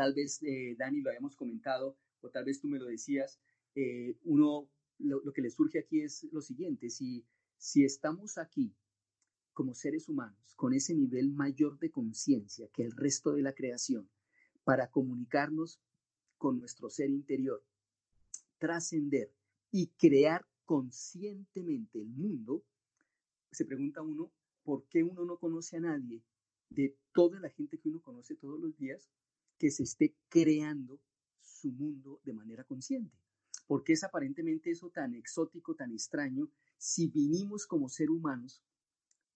tal 0.00 0.14
vez 0.14 0.42
eh, 0.44 0.74
Dani 0.78 1.02
lo 1.02 1.10
habíamos 1.10 1.36
comentado, 1.36 1.94
o 2.22 2.30
tal 2.30 2.46
vez 2.46 2.58
tú 2.58 2.68
me 2.68 2.78
lo 2.78 2.86
decías, 2.86 3.38
eh, 3.74 4.16
uno, 4.24 4.66
lo, 4.98 5.30
que 5.34 5.42
le 5.42 5.50
surge 5.50 5.78
aquí 5.78 6.00
es 6.00 6.26
lo 6.32 6.40
siguiente, 6.40 6.88
si, 6.88 7.26
si 7.58 7.84
estamos 7.84 8.38
aquí 8.38 8.74
como 9.52 9.74
seres 9.74 10.08
humanos, 10.08 10.54
con 10.56 10.72
ese 10.72 10.94
nivel 10.94 11.28
mayor 11.32 11.78
de 11.78 11.90
conciencia 11.90 12.66
que 12.72 12.82
el 12.82 12.92
resto 12.92 13.34
de 13.34 13.42
la 13.42 13.52
creación, 13.52 14.08
para 14.64 14.90
comunicarnos 14.90 15.82
con 16.38 16.60
nuestro 16.60 16.88
ser 16.88 17.10
interior, 17.10 17.62
trascender 18.56 19.30
y 19.70 19.88
crear 19.98 20.46
conscientemente 20.64 22.00
el 22.00 22.08
mundo, 22.08 22.64
se 23.52 23.66
pregunta 23.66 24.00
uno, 24.00 24.32
¿por 24.62 24.86
qué 24.88 25.02
uno 25.02 25.26
no 25.26 25.36
conoce 25.36 25.76
a 25.76 25.80
nadie 25.80 26.22
de 26.70 26.96
toda 27.12 27.38
la 27.38 27.50
gente 27.50 27.76
que 27.76 27.90
uno 27.90 28.00
conoce 28.00 28.34
todos 28.34 28.58
los 28.58 28.74
días 28.78 29.10
que 29.60 29.70
se 29.70 29.82
esté 29.82 30.16
creando 30.30 30.98
su 31.42 31.70
mundo 31.70 32.20
de 32.24 32.32
manera 32.32 32.64
consciente? 32.64 33.16
¿Por 33.66 33.84
qué 33.84 33.92
es 33.92 34.02
aparentemente 34.02 34.70
eso 34.70 34.88
tan 34.90 35.14
exótico, 35.14 35.76
tan 35.76 35.92
extraño, 35.92 36.50
si 36.78 37.08
vinimos 37.08 37.66
como 37.66 37.90
ser 37.90 38.10
humanos 38.10 38.64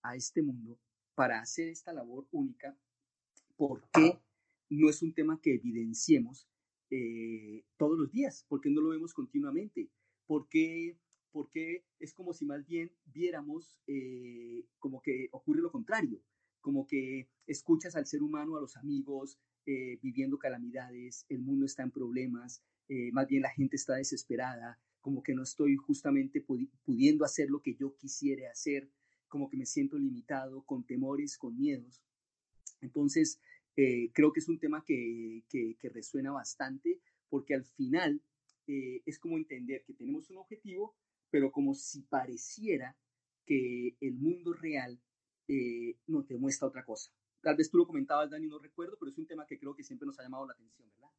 a 0.01 0.15
este 0.15 0.41
mundo 0.41 0.79
para 1.13 1.39
hacer 1.39 1.67
esta 1.69 1.93
labor 1.93 2.27
única, 2.31 2.75
¿por 3.55 3.87
qué 3.93 4.19
no 4.69 4.89
es 4.89 5.03
un 5.03 5.13
tema 5.13 5.39
que 5.39 5.53
evidenciemos 5.53 6.49
eh, 6.89 7.63
todos 7.77 7.97
los 7.97 8.11
días? 8.11 8.45
¿Por 8.49 8.61
qué 8.61 8.71
no 8.71 8.81
lo 8.81 8.89
vemos 8.89 9.13
continuamente? 9.13 9.91
¿Por 10.25 10.49
qué, 10.49 10.97
porque 11.31 11.85
es 11.99 12.13
como 12.15 12.33
si 12.33 12.45
más 12.45 12.65
bien 12.65 12.91
viéramos 13.05 13.79
eh, 13.85 14.65
como 14.79 15.01
que 15.03 15.29
ocurre 15.31 15.61
lo 15.61 15.71
contrario? 15.71 16.19
Como 16.61 16.87
que 16.87 17.29
escuchas 17.45 17.95
al 17.95 18.07
ser 18.07 18.23
humano, 18.23 18.57
a 18.57 18.61
los 18.61 18.75
amigos, 18.75 19.39
eh, 19.65 19.99
viviendo 20.01 20.37
calamidades, 20.37 21.25
el 21.29 21.39
mundo 21.39 21.65
está 21.65 21.83
en 21.83 21.91
problemas, 21.91 22.63
más 23.13 23.27
bien 23.27 23.41
la 23.41 23.49
gente 23.49 23.77
está 23.77 23.95
desesperada, 23.95 24.79
como 25.01 25.23
que 25.23 25.33
no 25.33 25.41
estoy 25.41 25.75
justamente 25.75 26.39
pudiendo 26.39 27.25
hacer 27.25 27.49
lo 27.49 27.63
que 27.63 27.73
yo 27.73 27.95
quisiera 27.95 28.51
hacer, 28.51 28.91
como 29.27 29.49
que 29.49 29.57
me 29.57 29.65
siento 29.65 29.97
limitado, 29.97 30.63
con 30.63 30.83
temores, 30.83 31.37
con 31.37 31.57
miedos. 31.57 32.01
Entonces, 32.81 33.39
eh, 33.75 34.09
creo 34.13 34.31
que 34.31 34.39
es 34.39 34.47
un 34.47 34.59
tema 34.59 34.83
que, 34.85 35.43
que, 35.49 35.89
resuena 35.89 36.31
bastante 36.31 37.01
porque 37.29 37.53
al 37.53 37.65
final 37.65 38.21
eh, 38.67 39.01
es 39.05 39.19
como 39.19 39.37
entender 39.37 39.83
que 39.85 39.93
tenemos 39.93 40.29
un 40.29 40.37
objetivo, 40.37 40.95
pero 41.29 41.51
como 41.51 41.73
si 41.75 42.01
pareciera 42.03 42.97
que 43.45 43.97
el 43.99 44.15
mundo 44.15 44.53
real 44.53 44.99
eh, 45.47 45.97
no 46.07 46.23
te 46.23 46.37
muestra 46.37 46.67
otra 46.67 46.85
cosa. 46.85 47.11
Tal 47.45 47.55
vez 47.55 47.69
tú 47.69 47.77
lo 47.77 47.85
comentabas, 47.85 48.31
Dani, 48.31 48.47
no 48.47 48.57
recuerdo, 48.57 48.97
pero 48.99 49.11
es 49.11 49.17
un 49.19 49.27
tema 49.27 49.45
que 49.45 49.59
creo 49.59 49.75
que 49.75 49.83
siempre 49.83 50.07
nos 50.07 50.19
ha 50.19 50.23
llamado 50.23 50.47
la 50.47 50.53
atención, 50.53 50.89
¿verdad? 50.95 51.09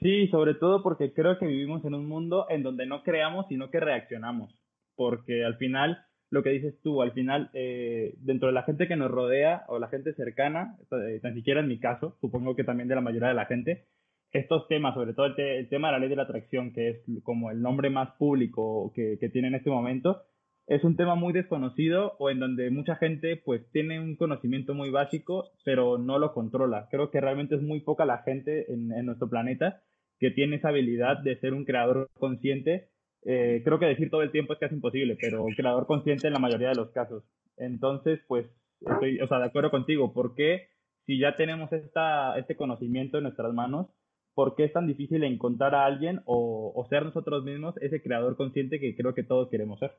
Sí, 0.00 0.26
sobre 0.26 0.54
todo 0.54 0.82
porque 0.82 1.12
creo 1.12 1.38
que 1.38 1.46
vivimos 1.46 1.84
en 1.84 1.94
un 1.94 2.08
mundo 2.08 2.46
en 2.50 2.64
donde 2.64 2.84
no 2.84 3.04
creamos, 3.04 3.46
sino 3.48 3.70
que 3.70 3.78
reaccionamos. 3.78 4.58
Porque 4.96 5.44
al 5.44 5.56
final 5.58 6.04
lo 6.30 6.42
que 6.42 6.50
dices 6.50 6.80
tú, 6.82 7.00
al 7.00 7.12
final, 7.12 7.48
eh, 7.52 8.16
dentro 8.18 8.48
de 8.48 8.54
la 8.54 8.64
gente 8.64 8.88
que 8.88 8.96
nos 8.96 9.12
rodea 9.12 9.62
o 9.68 9.78
la 9.78 9.86
gente 9.86 10.14
cercana, 10.14 10.78
eh, 10.90 11.20
tan 11.22 11.34
siquiera 11.34 11.60
en 11.60 11.68
mi 11.68 11.78
caso, 11.78 12.16
supongo 12.20 12.56
que 12.56 12.64
también 12.64 12.88
de 12.88 12.96
la 12.96 13.00
mayoría 13.00 13.28
de 13.28 13.34
la 13.34 13.46
gente, 13.46 13.84
estos 14.32 14.66
temas, 14.66 14.94
sobre 14.94 15.14
todo 15.14 15.26
el, 15.26 15.68
tema 15.68 15.88
de 15.88 15.92
la 15.92 15.98
ley 16.00 16.08
de 16.08 16.16
la 16.16 16.24
atracción, 16.24 16.72
que 16.72 16.88
es 16.88 17.02
como 17.22 17.52
el 17.52 17.62
nombre 17.62 17.88
más 17.88 18.10
público 18.16 18.92
que, 18.96 19.16
que, 19.20 19.28
tiene 19.28 19.46
en 19.46 19.54
este 19.54 19.70
momento, 19.70 20.22
es 20.66 20.84
un 20.84 20.96
tema 20.96 21.14
muy 21.14 21.32
desconocido 21.32 22.14
o 22.18 22.30
en 22.30 22.40
donde 22.40 22.70
mucha 22.70 22.96
gente 22.96 23.36
pues 23.36 23.68
tiene 23.72 24.00
un 24.00 24.16
conocimiento 24.16 24.74
muy 24.74 24.90
básico, 24.90 25.50
pero 25.64 25.98
no 25.98 26.18
lo 26.18 26.32
controla. 26.32 26.88
Creo 26.90 27.10
que 27.10 27.20
realmente 27.20 27.56
es 27.56 27.62
muy 27.62 27.80
poca 27.80 28.04
la 28.04 28.18
gente 28.18 28.72
en, 28.72 28.88
nuestro 29.04 29.28
planeta 29.28 29.82
que 30.18 30.30
tiene 30.30 30.56
esa 30.56 30.68
habilidad 30.68 31.18
de 31.18 31.36
ser 31.40 31.52
un 31.52 31.64
creador 31.64 32.08
consciente 32.14 32.88
eh, 33.24 33.62
creo 33.64 33.78
que 33.78 33.86
decir 33.86 34.10
todo 34.10 34.22
el 34.22 34.32
tiempo 34.32 34.52
es 34.52 34.58
casi 34.58 34.74
imposible, 34.74 35.16
pero 35.20 35.46
creador 35.56 35.86
consciente 35.86 36.26
en 36.26 36.32
la 36.32 36.40
mayoría 36.40 36.70
de 36.70 36.74
los 36.74 36.90
casos. 36.90 37.22
Entonces, 37.56 38.20
pues, 38.26 38.46
estoy, 38.80 39.20
o 39.20 39.28
sea, 39.28 39.38
de 39.38 39.46
acuerdo 39.46 39.70
contigo. 39.70 40.12
¿Por 40.12 40.34
qué, 40.34 40.68
si 41.06 41.18
ya 41.18 41.36
tenemos 41.36 41.72
esta, 41.72 42.36
este 42.38 42.56
conocimiento 42.56 43.18
en 43.18 43.24
nuestras 43.24 43.54
manos, 43.54 43.86
por 44.34 44.56
qué 44.56 44.64
es 44.64 44.72
tan 44.72 44.86
difícil 44.86 45.22
encontrar 45.24 45.74
a 45.74 45.84
alguien 45.84 46.22
o 46.24 46.84
ser 46.88 47.04
nosotros 47.04 47.44
mismos 47.44 47.76
ese 47.80 48.02
creador 48.02 48.36
consciente 48.36 48.80
que 48.80 48.96
creo 48.96 49.14
que 49.14 49.22
todos 49.22 49.48
queremos 49.50 49.78
ser? 49.78 49.92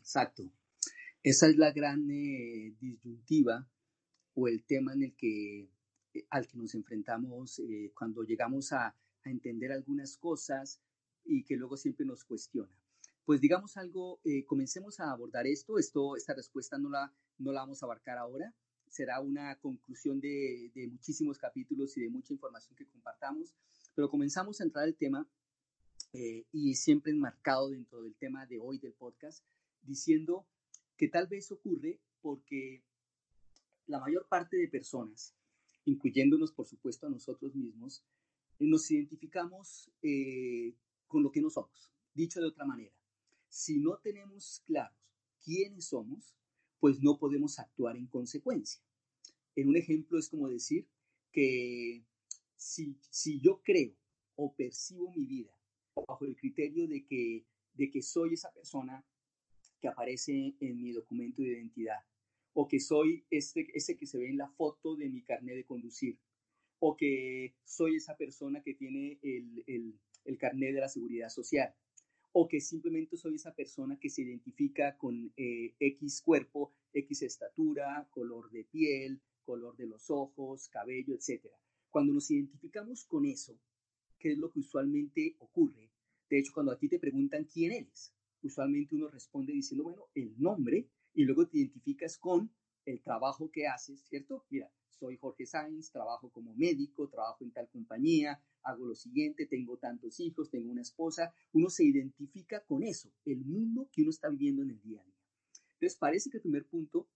Exacto. 0.00 0.50
Esa 1.22 1.48
es 1.48 1.56
la 1.56 1.70
gran 1.72 2.10
eh, 2.10 2.74
disyuntiva 2.80 3.68
o 4.34 4.48
el 4.48 4.64
tema 4.64 4.94
en 4.94 5.02
el 5.04 5.14
que, 5.14 5.70
eh, 6.14 6.26
al 6.30 6.48
que 6.48 6.56
nos 6.56 6.74
enfrentamos 6.74 7.60
cuando 7.94 8.22
llegamos 8.22 8.72
a, 8.72 8.96
entender 9.22 9.70
algunas 9.70 10.16
cosas 10.16 10.80
y 11.26 11.44
que 11.44 11.54
luego 11.54 11.76
siempre 11.76 12.06
nos 12.06 12.24
cuestiona. 12.24 12.72
Pues 13.26 13.42
digamos 13.42 13.76
algo, 13.76 14.18
eh, 14.24 14.46
comencemos 14.46 14.98
a 14.98 15.10
abordar 15.10 15.46
esto. 15.46 15.78
esto 15.78 16.16
esta 16.16 16.32
respuesta 16.32 16.78
no 16.78 16.88
la, 16.88 17.12
no 17.36 17.52
la 17.52 17.60
vamos 17.60 17.82
a 17.82 17.86
abarcar 17.86 18.16
ahora, 18.16 18.54
será 18.88 19.20
una 19.20 19.56
conclusión 19.60 20.20
de, 20.20 20.70
de, 20.74 20.88
muchísimos 20.88 21.38
capítulos 21.38 21.94
y 21.98 22.00
de 22.00 22.08
mucha 22.08 22.32
información 22.32 22.74
que 22.74 22.86
compartamos, 22.86 23.54
pero 23.94 24.08
comenzamos 24.08 24.58
a 24.60 24.64
entrar 24.64 24.84
al 24.84 24.96
tema 24.96 25.28
eh, 26.12 26.44
y 26.50 26.74
siempre 26.74 27.12
enmarcado 27.12 27.70
dentro 27.70 28.02
del 28.02 28.16
tema 28.16 28.44
de 28.46 28.58
hoy 28.58 28.78
del 28.78 28.94
podcast, 28.94 29.44
diciendo 29.82 30.46
que 30.96 31.08
tal 31.08 31.26
vez 31.26 31.50
ocurre 31.50 32.00
porque 32.20 32.82
la 33.86 34.00
mayor 34.00 34.26
parte 34.28 34.56
de 34.56 34.68
personas, 34.68 35.34
incluyéndonos 35.84 36.52
por 36.52 36.66
supuesto 36.66 37.06
a 37.06 37.10
nosotros 37.10 37.54
mismos, 37.54 38.04
nos 38.58 38.90
identificamos 38.90 39.90
eh, 40.02 40.74
con 41.06 41.22
lo 41.22 41.30
que 41.32 41.40
no 41.40 41.50
somos. 41.50 41.90
Dicho 42.14 42.40
de 42.40 42.48
otra 42.48 42.64
manera, 42.64 42.94
si 43.48 43.78
no 43.78 43.98
tenemos 43.98 44.62
claros 44.66 44.96
quiénes 45.42 45.86
somos, 45.86 46.36
pues 46.78 47.00
no 47.00 47.18
podemos 47.18 47.58
actuar 47.58 47.96
en 47.96 48.06
consecuencia. 48.06 48.82
En 49.56 49.68
un 49.68 49.76
ejemplo 49.76 50.18
es 50.18 50.28
como 50.28 50.48
decir 50.48 50.86
que 51.32 52.04
si, 52.56 52.96
si 53.10 53.40
yo 53.40 53.60
creo 53.62 53.94
o 54.36 54.54
percibo 54.54 55.12
mi 55.12 55.24
vida 55.24 55.52
bajo 55.94 56.24
el 56.24 56.36
criterio 56.36 56.86
de 56.86 57.04
que, 57.04 57.44
de 57.74 57.90
que 57.90 58.02
soy 58.02 58.34
esa 58.34 58.52
persona 58.52 59.04
que 59.80 59.88
aparece 59.88 60.54
en 60.60 60.80
mi 60.80 60.92
documento 60.92 61.42
de 61.42 61.48
identidad, 61.48 61.98
o 62.52 62.68
que 62.68 62.80
soy 62.80 63.24
este, 63.30 63.66
ese 63.74 63.96
que 63.96 64.06
se 64.06 64.18
ve 64.18 64.28
en 64.28 64.38
la 64.38 64.48
foto 64.48 64.96
de 64.96 65.08
mi 65.08 65.22
carnet 65.22 65.56
de 65.56 65.64
conducir, 65.64 66.18
o 66.78 66.96
que 66.96 67.54
soy 67.64 67.96
esa 67.96 68.16
persona 68.16 68.62
que 68.62 68.74
tiene 68.74 69.18
el, 69.22 69.64
el, 69.66 70.00
el 70.24 70.38
carnet 70.38 70.74
de 70.74 70.80
la 70.80 70.88
seguridad 70.88 71.28
social, 71.28 71.74
o 72.32 72.48
que 72.48 72.60
simplemente 72.60 73.16
soy 73.16 73.34
esa 73.34 73.54
persona 73.54 73.98
que 73.98 74.10
se 74.10 74.22
identifica 74.22 74.96
con 74.96 75.32
eh, 75.36 75.74
X 75.78 76.22
cuerpo, 76.22 76.72
X 76.92 77.22
estatura, 77.22 78.06
color 78.10 78.50
de 78.50 78.64
piel, 78.64 79.20
color 79.44 79.76
de 79.76 79.86
los 79.86 80.10
ojos, 80.10 80.68
cabello, 80.68 81.14
etc. 81.14 81.46
Cuando 81.90 82.12
nos 82.12 82.30
identificamos 82.30 83.04
con 83.04 83.26
eso, 83.26 83.58
¿qué 84.18 84.32
es 84.32 84.38
lo 84.38 84.50
que 84.50 84.60
usualmente 84.60 85.34
ocurre? 85.38 85.90
De 86.28 86.38
hecho, 86.38 86.52
cuando 86.54 86.72
a 86.72 86.78
ti 86.78 86.88
te 86.88 87.00
preguntan 87.00 87.44
quién 87.44 87.72
eres, 87.72 88.14
usualmente 88.42 88.94
uno 88.94 89.08
responde 89.08 89.52
diciendo, 89.52 89.84
bueno, 89.84 90.08
el 90.14 90.34
nombre, 90.38 90.88
y 91.14 91.24
luego 91.24 91.46
te 91.46 91.58
identificas 91.58 92.18
con 92.18 92.50
el 92.84 93.00
trabajo 93.02 93.50
que 93.50 93.66
haces, 93.66 94.04
¿cierto? 94.08 94.44
Mira, 94.50 94.70
soy 94.88 95.16
Jorge 95.16 95.46
Sainz, 95.46 95.90
trabajo 95.90 96.30
como 96.30 96.54
médico, 96.54 97.08
trabajo 97.08 97.44
en 97.44 97.52
tal 97.52 97.68
compañía, 97.68 98.42
hago 98.62 98.86
lo 98.86 98.94
siguiente, 98.94 99.46
tengo 99.46 99.78
tantos 99.78 100.20
hijos, 100.20 100.50
tengo 100.50 100.70
una 100.70 100.82
esposa, 100.82 101.32
uno 101.52 101.70
se 101.70 101.84
identifica 101.84 102.62
con 102.64 102.82
eso, 102.82 103.10
el 103.24 103.44
mundo 103.44 103.88
que 103.92 104.02
uno 104.02 104.10
está 104.10 104.28
viviendo 104.28 104.62
en 104.62 104.70
el 104.70 104.80
día 104.82 105.00
a 105.00 105.04
día. 105.04 105.14
Entonces, 105.74 105.98
parece 105.98 106.30
que 106.30 106.36
el 106.36 106.42
primer 106.42 106.66
punto 106.66 107.08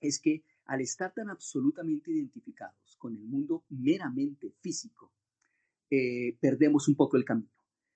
es 0.00 0.20
que 0.20 0.42
al 0.66 0.80
estar 0.80 1.12
tan 1.14 1.30
absolutamente 1.30 2.10
identificados 2.10 2.96
con 2.98 3.14
el 3.14 3.24
mundo 3.24 3.64
meramente 3.68 4.50
físico, 4.60 5.12
eh, 5.90 6.36
perdemos 6.40 6.88
un 6.88 6.96
poco 6.96 7.16
el 7.16 7.24
camino. 7.24 7.53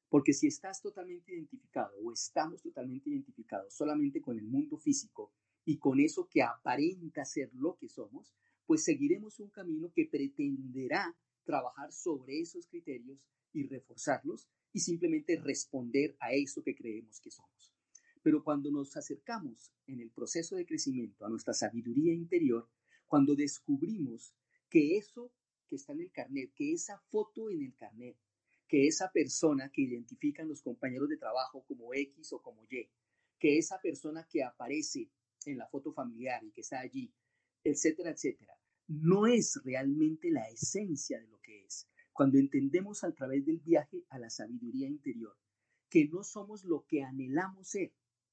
Porque 0.08 0.32
si 0.32 0.46
estás 0.46 0.80
totalmente 0.80 1.32
identificado 1.32 1.96
o 2.02 2.12
estamos 2.12 2.62
totalmente 2.62 3.10
identificados 3.10 3.74
solamente 3.74 4.20
con 4.20 4.38
el 4.38 4.46
mundo 4.46 4.78
físico 4.78 5.32
y 5.64 5.78
con 5.78 6.00
eso 6.00 6.28
que 6.28 6.42
aparenta 6.42 7.24
ser 7.24 7.50
lo 7.54 7.76
que 7.76 7.88
somos, 7.88 8.32
pues 8.66 8.84
seguiremos 8.84 9.38
un 9.40 9.50
camino 9.50 9.92
que 9.92 10.06
pretenderá 10.06 11.16
trabajar 11.44 11.92
sobre 11.92 12.40
esos 12.40 12.66
criterios 12.66 13.18
y 13.52 13.66
reforzarlos 13.66 14.48
y 14.72 14.80
simplemente 14.80 15.36
responder 15.36 16.16
a 16.20 16.32
eso 16.32 16.62
que 16.62 16.74
creemos 16.74 17.20
que 17.20 17.30
somos. 17.30 17.74
Pero 18.22 18.44
cuando 18.44 18.70
nos 18.70 18.96
acercamos 18.96 19.72
en 19.86 20.00
el 20.00 20.10
proceso 20.10 20.56
de 20.56 20.66
crecimiento 20.66 21.24
a 21.24 21.30
nuestra 21.30 21.54
sabiduría 21.54 22.12
interior, 22.12 22.68
cuando 23.06 23.34
descubrimos 23.34 24.34
que 24.68 24.96
eso 24.96 25.32
que 25.66 25.76
está 25.76 25.92
en 25.92 26.00
el 26.00 26.10
carnet, 26.10 26.52
que 26.54 26.72
esa 26.72 26.98
foto 27.10 27.50
en 27.50 27.62
el 27.62 27.74
carnet, 27.74 28.16
que 28.68 28.86
esa 28.86 29.10
persona 29.10 29.70
que 29.72 29.82
identifican 29.82 30.46
los 30.46 30.62
compañeros 30.62 31.08
de 31.08 31.16
trabajo 31.16 31.64
como 31.66 31.94
X 31.94 32.32
o 32.34 32.42
como 32.42 32.64
Y, 32.70 32.88
que 33.38 33.58
esa 33.58 33.80
persona 33.80 34.26
que 34.30 34.44
aparece 34.44 35.10
en 35.46 35.56
la 35.56 35.66
foto 35.66 35.92
familiar 35.92 36.44
y 36.44 36.52
que 36.52 36.60
está 36.60 36.80
allí, 36.80 37.12
etcétera, 37.64 38.10
etcétera, 38.10 38.54
no 38.88 39.26
es 39.26 39.60
realmente 39.64 40.30
la 40.30 40.48
esencia 40.48 41.20
de 41.20 41.28
lo 41.28 41.40
que 41.40 41.64
es. 41.64 41.88
Cuando 42.12 42.38
entendemos 42.38 43.04
a 43.04 43.12
través 43.12 43.46
del 43.46 43.60
viaje 43.60 44.04
a 44.10 44.18
la 44.18 44.28
sabiduría 44.28 44.88
interior, 44.88 45.36
que 45.88 46.06
no 46.08 46.22
somos 46.22 46.64
lo 46.64 46.84
que 46.86 47.02
anhelamos 47.02 47.68
ser, 47.68 47.92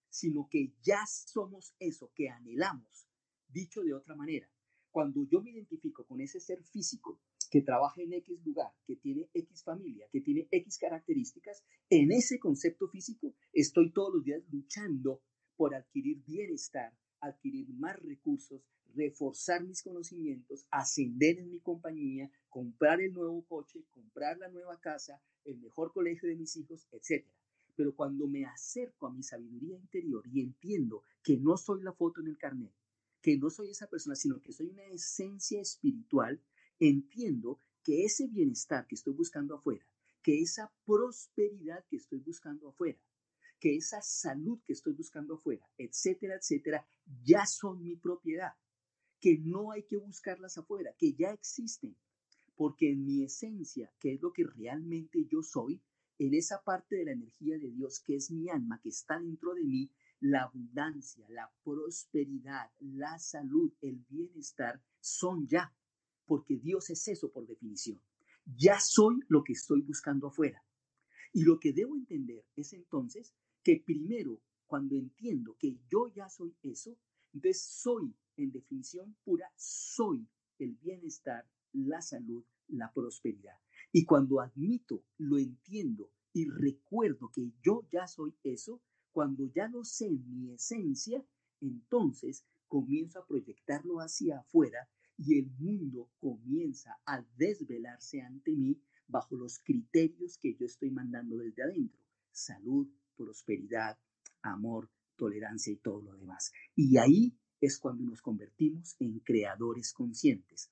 sino 0.09 0.47
que 0.49 0.73
ya 0.81 1.05
somos 1.07 1.75
eso 1.79 2.11
que 2.13 2.29
anhelamos. 2.29 3.07
Dicho 3.47 3.83
de 3.83 3.93
otra 3.93 4.15
manera, 4.15 4.49
cuando 4.91 5.23
yo 5.25 5.41
me 5.41 5.51
identifico 5.51 6.05
con 6.05 6.21
ese 6.21 6.39
ser 6.39 6.63
físico 6.63 7.19
que 7.55 7.61
trabaja 7.61 8.01
en 8.01 8.11
X 8.11 8.37
lugar, 8.43 8.73
que 8.85 8.97
tiene 8.97 9.29
X 9.33 9.63
familia, 9.63 10.05
que 10.11 10.19
tiene 10.19 10.45
X 10.51 10.77
características, 10.77 11.63
en 11.89 12.11
ese 12.11 12.37
concepto 12.37 12.89
físico 12.89 13.33
estoy 13.53 13.93
todos 13.93 14.13
los 14.13 14.25
días 14.25 14.43
luchando 14.51 15.21
por 15.55 15.73
adquirir 15.73 16.21
bienestar, 16.25 16.91
adquirir 17.21 17.69
más 17.69 17.97
recursos, 18.01 18.61
reforzar 18.93 19.63
mis 19.63 19.81
conocimientos, 19.81 20.67
ascender 20.69 21.39
en 21.39 21.49
mi 21.49 21.61
compañía, 21.61 22.29
comprar 22.49 22.99
el 22.99 23.13
nuevo 23.13 23.45
coche, 23.45 23.85
comprar 23.89 24.37
la 24.37 24.49
nueva 24.49 24.77
casa, 24.81 25.23
el 25.45 25.57
mejor 25.59 25.93
colegio 25.93 26.27
de 26.27 26.35
mis 26.35 26.57
hijos, 26.57 26.85
etc. 26.91 27.25
Pero 27.77 27.95
cuando 27.95 28.27
me 28.27 28.43
acerco 28.43 29.07
a 29.07 29.13
mi 29.13 29.23
sabiduría 29.23 29.77
interior 29.77 30.27
y 30.27 30.41
entiendo 30.41 31.03
que 31.23 31.37
no 31.37 31.55
soy 31.55 31.83
la 31.83 31.93
foto 31.93 32.19
en 32.19 32.27
el 32.27 32.37
carnet, 32.37 32.73
que 33.21 33.37
no 33.37 33.49
soy 33.49 33.69
esa 33.69 33.87
persona, 33.87 34.17
sino 34.17 34.41
que 34.41 34.51
soy 34.51 34.67
una 34.67 34.85
esencia 34.87 35.61
espiritual, 35.61 36.41
entiendo 36.79 37.59
que 37.83 38.03
ese 38.03 38.27
bienestar 38.27 38.87
que 38.87 38.95
estoy 38.95 39.13
buscando 39.13 39.55
afuera, 39.55 39.85
que 40.21 40.41
esa 40.41 40.71
prosperidad 40.85 41.85
que 41.87 41.97
estoy 41.97 42.19
buscando 42.19 42.69
afuera, 42.69 42.99
que 43.59 43.75
esa 43.75 44.01
salud 44.01 44.59
que 44.65 44.73
estoy 44.73 44.93
buscando 44.93 45.35
afuera, 45.35 45.67
etcétera, 45.77 46.35
etcétera, 46.35 46.85
ya 47.23 47.45
son 47.45 47.81
mi 47.83 47.95
propiedad 47.95 48.53
que 49.19 49.37
no 49.37 49.71
hay 49.71 49.83
que 49.83 49.97
buscarlas 49.97 50.57
afuera, 50.57 50.93
que 50.97 51.13
ya 51.13 51.31
existen, 51.31 51.95
porque 52.55 52.91
en 52.91 53.05
mi 53.05 53.23
esencia, 53.23 53.91
que 53.99 54.13
es 54.13 54.21
lo 54.21 54.31
que 54.31 54.45
realmente 54.45 55.25
yo 55.25 55.41
soy, 55.41 55.81
en 56.17 56.33
esa 56.33 56.63
parte 56.63 56.95
de 56.95 57.05
la 57.05 57.11
energía 57.11 57.57
de 57.57 57.71
Dios 57.71 57.99
que 57.99 58.15
es 58.15 58.31
mi 58.31 58.49
alma, 58.49 58.79
que 58.81 58.89
está 58.89 59.19
dentro 59.19 59.53
de 59.53 59.63
mí, 59.63 59.91
la 60.19 60.43
abundancia, 60.43 61.25
la 61.29 61.51
prosperidad, 61.63 62.71
la 62.79 63.19
salud, 63.19 63.73
el 63.81 63.97
bienestar 64.09 64.81
son 64.99 65.47
ya, 65.47 65.73
porque 66.25 66.57
Dios 66.57 66.89
es 66.89 67.07
eso 67.07 67.31
por 67.31 67.45
definición. 67.45 67.99
Ya 68.45 68.79
soy 68.79 69.19
lo 69.27 69.43
que 69.43 69.53
estoy 69.53 69.81
buscando 69.81 70.27
afuera. 70.27 70.63
Y 71.33 71.43
lo 71.43 71.59
que 71.59 71.73
debo 71.73 71.95
entender 71.95 72.45
es 72.55 72.73
entonces 72.73 73.33
que 73.63 73.81
primero, 73.85 74.41
cuando 74.67 74.95
entiendo 74.95 75.57
que 75.59 75.79
yo 75.89 76.07
ya 76.13 76.29
soy 76.29 76.55
eso, 76.61 76.97
entonces 77.33 77.61
soy 77.61 78.15
en 78.37 78.51
definición 78.51 79.15
pura, 79.23 79.51
soy 79.55 80.27
el 80.59 80.75
bienestar, 80.75 81.45
la 81.73 82.01
salud, 82.01 82.45
la 82.67 82.91
prosperidad. 82.93 83.57
Y 83.91 84.05
cuando 84.05 84.39
admito, 84.39 85.03
lo 85.17 85.37
entiendo 85.37 86.11
y 86.33 86.49
recuerdo 86.49 87.29
que 87.33 87.51
yo 87.63 87.87
ya 87.91 88.07
soy 88.07 88.35
eso, 88.43 88.81
cuando 89.11 89.45
ya 89.47 89.67
lo 89.67 89.83
sé 89.83 90.07
en 90.07 90.29
mi 90.29 90.51
esencia, 90.53 91.25
entonces 91.61 92.45
comienzo 92.67 93.19
a 93.19 93.25
proyectarlo 93.25 93.99
hacia 93.99 94.39
afuera 94.39 94.89
y 95.17 95.39
el 95.39 95.51
mundo 95.59 96.09
comienza 96.19 96.97
a 97.05 97.25
desvelarse 97.37 98.21
ante 98.21 98.51
mí 98.51 98.81
bajo 99.07 99.35
los 99.35 99.59
criterios 99.59 100.37
que 100.37 100.55
yo 100.55 100.65
estoy 100.65 100.91
mandando 100.91 101.37
desde 101.37 101.63
adentro. 101.63 102.01
Salud, 102.31 102.87
prosperidad, 103.15 103.97
amor, 104.41 104.89
tolerancia 105.15 105.71
y 105.71 105.77
todo 105.77 106.01
lo 106.01 106.15
demás. 106.17 106.51
Y 106.75 106.97
ahí 106.97 107.37
es 107.61 107.79
cuando 107.79 108.03
nos 108.03 108.21
convertimos 108.21 108.95
en 108.99 109.19
creadores 109.19 109.93
conscientes. 109.93 110.71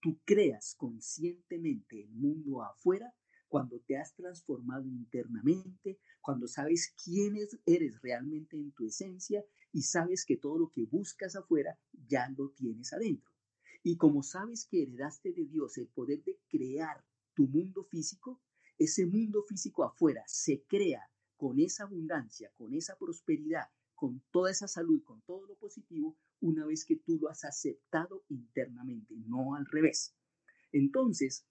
Tú 0.00 0.20
creas 0.24 0.74
conscientemente 0.76 2.02
el 2.02 2.10
mundo 2.10 2.62
afuera 2.62 3.14
cuando 3.48 3.80
te 3.80 3.96
has 3.96 4.14
transformado 4.14 4.86
internamente, 4.88 5.98
cuando 6.20 6.48
sabes 6.48 6.92
quién 7.02 7.36
eres 7.64 8.00
realmente 8.02 8.56
en 8.56 8.72
tu 8.72 8.84
esencia 8.84 9.44
y 9.72 9.82
sabes 9.82 10.24
que 10.24 10.36
todo 10.36 10.58
lo 10.58 10.70
que 10.70 10.84
buscas 10.86 11.36
afuera 11.36 11.78
ya 12.08 12.28
lo 12.36 12.50
tienes 12.50 12.92
adentro. 12.92 13.33
Y 13.86 13.98
como 13.98 14.22
sabes 14.22 14.64
que 14.64 14.82
heredaste 14.82 15.34
de 15.34 15.44
Dios 15.44 15.76
el 15.76 15.88
poder 15.88 16.24
de 16.24 16.40
crear 16.48 17.04
tu 17.34 17.46
mundo 17.46 17.84
físico, 17.84 18.40
ese 18.78 19.04
mundo 19.04 19.42
físico 19.42 19.84
afuera 19.84 20.24
se 20.26 20.62
crea 20.62 21.02
con 21.36 21.60
esa 21.60 21.84
abundancia, 21.84 22.50
con 22.56 22.72
esa 22.72 22.96
prosperidad, 22.96 23.68
con 23.94 24.22
toda 24.30 24.50
esa 24.50 24.68
salud, 24.68 25.02
con 25.04 25.20
todo 25.26 25.46
lo 25.46 25.56
positivo, 25.56 26.16
una 26.40 26.64
vez 26.64 26.86
que 26.86 26.96
tú 26.96 27.18
lo 27.18 27.28
has 27.28 27.44
aceptado 27.44 28.24
internamente, 28.30 29.14
no 29.26 29.54
al 29.54 29.66
revés. 29.66 30.14
Entonces, 30.72 31.46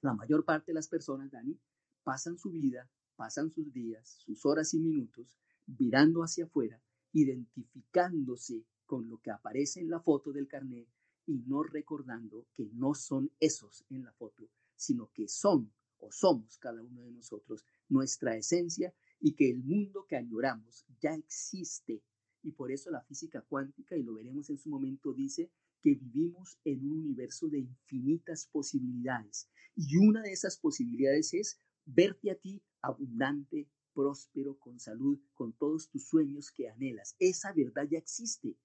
la 0.00 0.14
mayor 0.14 0.44
parte 0.44 0.70
de 0.70 0.74
las 0.74 0.86
personas, 0.86 1.32
Dani, 1.32 1.58
pasan 2.04 2.38
su 2.38 2.52
vida, 2.52 2.88
pasan 3.16 3.50
sus 3.50 3.72
días, 3.72 4.16
sus 4.24 4.46
horas 4.46 4.74
y 4.74 4.78
minutos 4.78 5.40
mirando 5.66 6.22
hacia 6.22 6.44
afuera, 6.44 6.80
identificándose 7.12 8.64
con 8.86 9.08
lo 9.08 9.18
que 9.18 9.32
aparece 9.32 9.80
en 9.80 9.90
la 9.90 9.98
foto 9.98 10.32
del 10.32 10.46
carnet 10.46 10.86
y 11.26 11.38
no 11.46 11.62
recordando 11.62 12.46
que 12.52 12.68
no 12.72 12.94
son 12.94 13.30
esos 13.40 13.84
en 13.90 14.04
la 14.04 14.12
foto, 14.12 14.48
sino 14.76 15.10
que 15.12 15.28
son 15.28 15.72
o 15.98 16.10
somos 16.12 16.58
cada 16.58 16.82
uno 16.82 17.02
de 17.02 17.12
nosotros 17.12 17.64
nuestra 17.88 18.36
esencia 18.36 18.94
y 19.20 19.32
que 19.32 19.50
el 19.50 19.62
mundo 19.62 20.06
que 20.06 20.16
añoramos 20.16 20.84
ya 21.00 21.14
existe. 21.14 22.02
Y 22.42 22.52
por 22.52 22.70
eso 22.70 22.90
la 22.90 23.00
física 23.02 23.40
cuántica, 23.40 23.96
y 23.96 24.02
lo 24.02 24.14
veremos 24.14 24.50
en 24.50 24.58
su 24.58 24.68
momento, 24.68 25.14
dice 25.14 25.50
que 25.80 25.94
vivimos 25.94 26.58
en 26.64 26.84
un 26.84 26.98
universo 26.98 27.48
de 27.48 27.60
infinitas 27.60 28.46
posibilidades. 28.52 29.48
Y 29.76 29.96
una 29.96 30.22
de 30.22 30.32
esas 30.32 30.58
posibilidades 30.58 31.32
es 31.34 31.58
verte 31.86 32.30
a 32.30 32.36
ti 32.36 32.62
abundante, 32.82 33.68
próspero, 33.94 34.58
con 34.58 34.78
salud, 34.78 35.18
con 35.34 35.52
todos 35.52 35.88
tus 35.88 36.06
sueños 36.06 36.50
que 36.50 36.68
anhelas. 36.68 37.16
Esa 37.18 37.52
verdad 37.52 37.86
ya 37.90 37.98
existe, 37.98 38.56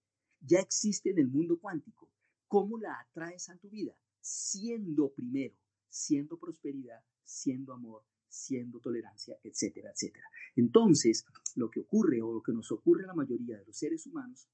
ya 0.41 0.59
existe 0.59 1.11
en 1.11 1.19
el 1.19 1.27
mundo 1.27 1.59
cuántico. 1.59 2.09
¿Cómo 2.49 2.79
la 2.79 2.99
atraes 2.99 3.47
a 3.49 3.57
tu 3.57 3.69
vida? 3.69 3.95
Siendo 4.19 5.13
primero, 5.13 5.55
siendo 5.87 6.37
prosperidad, 6.39 6.99
siendo 7.23 7.73
amor, 7.73 8.03
siendo 8.27 8.79
tolerancia, 8.79 9.39
etcétera, 9.43 9.91
etcétera. 9.91 10.25
Entonces, 10.55 11.25
lo 11.55 11.69
que 11.69 11.79
ocurre 11.79 12.23
o 12.23 12.33
lo 12.33 12.41
que 12.41 12.51
nos 12.51 12.71
ocurre 12.71 13.03
a 13.03 13.07
la 13.07 13.13
mayoría 13.13 13.59
de 13.59 13.65
los 13.65 13.77
seres 13.77 14.07
humanos 14.07 14.49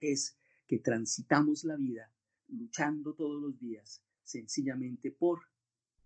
es 0.00 0.36
que 0.66 0.80
transitamos 0.80 1.64
la 1.64 1.76
vida 1.76 2.12
luchando 2.48 3.14
todos 3.14 3.40
los 3.40 3.58
días 3.58 4.02
sencillamente 4.22 5.10
por, 5.10 5.48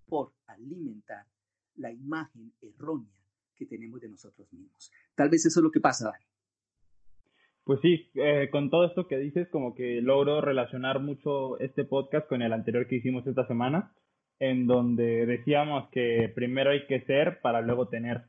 por 0.07 0.35
alimentar 0.47 1.27
la 1.75 1.91
imagen 1.91 2.55
errónea 2.61 3.21
que 3.57 3.67
tenemos 3.67 4.01
de 4.01 4.09
nosotros 4.09 4.53
mismos. 4.53 4.93
Tal 5.17 5.29
vez 5.29 5.45
eso 5.47 5.59
es 5.59 5.65
lo 5.65 5.73
que 5.73 5.81
pasa, 5.81 6.13
Dani. 6.13 6.28
Pues 7.69 7.81
sí, 7.83 8.11
eh, 8.15 8.49
con 8.51 8.71
todo 8.71 8.87
esto 8.87 9.07
que 9.09 9.19
dices, 9.19 9.47
como 9.51 9.75
que 9.75 10.01
logro 10.01 10.41
relacionar 10.41 11.01
mucho 11.01 11.59
este 11.59 11.85
podcast 11.85 12.27
con 12.27 12.41
el 12.41 12.55
anterior 12.55 12.87
que 12.87 12.97
hicimos 12.97 13.27
esta 13.27 13.47
semana, 13.47 13.93
en 14.39 14.67
donde 14.67 15.27
decíamos 15.27 15.91
que 15.91 16.33
primero 16.35 16.71
hay 16.71 16.87
que 16.87 17.03
ser 17.03 17.43
para 17.43 17.61
luego 17.61 17.89
tener. 17.89 18.23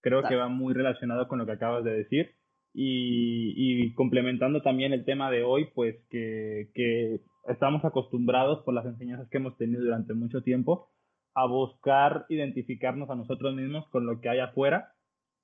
Creo 0.00 0.22
que 0.22 0.36
va 0.36 0.48
muy 0.48 0.72
relacionado 0.72 1.28
con 1.28 1.38
lo 1.38 1.44
que 1.44 1.52
acabas 1.52 1.84
de 1.84 1.98
decir. 1.98 2.30
Y, 2.72 3.52
y 3.56 3.92
complementando 3.92 4.62
también 4.62 4.94
el 4.94 5.04
tema 5.04 5.30
de 5.30 5.42
hoy, 5.42 5.66
pues 5.74 5.94
que, 6.08 6.70
que 6.72 7.20
estamos 7.46 7.84
acostumbrados 7.84 8.64
por 8.64 8.72
las 8.72 8.86
enseñanzas 8.86 9.28
que 9.28 9.36
hemos 9.36 9.58
tenido 9.58 9.82
durante 9.82 10.14
mucho 10.14 10.40
tiempo 10.42 10.88
a 11.34 11.46
buscar 11.46 12.24
identificarnos 12.30 13.10
a 13.10 13.16
nosotros 13.16 13.54
mismos 13.54 13.86
con 13.90 14.06
lo 14.06 14.22
que 14.22 14.30
hay 14.30 14.38
afuera, 14.38 14.94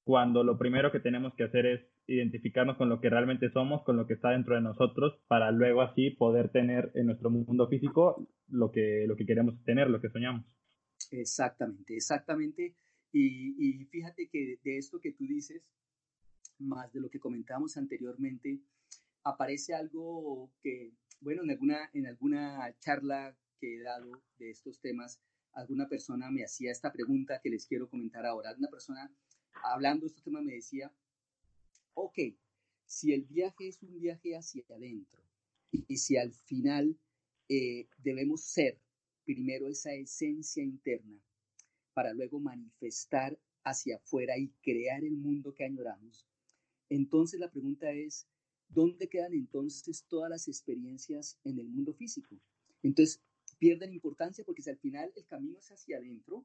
cuando 0.05 0.45
lo 0.45 0.57
primero 0.57 0.91
que 0.91 1.01
tenemos 1.01 1.35
que 1.35 1.45
hacer 1.45 1.67
es 1.67 1.94
identificarnos 2.07 2.77
con 2.77 2.89
lo 2.89 3.01
que 3.01 3.11
realmente 3.11 3.51
somos, 3.51 3.83
con 3.85 3.97
lo 3.97 4.07
que 4.07 4.15
está 4.15 4.31
dentro 4.31 4.55
de 4.55 4.61
nosotros, 4.61 5.19
para 5.27 5.51
luego 5.51 5.83
así 5.83 6.11
poder 6.11 6.51
tener 6.51 6.91
en 6.95 7.07
nuestro 7.07 7.31
mundo 7.31 7.69
físico 7.69 8.29
lo 8.49 8.71
que, 8.71 9.05
lo 9.07 9.17
que 9.17 9.27
queremos 9.27 9.63
tener, 9.65 9.89
lo 9.89 10.01
que 10.01 10.11
soñamos. 10.11 10.45
Exactamente, 11.11 11.95
exactamente. 11.97 12.77
Y, 13.13 13.55
y 13.59 13.85
fíjate 13.87 14.29
que 14.29 14.59
de 14.63 14.79
esto 14.79 15.01
que 15.01 15.13
tú 15.13 15.25
dices, 15.27 15.63
más 16.59 16.93
de 16.93 17.01
lo 17.01 17.11
que 17.11 17.21
comentamos 17.21 17.77
anteriormente, 17.77 18.61
aparece 19.23 19.75
algo 19.75 20.53
que, 20.63 20.93
bueno, 21.21 21.43
en 21.43 21.51
alguna, 21.51 21.91
en 21.93 22.07
alguna 22.07 22.75
charla 22.81 23.37
que 23.59 23.77
he 23.77 23.83
dado 23.83 24.23
de 24.39 24.51
estos 24.51 24.81
temas, 24.81 25.21
alguna 25.53 25.89
persona 25.89 26.31
me 26.31 26.45
hacía 26.45 26.71
esta 26.71 26.93
pregunta 26.93 27.41
que 27.43 27.51
les 27.51 27.67
quiero 27.67 27.89
comentar 27.89 28.27
ahora. 28.27 28.55
Una 28.59 28.69
persona 28.69 29.11
hablando 29.63 30.03
de 30.03 30.09
estos 30.09 30.25
temas 30.25 30.43
me 30.43 30.55
decía, 30.55 30.93
ok, 31.95 32.19
si 32.87 33.13
el 33.13 33.25
viaje 33.25 33.69
es 33.69 33.83
un 33.83 33.99
viaje 33.99 34.37
hacia 34.37 34.65
adentro 34.69 35.23
y, 35.71 35.97
si 35.97 36.17
al 36.17 36.33
final 36.33 36.97
eh, 37.49 37.89
debemos 37.99 38.43
ser 38.43 38.79
primero 39.25 39.69
esa 39.69 39.93
esencia 39.95 40.63
interna 40.63 41.19
para 41.93 42.13
luego 42.13 42.39
manifestar 42.39 43.39
hacia 43.65 43.97
afuera 43.97 44.37
y 44.37 44.49
crear 44.63 45.03
el 45.05 45.17
mundo 45.17 45.55
que 45.55 45.65
añoramos, 45.65 46.27
entonces 46.89 47.41
la 47.41 47.51
pregunta 47.51 47.91
es, 47.91 48.27
¿dónde 48.69 49.09
quedan 49.09 49.35
entonces 49.35 50.05
todas 50.09 50.31
las 50.31 50.49
experiencias 50.49 51.39
en 51.45 51.59
el 51.59 51.69
mundo 51.69 51.95
físico? 51.95 52.39
Entonces, 52.83 53.23
pierden 53.59 53.93
importancia 53.93 54.45
porque 54.45 54.63
si 54.63 54.71
al 54.71 54.79
final 54.79 55.11
el 55.17 55.27
camino 55.27 55.59
es 55.59 55.71
hacia 55.71 55.97
adentro, 55.97 56.45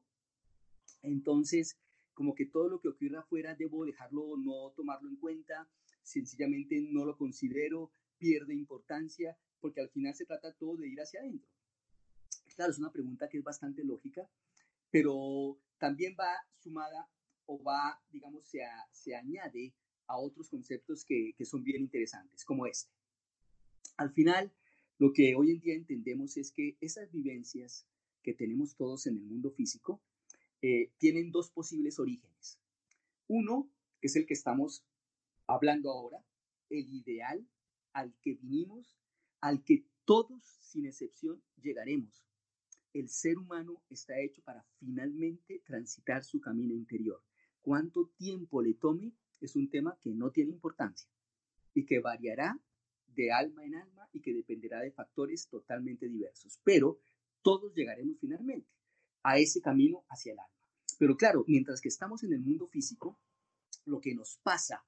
entonces 1.02 1.76
como 2.20 2.34
que 2.34 2.44
todo 2.44 2.68
lo 2.68 2.82
que 2.82 2.88
ocurra 2.88 3.20
afuera 3.20 3.54
debo 3.54 3.86
dejarlo 3.86 4.36
no 4.36 4.74
tomarlo 4.76 5.08
en 5.08 5.16
cuenta, 5.16 5.66
sencillamente 6.02 6.78
no 6.82 7.06
lo 7.06 7.16
considero, 7.16 7.90
pierde 8.18 8.52
importancia, 8.52 9.38
porque 9.58 9.80
al 9.80 9.88
final 9.88 10.14
se 10.14 10.26
trata 10.26 10.52
todo 10.52 10.76
de 10.76 10.86
ir 10.86 11.00
hacia 11.00 11.20
adentro. 11.20 11.48
Claro, 12.54 12.72
es 12.72 12.78
una 12.78 12.92
pregunta 12.92 13.26
que 13.26 13.38
es 13.38 13.42
bastante 13.42 13.82
lógica, 13.84 14.28
pero 14.90 15.58
también 15.78 16.14
va 16.20 16.28
sumada 16.58 17.08
o 17.46 17.62
va, 17.62 17.98
digamos, 18.10 18.46
se, 18.46 18.60
se 18.92 19.16
añade 19.16 19.72
a 20.06 20.18
otros 20.18 20.50
conceptos 20.50 21.06
que, 21.06 21.32
que 21.38 21.46
son 21.46 21.64
bien 21.64 21.80
interesantes, 21.80 22.44
como 22.44 22.66
este. 22.66 22.92
Al 23.96 24.12
final, 24.12 24.52
lo 24.98 25.14
que 25.14 25.34
hoy 25.34 25.52
en 25.52 25.60
día 25.60 25.74
entendemos 25.74 26.36
es 26.36 26.52
que 26.52 26.76
esas 26.82 27.10
vivencias 27.10 27.86
que 28.22 28.34
tenemos 28.34 28.76
todos 28.76 29.06
en 29.06 29.16
el 29.16 29.22
mundo 29.22 29.50
físico 29.52 30.02
eh, 30.62 30.92
tienen 30.98 31.30
dos 31.30 31.50
posibles 31.50 31.98
orígenes. 31.98 32.58
Uno, 33.28 33.70
es 34.02 34.16
el 34.16 34.26
que 34.26 34.34
estamos 34.34 34.84
hablando 35.46 35.90
ahora, 35.90 36.24
el 36.68 36.88
ideal 36.94 37.46
al 37.92 38.14
que 38.20 38.34
vinimos, 38.34 38.98
al 39.40 39.64
que 39.64 39.84
todos, 40.04 40.42
sin 40.60 40.86
excepción, 40.86 41.42
llegaremos. 41.60 42.24
El 42.92 43.08
ser 43.08 43.38
humano 43.38 43.82
está 43.88 44.18
hecho 44.20 44.42
para 44.42 44.64
finalmente 44.78 45.62
transitar 45.64 46.24
su 46.24 46.40
camino 46.40 46.74
interior. 46.74 47.22
Cuánto 47.62 48.08
tiempo 48.16 48.62
le 48.62 48.74
tome 48.74 49.12
es 49.40 49.56
un 49.56 49.70
tema 49.70 49.98
que 50.02 50.10
no 50.10 50.30
tiene 50.30 50.52
importancia 50.52 51.10
y 51.74 51.84
que 51.86 52.00
variará 52.00 52.60
de 53.06 53.32
alma 53.32 53.64
en 53.64 53.76
alma 53.76 54.08
y 54.12 54.20
que 54.20 54.34
dependerá 54.34 54.80
de 54.80 54.92
factores 54.92 55.48
totalmente 55.48 56.08
diversos. 56.08 56.58
Pero 56.64 57.00
todos 57.42 57.74
llegaremos 57.74 58.18
finalmente 58.18 58.79
a 59.22 59.38
ese 59.38 59.60
camino 59.60 60.04
hacia 60.08 60.32
el 60.32 60.38
alma. 60.38 60.54
Pero 60.98 61.16
claro, 61.16 61.44
mientras 61.46 61.80
que 61.80 61.88
estamos 61.88 62.22
en 62.24 62.32
el 62.32 62.40
mundo 62.40 62.66
físico, 62.66 63.18
lo 63.86 64.00
que 64.00 64.14
nos 64.14 64.38
pasa 64.42 64.84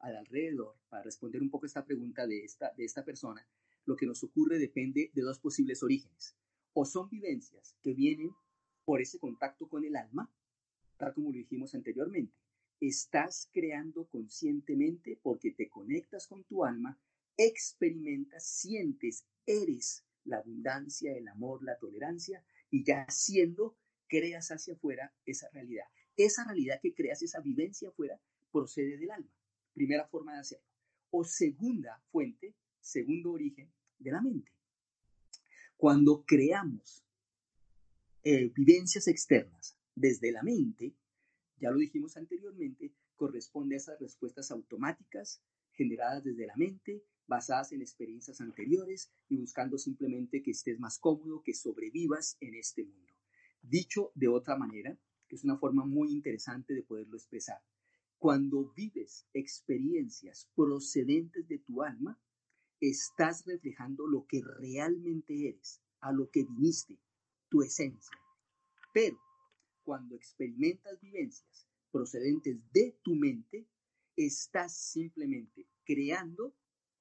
al 0.00 0.16
alrededor, 0.16 0.76
para 0.88 1.02
responder 1.02 1.40
un 1.40 1.50
poco 1.50 1.66
esta 1.66 1.84
pregunta 1.84 2.26
de 2.26 2.44
esta, 2.44 2.72
de 2.76 2.84
esta 2.84 3.04
persona, 3.04 3.46
lo 3.86 3.96
que 3.96 4.06
nos 4.06 4.22
ocurre 4.22 4.58
depende 4.58 5.10
de 5.14 5.22
dos 5.22 5.38
posibles 5.38 5.82
orígenes. 5.82 6.36
O 6.74 6.84
son 6.84 7.08
vivencias 7.08 7.76
que 7.82 7.94
vienen 7.94 8.30
por 8.84 9.00
ese 9.00 9.18
contacto 9.18 9.68
con 9.68 9.84
el 9.84 9.96
alma, 9.96 10.30
tal 10.96 11.14
como 11.14 11.30
lo 11.30 11.38
dijimos 11.38 11.74
anteriormente. 11.74 12.34
Estás 12.80 13.48
creando 13.52 14.06
conscientemente 14.08 15.18
porque 15.22 15.52
te 15.52 15.68
conectas 15.68 16.26
con 16.26 16.44
tu 16.44 16.64
alma 16.64 16.98
experimentas, 17.36 18.46
sientes, 18.46 19.24
eres 19.46 20.04
la 20.24 20.38
abundancia, 20.38 21.16
el 21.16 21.28
amor, 21.28 21.62
la 21.62 21.78
tolerancia 21.78 22.44
y 22.74 22.82
ya 22.82 23.06
siendo, 23.08 23.78
creas 24.08 24.50
hacia 24.50 24.74
afuera 24.74 25.14
esa 25.24 25.48
realidad. 25.50 25.84
Esa 26.16 26.42
realidad 26.42 26.80
que 26.82 26.92
creas, 26.92 27.22
esa 27.22 27.40
vivencia 27.40 27.88
afuera, 27.88 28.20
procede 28.50 28.98
del 28.98 29.12
alma. 29.12 29.30
Primera 29.72 30.08
forma 30.08 30.34
de 30.34 30.40
hacerlo. 30.40 30.66
O 31.10 31.22
segunda 31.22 32.02
fuente, 32.10 32.56
segundo 32.80 33.30
origen, 33.30 33.72
de 34.00 34.10
la 34.10 34.20
mente. 34.20 34.50
Cuando 35.76 36.24
creamos 36.26 37.04
eh, 38.24 38.48
vivencias 38.48 39.06
externas 39.06 39.78
desde 39.94 40.32
la 40.32 40.42
mente, 40.42 40.96
ya 41.60 41.70
lo 41.70 41.78
dijimos 41.78 42.16
anteriormente, 42.16 42.92
corresponde 43.14 43.76
a 43.76 43.78
esas 43.78 44.00
respuestas 44.00 44.50
automáticas 44.50 45.40
generadas 45.70 46.24
desde 46.24 46.48
la 46.48 46.56
mente 46.56 47.04
basadas 47.26 47.72
en 47.72 47.82
experiencias 47.82 48.40
anteriores 48.40 49.10
y 49.28 49.36
buscando 49.36 49.78
simplemente 49.78 50.42
que 50.42 50.50
estés 50.50 50.78
más 50.78 50.98
cómodo, 50.98 51.42
que 51.42 51.54
sobrevivas 51.54 52.36
en 52.40 52.54
este 52.54 52.84
mundo. 52.84 53.12
Dicho 53.62 54.12
de 54.14 54.28
otra 54.28 54.56
manera, 54.56 54.98
que 55.28 55.36
es 55.36 55.44
una 55.44 55.56
forma 55.56 55.84
muy 55.84 56.12
interesante 56.12 56.74
de 56.74 56.82
poderlo 56.82 57.16
expresar, 57.16 57.62
cuando 58.18 58.72
vives 58.74 59.26
experiencias 59.32 60.48
procedentes 60.54 61.46
de 61.48 61.58
tu 61.58 61.82
alma, 61.82 62.18
estás 62.80 63.44
reflejando 63.44 64.06
lo 64.06 64.26
que 64.26 64.42
realmente 64.42 65.48
eres, 65.48 65.80
a 66.00 66.12
lo 66.12 66.30
que 66.30 66.44
viniste, 66.44 66.98
tu 67.48 67.62
esencia. 67.62 68.16
Pero 68.92 69.18
cuando 69.82 70.14
experimentas 70.16 71.00
vivencias 71.00 71.66
procedentes 71.90 72.58
de 72.72 72.98
tu 73.02 73.14
mente, 73.14 73.66
estás 74.16 74.76
simplemente 74.76 75.66
creando 75.84 76.54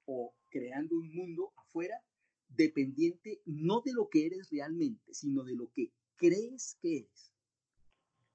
o 0.06 0.36
creando 0.50 0.98
un 0.98 1.14
mundo 1.14 1.54
afuera 1.58 2.04
dependiente 2.48 3.42
no 3.46 3.82
de 3.82 3.94
lo 3.94 4.10
que 4.10 4.26
eres 4.26 4.50
realmente, 4.50 5.14
sino 5.14 5.44
de 5.44 5.56
lo 5.56 5.72
que 5.72 5.92
crees 6.16 6.78
que 6.82 6.98
eres. 7.00 7.34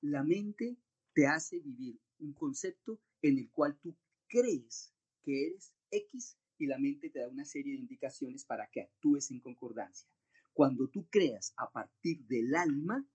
La 0.01 0.23
mente 0.23 0.77
te 1.15 1.27
hace 1.27 1.61
vivir 1.61 2.01
un 2.19 2.33
concepto 2.33 3.01
en 3.23 3.39
el 3.39 3.51
cual 3.51 3.79
tú 3.81 3.97
crees 4.29 4.93
que 5.23 5.47
eres 5.47 5.75
X 5.91 6.37
y 6.59 6.67
la 6.67 6.79
mente 6.79 7.11
te 7.11 7.21
da 7.21 7.29
una 7.29 7.45
serie 7.45 7.73
de 7.73 7.81
indicaciones 7.81 8.45
para 8.45 8.69
que 8.69 8.83
actúes 8.83 9.31
en 9.31 9.41
concordancia. 9.41 10.09
Cuando 10.53 10.89
tú 10.89 11.09
creas 11.09 11.53
a 11.57 11.71
partir 11.71 12.27
del 12.27 12.55
alma, 12.55 13.09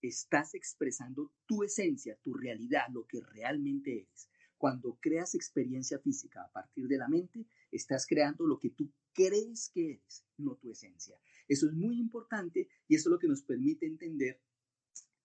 estás 0.00 0.54
expresando 0.54 1.32
tu 1.46 1.62
esencia, 1.62 2.18
tu 2.22 2.32
realidad, 2.32 2.88
lo 2.90 3.06
que 3.06 3.20
realmente 3.20 4.00
eres. 4.00 4.30
Cuando 4.56 4.98
creas 5.00 5.34
experiencia 5.34 5.98
física 5.98 6.42
a 6.42 6.50
partir 6.50 6.88
de 6.88 6.96
la 6.96 7.08
mente, 7.08 7.46
estás 7.76 8.06
creando 8.06 8.46
lo 8.46 8.58
que 8.58 8.70
tú 8.70 8.90
crees 9.12 9.70
que 9.72 9.92
eres, 9.92 10.24
no 10.38 10.56
tu 10.56 10.70
esencia. 10.70 11.18
Eso 11.48 11.66
es 11.66 11.72
muy 11.74 11.98
importante 11.98 12.68
y 12.88 12.96
eso 12.96 13.08
es 13.08 13.12
lo 13.12 13.18
que 13.18 13.28
nos 13.28 13.42
permite 13.42 13.86
entender 13.86 14.40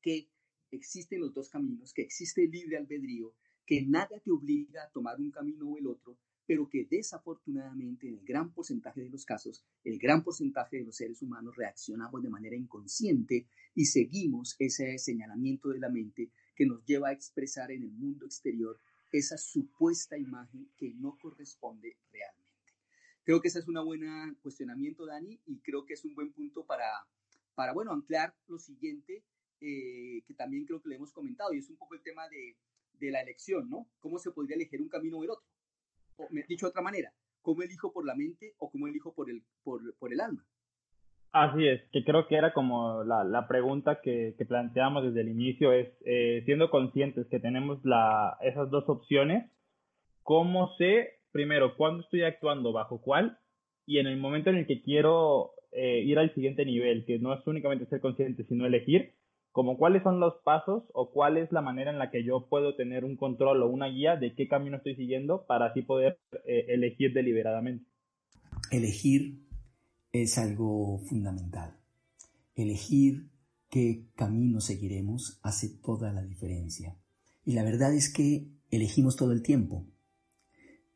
que 0.01 0.29
existen 0.71 1.19
los 1.19 1.33
dos 1.33 1.49
caminos, 1.49 1.93
que 1.93 2.01
existe 2.01 2.43
el 2.43 2.51
libre 2.51 2.77
albedrío, 2.77 3.33
que 3.65 3.81
nada 3.81 4.19
te 4.19 4.31
obliga 4.31 4.83
a 4.83 4.91
tomar 4.91 5.19
un 5.19 5.31
camino 5.31 5.69
o 5.69 5.77
el 5.77 5.87
otro, 5.87 6.17
pero 6.45 6.67
que 6.67 6.85
desafortunadamente 6.89 8.07
en 8.07 8.15
el 8.15 8.25
gran 8.25 8.53
porcentaje 8.53 9.01
de 9.01 9.09
los 9.09 9.25
casos, 9.25 9.63
el 9.83 9.99
gran 9.99 10.23
porcentaje 10.23 10.77
de 10.77 10.83
los 10.83 10.97
seres 10.97 11.21
humanos 11.21 11.55
reaccionamos 11.55 12.21
de 12.21 12.29
manera 12.29 12.55
inconsciente 12.55 13.47
y 13.75 13.85
seguimos 13.85 14.55
ese 14.59 14.97
señalamiento 14.97 15.69
de 15.69 15.79
la 15.79 15.89
mente 15.89 16.31
que 16.55 16.65
nos 16.65 16.83
lleva 16.85 17.09
a 17.09 17.13
expresar 17.13 17.71
en 17.71 17.83
el 17.83 17.91
mundo 17.91 18.25
exterior 18.25 18.79
esa 19.11 19.37
supuesta 19.37 20.17
imagen 20.17 20.69
que 20.77 20.93
no 20.93 21.17
corresponde 21.21 21.97
realmente. 22.11 22.40
Creo 23.23 23.41
que 23.41 23.49
ese 23.49 23.59
es 23.59 23.67
un 23.67 23.83
buen 23.85 24.35
cuestionamiento, 24.41 25.05
Dani, 25.05 25.39
y 25.45 25.59
creo 25.59 25.85
que 25.85 25.93
es 25.93 26.03
un 26.05 26.15
buen 26.15 26.31
punto 26.31 26.65
para, 26.65 26.89
para 27.55 27.73
bueno, 27.73 27.91
anclar 27.91 28.33
lo 28.47 28.57
siguiente, 28.57 29.23
eh, 29.59 30.23
que 30.25 30.33
también 30.33 30.65
creo 30.65 30.81
que 30.81 30.89
le 30.89 30.95
hemos 30.95 31.13
comentado, 31.13 31.53
y 31.53 31.59
es 31.59 31.69
un 31.69 31.77
poco 31.77 31.93
el 31.93 32.01
tema 32.01 32.27
de, 32.29 32.55
de 32.99 33.11
la 33.11 33.21
elección, 33.21 33.69
¿no? 33.69 33.87
¿Cómo 33.99 34.17
se 34.17 34.31
podría 34.31 34.55
elegir 34.55 34.81
un 34.81 34.89
camino 34.89 35.19
o 35.19 35.23
el 35.23 35.31
otro? 35.31 35.45
O, 36.17 36.27
dicho 36.47 36.65
de 36.65 36.69
otra 36.69 36.81
manera, 36.81 37.13
¿cómo 37.41 37.61
elijo 37.61 37.91
por 37.91 38.05
la 38.05 38.15
mente 38.15 38.53
o 38.57 38.71
cómo 38.71 38.87
elijo 38.87 39.13
por 39.13 39.29
el, 39.29 39.43
por, 39.63 39.81
por 39.97 40.13
el 40.13 40.21
alma? 40.21 40.45
Así 41.31 41.65
es, 41.65 41.81
que 41.93 42.03
creo 42.03 42.27
que 42.27 42.35
era 42.35 42.53
como 42.53 43.03
la, 43.03 43.23
la 43.23 43.47
pregunta 43.47 44.01
que, 44.01 44.35
que, 44.37 44.45
planteamos 44.45 45.03
desde 45.03 45.21
el 45.21 45.29
inicio, 45.29 45.71
es 45.71 45.87
eh, 46.05 46.41
siendo 46.45 46.69
conscientes 46.69 47.25
que 47.27 47.39
tenemos 47.39 47.79
la, 47.85 48.37
esas 48.41 48.69
dos 48.69 48.83
opciones, 48.89 49.49
¿cómo 50.23 50.75
sé, 50.77 51.20
primero, 51.31 51.75
cuándo 51.77 52.03
estoy 52.03 52.23
actuando 52.23 52.71
bajo 52.73 53.01
cuál? 53.01 53.37
Y 53.85 53.99
en 53.99 54.07
el 54.07 54.17
momento 54.17 54.49
en 54.49 54.57
el 54.57 54.67
que 54.67 54.81
quiero 54.81 55.51
eh, 55.71 56.03
ir 56.05 56.19
al 56.19 56.33
siguiente 56.33 56.65
nivel, 56.65 57.05
que 57.05 57.19
no 57.19 57.33
es 57.33 57.45
únicamente 57.47 57.85
ser 57.87 58.01
consciente, 58.01 58.45
sino 58.45 58.65
elegir, 58.65 59.13
como 59.51 59.77
cuáles 59.77 60.03
son 60.03 60.19
los 60.19 60.35
pasos 60.43 60.83
o 60.93 61.11
cuál 61.11 61.37
es 61.37 61.51
la 61.51 61.61
manera 61.61 61.91
en 61.91 61.99
la 61.99 62.09
que 62.09 62.23
yo 62.23 62.47
puedo 62.47 62.75
tener 62.75 63.03
un 63.03 63.17
control 63.17 63.61
o 63.63 63.69
una 63.69 63.87
guía 63.87 64.15
de 64.15 64.33
qué 64.33 64.47
camino 64.47 64.77
estoy 64.77 64.95
siguiendo 64.95 65.45
para 65.45 65.67
así 65.67 65.81
poder 65.81 66.19
eh, 66.45 66.65
elegir 66.69 67.13
deliberadamente. 67.13 67.85
Elegir 68.71 69.39
es 70.11 70.37
algo 70.37 70.99
fundamental. 70.99 71.77
Elegir 72.55 73.27
qué 73.69 74.05
camino 74.15 74.61
seguiremos 74.61 75.39
hace 75.43 75.69
toda 75.81 76.13
la 76.13 76.23
diferencia. 76.23 76.97
Y 77.43 77.53
la 77.53 77.63
verdad 77.63 77.93
es 77.93 78.13
que 78.13 78.47
elegimos 78.69 79.15
todo 79.15 79.31
el 79.31 79.41
tiempo. 79.41 79.85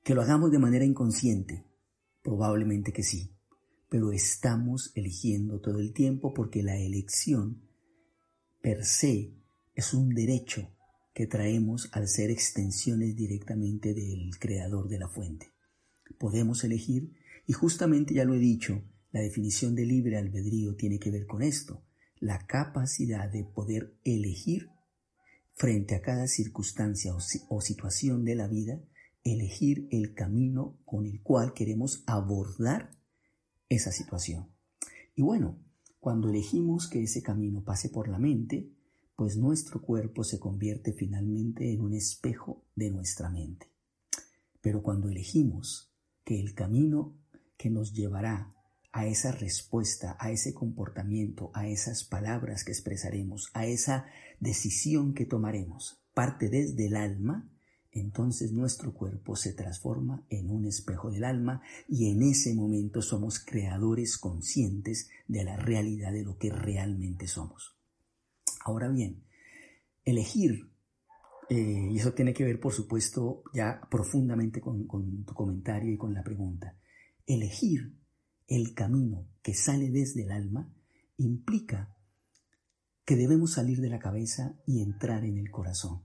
Que 0.06 0.14
lo 0.14 0.22
hagamos 0.22 0.51
de 0.51 0.60
manera 0.60 0.86
inconsciente, 0.86 1.66
probablemente 2.22 2.93
que 2.93 3.01
sí, 3.01 3.32
pero 3.89 4.12
estamos 4.12 4.91
eligiendo 4.93 5.60
todo 5.60 5.80
el 5.80 5.93
tiempo 5.93 6.32
porque 6.32 6.62
la 6.62 6.78
elección 6.78 7.68
per 8.62 8.86
se 8.86 9.34
es 9.74 9.95
un 9.95 10.10
derecho 10.14 10.72
que 11.16 11.26
traemos 11.26 11.89
al 11.91 12.08
ser 12.08 12.30
extensiones 12.30 13.16
directamente 13.16 13.95
del 13.95 14.38
creador 14.38 14.89
de 14.89 14.99
la 14.99 15.08
fuente. 15.08 15.53
Podemos 16.20 16.64
elegir, 16.64 17.12
y 17.47 17.53
justamente 17.53 18.14
ya 18.14 18.26
lo 18.26 18.36
he 18.36 18.39
dicho, 18.39 18.84
la 19.12 19.22
definición 19.22 19.74
de 19.74 19.88
libre 19.88 20.18
albedrío 20.18 20.76
tiene 20.76 20.99
que 20.99 21.10
ver 21.10 21.26
con 21.26 21.41
esto, 21.41 21.84
la 22.20 22.45
capacidad 22.45 23.28
de 23.28 23.43
poder 23.43 23.95
elegir 24.03 24.70
frente 25.56 25.95
a 25.95 26.01
cada 26.03 26.28
circunstancia 26.28 27.12
o, 27.49 27.62
situación 27.62 28.24
de 28.24 28.36
la 28.36 28.47
vida, 28.47 28.84
elegir 29.26 29.88
el 29.92 30.14
camino 30.14 30.78
con 30.86 31.06
el 31.06 31.22
cual 31.22 31.54
queremos 31.54 32.04
abordar 32.06 32.92
esa 33.68 33.92
situación. 33.92 34.48
Y 35.16 35.24
bueno, 35.24 35.60
cuando 36.00 36.30
elegimos 36.30 36.88
que 36.88 37.04
ese 37.04 37.22
camino 37.22 37.64
pase 37.64 37.90
por 37.90 38.08
la 38.08 38.20
mente, 38.20 38.72
pues 39.16 39.38
nuestro 39.38 39.82
cuerpo 39.82 40.24
se 40.24 40.40
convierte 40.40 40.94
finalmente 40.94 41.74
en 41.74 41.82
un 41.82 41.94
espejo 41.94 42.64
de 42.76 42.92
nuestra 42.92 43.30
mente. 43.30 43.72
Pero 44.62 44.84
cuando 44.84 45.10
elegimos 45.10 45.92
que 46.24 46.40
el 46.40 46.54
camino 46.54 47.18
que 47.58 47.70
nos 47.70 47.94
llevará 47.94 48.54
a 48.92 49.08
esa 49.08 49.32
respuesta, 49.32 50.16
a 50.20 50.32
ese 50.32 50.54
comportamiento, 50.54 51.50
a 51.54 51.68
esas 51.68 52.04
palabras 52.04 52.64
que 52.64 52.72
expresaremos, 52.72 53.50
a 53.54 53.66
esa 53.66 54.06
decisión 54.40 55.14
que 55.14 55.26
tomaremos, 55.26 56.02
parte 56.14 56.50
desde 56.50 56.88
el 56.88 56.96
alma, 56.96 57.50
entonces 57.96 58.52
nuestro 58.52 58.93
cuerpo 58.93 59.36
se 59.36 59.54
transforma 59.54 60.26
en 60.30 60.50
un 60.50 60.66
espejo 60.66 61.10
del 61.10 61.24
alma 61.24 61.62
y 61.88 62.12
en 62.12 62.22
ese 62.24 62.54
momento 62.54 63.02
somos 63.02 63.39
creadores 63.39 64.18
conscientes 64.18 65.10
de 65.28 65.46
la 65.46 65.56
realidad 65.56 66.12
de 66.12 66.24
lo 66.24 66.38
que 66.38 66.52
realmente 66.52 67.28
somos. 67.28 67.78
Ahora 68.66 68.89
bien, 68.89 69.24
elegir, 70.04 70.70
eh, 71.50 71.89
y 71.91 71.98
eso 71.98 72.14
tiene 72.14 72.34
que 72.34 72.43
ver 72.43 72.60
por 72.60 72.74
supuesto 72.74 73.43
ya 73.54 73.80
profundamente 73.89 74.60
con, 74.60 74.86
con 74.86 75.24
tu 75.24 75.34
comentario 75.34 75.93
y 75.93 75.98
con 75.98 76.14
la 76.14 76.24
pregunta, 76.24 76.78
elegir 77.26 77.96
el 78.48 78.74
camino 78.74 79.30
que 79.41 79.54
sale 79.54 79.89
desde 79.89 80.24
el 80.24 80.32
alma 80.32 80.72
implica 81.18 81.96
que 83.06 83.16
debemos 83.16 83.54
salir 83.54 83.80
de 83.80 83.89
la 83.89 84.00
cabeza 84.00 84.60
y 84.66 84.82
entrar 84.82 85.24
en 85.24 85.38
el 85.38 85.52
corazón. 85.52 86.05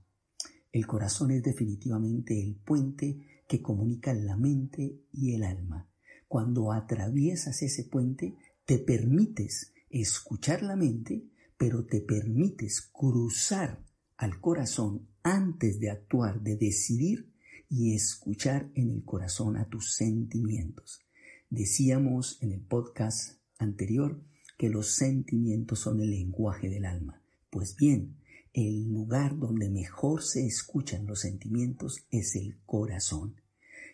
El 0.71 0.87
corazón 0.87 1.31
es 1.31 1.43
definitivamente 1.43 2.41
el 2.41 2.55
puente 2.55 3.43
que 3.47 3.61
comunica 3.61 4.13
la 4.13 4.37
mente 4.37 5.01
y 5.11 5.33
el 5.33 5.43
alma. 5.43 5.89
Cuando 6.27 6.71
atraviesas 6.71 7.61
ese 7.61 7.83
puente, 7.83 8.35
te 8.65 8.79
permites 8.79 9.73
escuchar 9.89 10.63
la 10.63 10.77
mente, 10.77 11.25
pero 11.57 11.85
te 11.85 11.99
permites 11.99 12.81
cruzar 12.81 13.83
al 14.15 14.39
corazón 14.39 15.07
antes 15.23 15.79
de 15.79 15.89
actuar, 15.89 16.41
de 16.41 16.55
decidir 16.55 17.29
y 17.69 17.93
escuchar 17.93 18.69
en 18.75 18.91
el 18.91 19.03
corazón 19.03 19.57
a 19.57 19.67
tus 19.67 19.93
sentimientos. 19.93 21.01
Decíamos 21.49 22.37
en 22.41 22.53
el 22.53 22.61
podcast 22.61 23.39
anterior 23.57 24.21
que 24.57 24.69
los 24.69 24.95
sentimientos 24.95 25.79
son 25.79 25.99
el 26.01 26.11
lenguaje 26.11 26.69
del 26.69 26.85
alma. 26.85 27.21
Pues 27.49 27.75
bien, 27.75 28.15
el 28.53 28.83
lugar 28.83 29.37
donde 29.37 29.69
mejor 29.69 30.23
se 30.23 30.45
escuchan 30.45 31.05
los 31.05 31.21
sentimientos 31.21 32.05
es 32.11 32.35
el 32.35 32.59
corazón. 32.65 33.41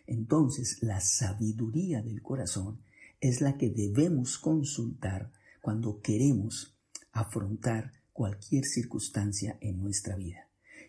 Entonces, 0.06 0.78
la 0.80 1.00
sabiduría 1.00 2.02
del 2.02 2.22
corazón 2.22 2.82
es 3.20 3.40
la 3.40 3.56
que 3.56 3.70
debemos 3.70 4.38
consultar 4.38 5.32
cuando 5.60 6.00
queremos 6.00 6.76
afrontar 7.12 7.92
cualquier 8.12 8.64
circunstancia 8.64 9.58
en 9.60 9.80
nuestra 9.80 10.16
vida. 10.16 10.48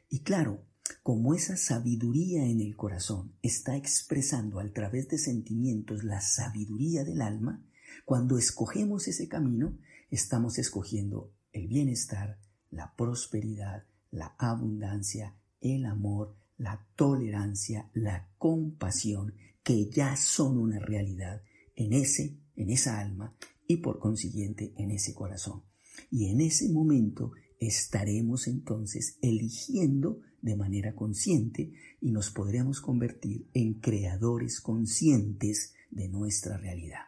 Y 0.09 0.21
claro, 0.21 0.65
como 1.03 1.35
esa 1.35 1.57
sabiduría 1.57 2.45
en 2.45 2.61
el 2.61 2.75
corazón 2.75 3.35
está 3.41 3.75
expresando 3.75 4.59
a 4.59 4.67
través 4.71 5.07
de 5.09 5.17
sentimientos 5.17 6.03
la 6.03 6.21
sabiduría 6.21 7.03
del 7.03 7.21
alma, 7.21 7.63
cuando 8.05 8.37
escogemos 8.37 9.07
ese 9.07 9.27
camino, 9.27 9.77
estamos 10.09 10.57
escogiendo 10.57 11.33
el 11.51 11.67
bienestar, 11.67 12.39
la 12.71 12.95
prosperidad, 12.95 13.83
la 14.11 14.35
abundancia, 14.37 15.35
el 15.61 15.85
amor, 15.85 16.35
la 16.57 16.85
tolerancia, 16.95 17.89
la 17.93 18.29
compasión, 18.37 19.33
que 19.63 19.89
ya 19.89 20.15
son 20.15 20.57
una 20.57 20.79
realidad 20.79 21.41
en 21.75 21.93
ese, 21.93 22.37
en 22.55 22.69
esa 22.69 22.99
alma 22.99 23.35
y 23.67 23.77
por 23.77 23.99
consiguiente 23.99 24.73
en 24.77 24.91
ese 24.91 25.13
corazón. 25.13 25.63
Y 26.11 26.29
en 26.29 26.41
ese 26.41 26.69
momento 26.69 27.31
estaremos 27.59 28.47
entonces 28.47 29.17
eligiendo 29.21 30.21
de 30.41 30.55
manera 30.55 30.95
consciente 30.95 31.73
y 32.01 32.11
nos 32.11 32.29
podremos 32.29 32.81
convertir 32.81 33.49
en 33.53 33.75
creadores 33.75 34.61
conscientes 34.61 35.73
de 35.91 36.07
nuestra 36.07 36.57
realidad. 36.57 37.05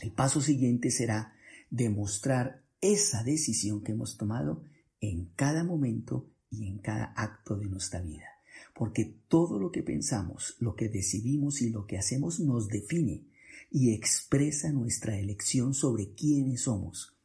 El 0.00 0.12
paso 0.12 0.40
siguiente 0.40 0.90
será 0.90 1.34
demostrar 1.70 2.64
esa 2.80 3.22
decisión 3.22 3.82
que 3.82 3.92
hemos 3.92 4.16
tomado 4.16 4.64
en 5.00 5.26
cada 5.36 5.64
momento 5.64 6.30
y 6.50 6.66
en 6.66 6.78
cada 6.78 7.12
acto 7.16 7.56
de 7.56 7.66
nuestra 7.66 8.00
vida. 8.00 8.26
Porque 8.74 9.04
todo 9.28 9.58
lo 9.58 9.70
que 9.70 9.82
pensamos, 9.82 10.56
lo 10.58 10.74
que 10.74 10.88
decidimos 10.88 11.62
y 11.62 11.70
lo 11.70 11.86
que 11.86 11.98
hacemos 11.98 12.40
nos 12.40 12.68
define 12.68 13.24
y 13.70 13.94
expresa 13.94 14.72
nuestra 14.72 15.18
elección 15.18 15.74
sobre 15.74 16.12
quiénes 16.12 16.62
somos. 16.62 17.16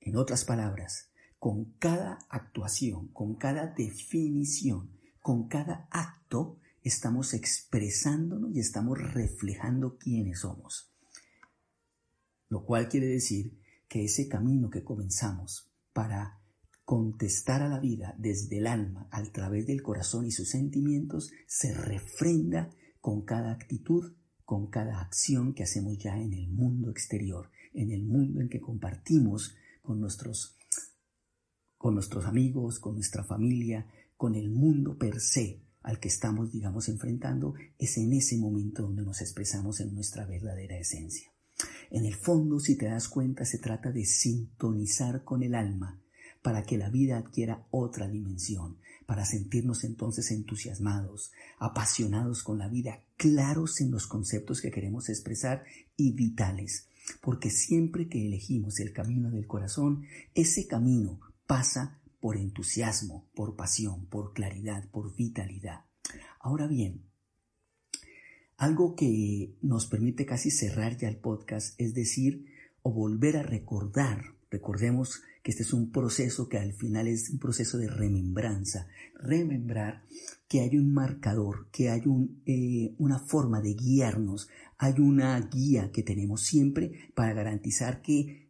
En 0.00 0.16
otras 0.16 0.44
palabras, 0.44 1.10
con 1.38 1.72
cada 1.78 2.18
actuación, 2.28 3.08
con 3.08 3.36
cada 3.36 3.66
definición, 3.66 4.90
con 5.20 5.48
cada 5.48 5.88
acto, 5.90 6.58
estamos 6.82 7.34
expresándonos 7.34 8.54
y 8.54 8.60
estamos 8.60 8.98
reflejando 8.98 9.96
quiénes 9.98 10.40
somos. 10.40 10.90
Lo 12.48 12.64
cual 12.64 12.88
quiere 12.88 13.06
decir 13.06 13.61
que 13.92 14.06
ese 14.06 14.26
camino 14.26 14.70
que 14.70 14.82
comenzamos 14.82 15.70
para 15.92 16.40
contestar 16.82 17.60
a 17.60 17.68
la 17.68 17.78
vida 17.78 18.14
desde 18.18 18.56
el 18.56 18.66
alma, 18.66 19.06
a 19.10 19.22
través 19.24 19.66
del 19.66 19.82
corazón 19.82 20.24
y 20.24 20.30
sus 20.30 20.48
sentimientos, 20.48 21.30
se 21.46 21.74
refrenda 21.74 22.70
con 23.02 23.26
cada 23.26 23.52
actitud, 23.52 24.14
con 24.46 24.68
cada 24.68 24.98
acción 24.98 25.52
que 25.52 25.64
hacemos 25.64 25.98
ya 25.98 26.16
en 26.16 26.32
el 26.32 26.48
mundo 26.48 26.90
exterior, 26.90 27.50
en 27.74 27.90
el 27.90 28.06
mundo 28.06 28.40
en 28.40 28.48
que 28.48 28.62
compartimos 28.62 29.56
con 29.82 30.00
nuestros, 30.00 30.56
con 31.76 31.92
nuestros 31.92 32.24
amigos, 32.24 32.78
con 32.78 32.94
nuestra 32.94 33.24
familia, 33.24 33.86
con 34.16 34.36
el 34.36 34.48
mundo 34.48 34.96
per 34.96 35.20
se 35.20 35.66
al 35.82 36.00
que 36.00 36.08
estamos, 36.08 36.50
digamos, 36.50 36.88
enfrentando, 36.88 37.52
es 37.76 37.98
en 37.98 38.14
ese 38.14 38.38
momento 38.38 38.84
donde 38.84 39.02
nos 39.02 39.20
expresamos 39.20 39.80
en 39.80 39.94
nuestra 39.94 40.24
verdadera 40.24 40.78
esencia. 40.78 41.31
En 41.92 42.06
el 42.06 42.14
fondo, 42.14 42.58
si 42.58 42.74
te 42.76 42.86
das 42.86 43.06
cuenta, 43.06 43.44
se 43.44 43.58
trata 43.58 43.92
de 43.92 44.06
sintonizar 44.06 45.24
con 45.24 45.42
el 45.42 45.54
alma 45.54 46.00
para 46.40 46.62
que 46.62 46.78
la 46.78 46.88
vida 46.88 47.18
adquiera 47.18 47.66
otra 47.70 48.08
dimensión, 48.08 48.78
para 49.04 49.26
sentirnos 49.26 49.84
entonces 49.84 50.30
entusiasmados, 50.30 51.32
apasionados 51.58 52.42
con 52.42 52.58
la 52.58 52.68
vida, 52.68 53.02
claros 53.18 53.82
en 53.82 53.90
los 53.90 54.06
conceptos 54.06 54.62
que 54.62 54.70
queremos 54.70 55.10
expresar 55.10 55.64
y 55.94 56.12
vitales, 56.12 56.88
porque 57.20 57.50
siempre 57.50 58.08
que 58.08 58.26
elegimos 58.26 58.80
el 58.80 58.94
camino 58.94 59.30
del 59.30 59.46
corazón, 59.46 60.06
ese 60.34 60.66
camino 60.66 61.20
pasa 61.46 62.00
por 62.20 62.38
entusiasmo, 62.38 63.26
por 63.34 63.54
pasión, 63.54 64.06
por 64.06 64.32
claridad, 64.32 64.88
por 64.88 65.14
vitalidad. 65.14 65.84
Ahora 66.40 66.66
bien, 66.66 67.02
algo 68.62 68.94
que 68.94 69.56
nos 69.60 69.86
permite 69.86 70.24
casi 70.24 70.52
cerrar 70.52 70.96
ya 70.96 71.08
el 71.08 71.16
podcast 71.16 71.74
es 71.80 71.94
decir, 71.94 72.46
o 72.82 72.92
volver 72.92 73.36
a 73.36 73.42
recordar, 73.42 74.36
recordemos 74.52 75.20
que 75.42 75.50
este 75.50 75.64
es 75.64 75.72
un 75.72 75.90
proceso 75.90 76.48
que 76.48 76.58
al 76.58 76.72
final 76.72 77.08
es 77.08 77.30
un 77.30 77.40
proceso 77.40 77.76
de 77.76 77.88
remembranza, 77.88 78.86
remembrar 79.16 80.04
que 80.46 80.60
hay 80.60 80.76
un 80.76 80.94
marcador, 80.94 81.70
que 81.72 81.90
hay 81.90 82.02
eh, 82.46 82.94
una 82.98 83.18
forma 83.18 83.60
de 83.60 83.74
guiarnos, 83.74 84.48
hay 84.78 85.00
una 85.00 85.40
guía 85.40 85.90
que 85.90 86.04
tenemos 86.04 86.42
siempre 86.42 87.10
para 87.16 87.34
garantizar 87.34 88.00
que 88.00 88.48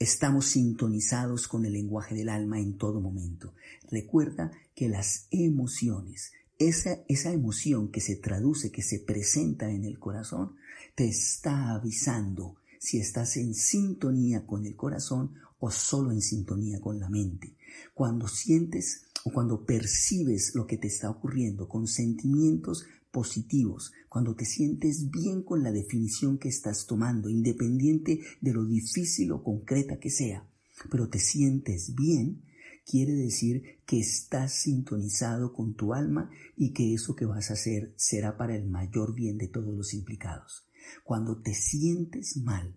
estamos 0.00 0.46
sintonizados 0.46 1.46
con 1.46 1.64
el 1.64 1.74
lenguaje 1.74 2.16
del 2.16 2.30
alma 2.30 2.58
en 2.58 2.76
todo 2.78 3.00
momento. 3.00 3.54
Recuerda 3.88 4.50
que 4.74 4.88
las 4.88 5.28
emociones, 5.30 6.32
esa, 6.58 7.04
esa 7.08 7.32
emoción 7.32 7.90
que 7.90 8.00
se 8.00 8.16
traduce, 8.16 8.70
que 8.70 8.82
se 8.82 8.98
presenta 9.00 9.70
en 9.70 9.84
el 9.84 9.98
corazón, 9.98 10.56
te 10.94 11.06
está 11.08 11.70
avisando 11.70 12.56
si 12.78 12.98
estás 12.98 13.36
en 13.36 13.54
sintonía 13.54 14.46
con 14.46 14.64
el 14.64 14.76
corazón 14.76 15.34
o 15.58 15.70
solo 15.70 16.12
en 16.12 16.22
sintonía 16.22 16.80
con 16.80 17.00
la 17.00 17.08
mente. 17.08 17.56
Cuando 17.94 18.28
sientes 18.28 19.02
o 19.24 19.32
cuando 19.32 19.64
percibes 19.64 20.54
lo 20.54 20.66
que 20.66 20.76
te 20.76 20.86
está 20.86 21.10
ocurriendo 21.10 21.68
con 21.68 21.86
sentimientos 21.86 22.84
positivos, 23.10 23.92
cuando 24.08 24.34
te 24.36 24.44
sientes 24.44 25.10
bien 25.10 25.42
con 25.42 25.62
la 25.62 25.72
definición 25.72 26.38
que 26.38 26.48
estás 26.48 26.86
tomando, 26.86 27.28
independiente 27.28 28.20
de 28.40 28.52
lo 28.52 28.64
difícil 28.64 29.32
o 29.32 29.42
concreta 29.42 29.98
que 29.98 30.10
sea, 30.10 30.46
pero 30.90 31.08
te 31.08 31.18
sientes 31.18 31.94
bien, 31.94 32.42
quiere 32.88 33.14
decir 33.14 33.80
que 33.84 33.98
estás 33.98 34.52
sintonizado 34.52 35.52
con 35.52 35.74
tu 35.74 35.92
alma 35.92 36.30
y 36.56 36.72
que 36.72 36.94
eso 36.94 37.16
que 37.16 37.26
vas 37.26 37.50
a 37.50 37.54
hacer 37.54 37.92
será 37.96 38.36
para 38.36 38.54
el 38.54 38.66
mayor 38.68 39.14
bien 39.14 39.36
de 39.36 39.48
todos 39.48 39.74
los 39.74 39.92
implicados. 39.92 40.66
Cuando 41.04 41.42
te 41.42 41.52
sientes 41.52 42.36
mal, 42.36 42.76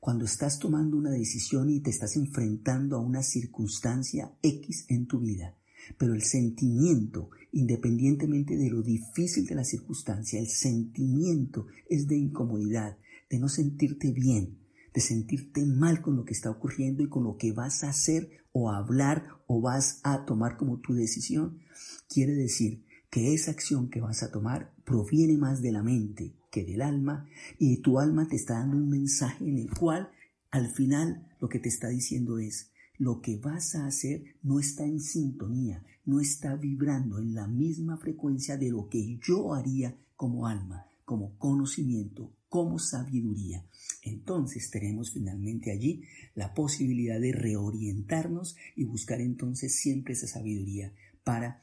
cuando 0.00 0.24
estás 0.24 0.58
tomando 0.58 0.96
una 0.96 1.10
decisión 1.10 1.70
y 1.70 1.80
te 1.80 1.90
estás 1.90 2.16
enfrentando 2.16 2.96
a 2.96 3.00
una 3.00 3.22
circunstancia 3.22 4.32
X 4.42 4.86
en 4.88 5.06
tu 5.06 5.20
vida, 5.20 5.56
pero 5.98 6.14
el 6.14 6.22
sentimiento, 6.22 7.30
independientemente 7.52 8.56
de 8.56 8.70
lo 8.70 8.82
difícil 8.82 9.46
de 9.46 9.54
la 9.54 9.64
circunstancia, 9.64 10.40
el 10.40 10.48
sentimiento 10.48 11.66
es 11.88 12.08
de 12.08 12.16
incomodidad, 12.16 12.96
de 13.28 13.38
no 13.38 13.48
sentirte 13.48 14.12
bien, 14.12 14.58
de 14.94 15.00
sentirte 15.00 15.64
mal 15.66 16.00
con 16.00 16.16
lo 16.16 16.24
que 16.24 16.32
está 16.32 16.50
ocurriendo 16.50 17.02
y 17.02 17.08
con 17.08 17.24
lo 17.24 17.36
que 17.36 17.52
vas 17.52 17.84
a 17.84 17.90
hacer 17.90 18.41
o 18.52 18.70
hablar 18.70 19.28
o 19.46 19.60
vas 19.60 20.00
a 20.04 20.24
tomar 20.24 20.56
como 20.56 20.78
tu 20.78 20.94
decisión, 20.94 21.60
quiere 22.08 22.34
decir 22.34 22.84
que 23.10 23.34
esa 23.34 23.50
acción 23.50 23.90
que 23.90 24.00
vas 24.00 24.22
a 24.22 24.30
tomar 24.30 24.72
proviene 24.84 25.36
más 25.36 25.60
de 25.60 25.72
la 25.72 25.82
mente 25.82 26.34
que 26.50 26.64
del 26.64 26.82
alma 26.82 27.26
y 27.58 27.78
tu 27.78 27.98
alma 27.98 28.28
te 28.28 28.36
está 28.36 28.54
dando 28.54 28.76
un 28.76 28.88
mensaje 28.88 29.48
en 29.48 29.58
el 29.58 29.70
cual 29.70 30.10
al 30.50 30.70
final 30.70 31.26
lo 31.40 31.48
que 31.48 31.58
te 31.58 31.68
está 31.68 31.88
diciendo 31.88 32.38
es 32.38 32.70
lo 32.98 33.20
que 33.20 33.36
vas 33.36 33.74
a 33.74 33.86
hacer 33.86 34.22
no 34.42 34.60
está 34.60 34.84
en 34.84 35.00
sintonía, 35.00 35.82
no 36.04 36.20
está 36.20 36.56
vibrando 36.56 37.18
en 37.18 37.34
la 37.34 37.46
misma 37.46 37.96
frecuencia 37.96 38.56
de 38.56 38.70
lo 38.70 38.88
que 38.88 39.18
yo 39.18 39.54
haría 39.54 39.96
como 40.14 40.46
alma, 40.46 40.86
como 41.04 41.36
conocimiento, 41.38 42.32
como 42.52 42.78
sabiduría. 42.78 43.64
Entonces 44.02 44.70
tenemos 44.70 45.14
finalmente 45.14 45.72
allí 45.72 46.02
la 46.34 46.52
posibilidad 46.52 47.18
de 47.18 47.32
reorientarnos 47.32 48.56
y 48.76 48.84
buscar 48.84 49.22
entonces 49.22 49.74
siempre 49.74 50.12
esa 50.12 50.26
sabiduría 50.26 50.92
para 51.24 51.62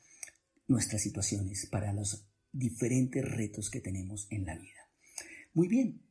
nuestras 0.67 1.03
situaciones, 1.03 1.67
para 1.67 1.93
los 1.93 2.25
diferentes 2.51 3.23
retos 3.23 3.69
que 3.69 3.81
tenemos 3.81 4.25
en 4.31 4.47
la 4.47 4.57
vida. 4.57 4.89
Muy 5.53 5.67
bien, 5.67 6.01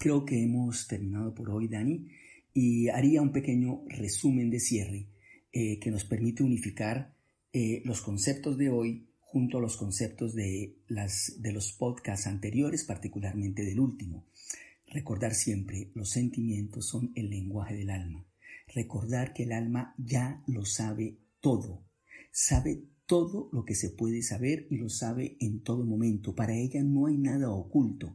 creo 0.00 0.24
que 0.24 0.42
hemos 0.42 0.88
terminado 0.88 1.32
por 1.32 1.50
hoy, 1.50 1.68
Dani, 1.68 2.08
y 2.52 2.88
haría 2.88 3.22
un 3.22 3.30
pequeño 3.30 3.84
resumen 3.86 4.50
de 4.50 4.58
cierre 4.58 5.10
eh, 5.52 5.78
que 5.78 5.92
nos 5.92 6.04
permite 6.04 6.42
unificar 6.42 7.14
eh, 7.52 7.82
los 7.84 8.00
conceptos 8.00 8.58
de 8.58 8.68
hoy 8.68 9.11
junto 9.32 9.56
a 9.56 9.60
los 9.62 9.78
conceptos 9.78 10.34
de, 10.34 10.76
las, 10.88 11.36
de 11.38 11.52
los 11.52 11.72
podcasts 11.72 12.26
anteriores, 12.26 12.84
particularmente 12.84 13.64
del 13.64 13.80
último. 13.80 14.26
Recordar 14.86 15.34
siempre, 15.34 15.90
los 15.94 16.10
sentimientos 16.10 16.86
son 16.86 17.12
el 17.14 17.30
lenguaje 17.30 17.74
del 17.74 17.88
alma. 17.88 18.26
Recordar 18.74 19.32
que 19.32 19.44
el 19.44 19.52
alma 19.52 19.94
ya 19.96 20.42
lo 20.46 20.66
sabe 20.66 21.16
todo, 21.40 21.82
sabe 22.30 22.84
todo 23.06 23.48
lo 23.54 23.64
que 23.64 23.74
se 23.74 23.88
puede 23.88 24.22
saber 24.22 24.66
y 24.68 24.76
lo 24.76 24.90
sabe 24.90 25.38
en 25.40 25.60
todo 25.60 25.82
momento. 25.86 26.34
Para 26.34 26.54
ella 26.54 26.82
no 26.82 27.06
hay 27.06 27.16
nada 27.16 27.50
oculto. 27.50 28.14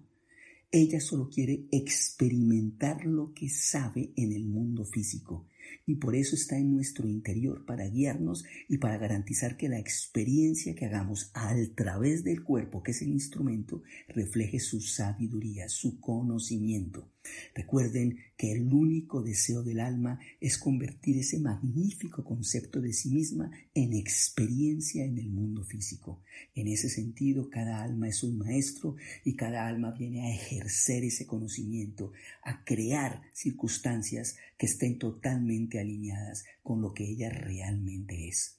Ella 0.70 1.01
solo 1.01 1.30
quiere 1.30 1.65
experimentar 1.72 3.05
lo 3.05 3.34
que 3.34 3.49
sabe 3.49 4.11
en 4.15 4.34
el 4.34 4.45
mundo 4.45 4.86
físico 4.86 5.47
y 5.86 5.95
por 5.95 6.15
eso 6.15 6.36
está 6.36 6.57
en 6.57 6.74
nuestro 6.74 7.07
interior 7.07 7.65
para 7.65 7.88
guiarnos 7.88 8.45
y 8.68 8.78
para 8.78 8.97
garantizar 8.97 9.57
que 9.57 9.70
la 9.70 9.80
experiencia 9.80 10.76
que 10.76 10.86
hagamos 10.86 11.32
a 11.34 11.55
través 11.76 12.24
del 12.24 12.43
cuerpo, 12.43 12.84
que 12.84 12.91
es 12.91 13.01
el 13.01 13.09
instrumento, 13.09 13.84
refleje 14.07 14.59
su 14.59 14.82
sabiduría, 14.82 15.70
su 15.70 15.99
conocimiento. 15.99 17.11
Recuerden 17.55 18.17
que 18.38 18.51
el 18.51 18.71
único 18.71 19.23
deseo 19.23 19.63
del 19.63 19.80
alma 19.80 20.19
es 20.39 20.57
convertir 20.57 21.17
ese 21.17 21.39
magnífico 21.39 22.23
concepto 22.23 22.82
de 22.82 22.93
sí 22.93 23.09
misma 23.09 23.51
en 23.73 23.93
experiencia 23.93 25.03
en 25.03 25.17
el 25.17 25.30
mundo 25.30 25.63
físico. 25.63 26.21
En 26.55 26.67
ese 26.67 26.89
sentido, 26.89 27.49
cada 27.49 27.84
alma 27.84 28.07
es 28.07 28.23
un 28.23 28.38
maestro 28.38 28.95
y 29.23 29.36
cada 29.36 29.67
alma 29.67 29.91
viene 29.91 30.28
a 30.28 30.36
ejercer 30.36 31.03
ese 31.03 31.25
conocimiento, 31.25 32.11
a 32.43 32.63
crear 32.63 33.21
circunstancias 33.34 34.38
que 34.57 34.67
estén 34.67 34.99
totalmente 34.99 35.80
alineadas 35.80 36.45
con 36.63 36.82
lo 36.82 36.93
que 36.93 37.05
ella 37.05 37.30
realmente 37.30 38.28
es. 38.28 38.56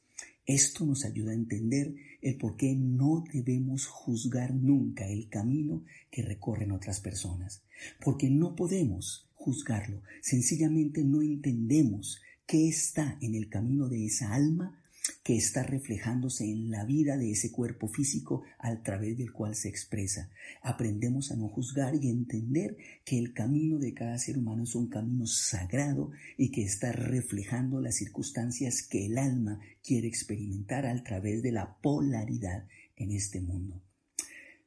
Esto 0.48 0.86
nos 0.86 1.04
ayuda 1.04 1.32
a 1.32 1.34
entender 1.34 1.94
el 2.22 2.38
por 2.38 2.56
qué 2.56 2.74
no 2.74 3.22
debemos 3.30 3.86
juzgar 3.86 4.54
nunca 4.54 5.06
el 5.06 5.28
camino 5.28 5.84
que 6.10 6.22
recorren 6.22 6.72
otras 6.72 7.00
personas, 7.00 7.62
porque 8.02 8.30
no 8.30 8.56
podemos 8.56 9.28
juzgarlo, 9.34 10.00
sencillamente 10.22 11.04
no 11.04 11.20
entendemos 11.20 12.22
qué 12.46 12.66
está 12.66 13.18
en 13.20 13.34
el 13.34 13.50
camino 13.50 13.90
de 13.90 14.06
esa 14.06 14.32
alma 14.32 14.82
que 15.22 15.36
está 15.36 15.62
reflejándose 15.62 16.44
en 16.44 16.70
la 16.70 16.84
vida 16.84 17.16
de 17.16 17.30
ese 17.30 17.52
cuerpo 17.52 17.88
físico 17.88 18.44
a 18.58 18.82
través 18.82 19.18
del 19.18 19.32
cual 19.32 19.54
se 19.54 19.68
expresa. 19.68 20.30
Aprendemos 20.62 21.30
a 21.30 21.36
no 21.36 21.48
juzgar 21.48 21.94
y 21.94 22.08
entender 22.08 22.76
que 23.04 23.18
el 23.18 23.34
camino 23.34 23.78
de 23.78 23.92
cada 23.92 24.18
ser 24.18 24.38
humano 24.38 24.62
es 24.62 24.74
un 24.74 24.88
camino 24.88 25.26
sagrado 25.26 26.10
y 26.36 26.50
que 26.50 26.62
está 26.62 26.92
reflejando 26.92 27.80
las 27.80 27.96
circunstancias 27.96 28.82
que 28.82 29.06
el 29.06 29.18
alma 29.18 29.60
quiere 29.82 30.08
experimentar 30.08 30.86
a 30.86 31.02
través 31.02 31.42
de 31.42 31.52
la 31.52 31.76
polaridad 31.78 32.66
en 32.96 33.12
este 33.12 33.40
mundo. 33.40 33.82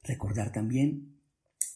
Recordar 0.03 0.51
también 0.51 1.17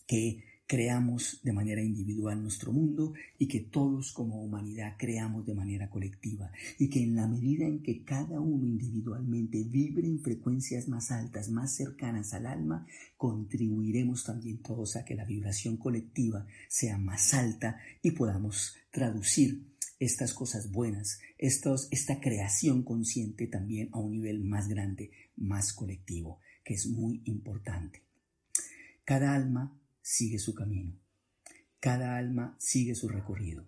que 0.07 0.43
creamos 0.67 1.39
de 1.43 1.53
manera 1.53 1.81
individual 1.81 2.41
nuestro 2.41 2.71
mundo 2.71 3.13
y 3.37 3.47
que 3.47 3.59
todos 3.59 4.11
como 4.11 4.41
humanidad 4.41 4.95
creamos 4.97 5.45
de 5.45 5.53
manera 5.53 5.89
colectiva 5.89 6.51
y 6.79 6.89
que 6.89 7.03
en 7.03 7.15
la 7.15 7.27
medida 7.27 7.65
en 7.65 7.83
que 7.83 8.03
cada 8.03 8.39
uno 8.39 8.65
individualmente 8.65 9.63
vibre 9.63 10.07
en 10.07 10.19
frecuencias 10.19 10.87
más 10.87 11.11
altas, 11.11 11.49
más 11.49 11.75
cercanas 11.75 12.33
al 12.33 12.47
alma, 12.47 12.87
contribuiremos 13.17 14.23
también 14.23 14.57
todos 14.59 14.95
a 14.95 15.05
que 15.05 15.15
la 15.15 15.25
vibración 15.25 15.77
colectiva 15.77 16.47
sea 16.67 16.97
más 16.97 17.33
alta 17.33 17.77
y 18.01 18.11
podamos 18.11 18.75
traducir 18.91 19.75
estas 19.99 20.33
cosas 20.33 20.71
buenas, 20.71 21.19
estos, 21.37 21.87
esta 21.91 22.19
creación 22.19 22.83
consciente 22.83 23.47
también 23.47 23.89
a 23.93 23.99
un 23.99 24.11
nivel 24.11 24.43
más 24.43 24.67
grande, 24.67 25.11
más 25.37 25.73
colectivo, 25.73 26.39
que 26.63 26.73
es 26.73 26.87
muy 26.87 27.21
importante. 27.25 28.01
Cada 29.05 29.35
alma 29.35 29.79
sigue 30.05 30.37
su 30.37 30.53
camino. 30.53 30.93
Cada 31.79 32.15
alma 32.15 32.55
sigue 32.59 32.93
su 32.93 33.09
recorrido. 33.09 33.65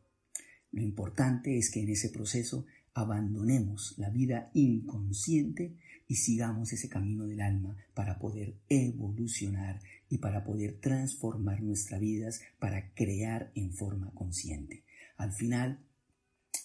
Lo 0.71 0.83
importante 0.83 1.57
es 1.57 1.71
que 1.71 1.81
en 1.81 1.89
ese 1.89 2.09
proceso 2.09 2.67
abandonemos 2.93 3.95
la 3.97 4.11
vida 4.11 4.51
inconsciente 4.53 5.73
y 6.07 6.15
sigamos 6.15 6.71
ese 6.71 6.89
camino 6.89 7.25
del 7.25 7.41
alma 7.41 7.75
para 7.95 8.19
poder 8.19 8.53
evolucionar 8.69 9.81
y 10.09 10.19
para 10.19 10.43
poder 10.43 10.79
transformar 10.79 11.63
nuestras 11.63 11.99
vidas 11.99 12.41
para 12.59 12.93
crear 12.93 13.51
en 13.55 13.73
forma 13.73 14.11
consciente. 14.11 14.83
Al 15.17 15.33
final 15.33 15.79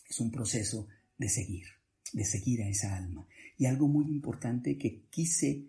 es 0.08 0.20
un 0.20 0.30
proceso 0.30 0.86
de 1.16 1.30
seguir, 1.30 1.64
de 2.12 2.26
seguir 2.26 2.62
a 2.62 2.68
esa 2.68 2.94
alma. 2.94 3.26
Y 3.56 3.64
algo 3.64 3.88
muy 3.88 4.04
importante 4.10 4.76
que 4.76 5.04
quise 5.08 5.64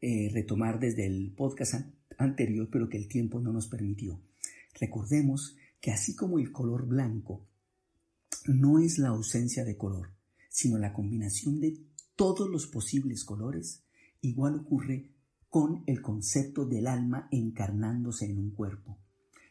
eh, 0.00 0.30
retomar 0.32 0.78
desde 0.78 1.06
el 1.06 1.32
podcast 1.36 1.74
anterior, 2.18 2.68
pero 2.70 2.88
que 2.88 2.98
el 2.98 3.08
tiempo 3.08 3.40
no 3.40 3.52
nos 3.52 3.68
permitió. 3.68 4.20
Recordemos 4.78 5.56
que 5.80 5.90
así 5.90 6.14
como 6.14 6.38
el 6.38 6.52
color 6.52 6.86
blanco 6.86 7.46
no 8.46 8.78
es 8.78 8.98
la 8.98 9.08
ausencia 9.08 9.64
de 9.64 9.76
color, 9.76 10.10
sino 10.50 10.78
la 10.78 10.92
combinación 10.92 11.60
de 11.60 11.78
todos 12.16 12.48
los 12.50 12.66
posibles 12.66 13.24
colores, 13.24 13.84
igual 14.20 14.56
ocurre 14.56 15.10
con 15.48 15.84
el 15.86 16.02
concepto 16.02 16.66
del 16.66 16.86
alma 16.86 17.28
encarnándose 17.30 18.26
en 18.26 18.38
un 18.38 18.50
cuerpo. 18.50 18.98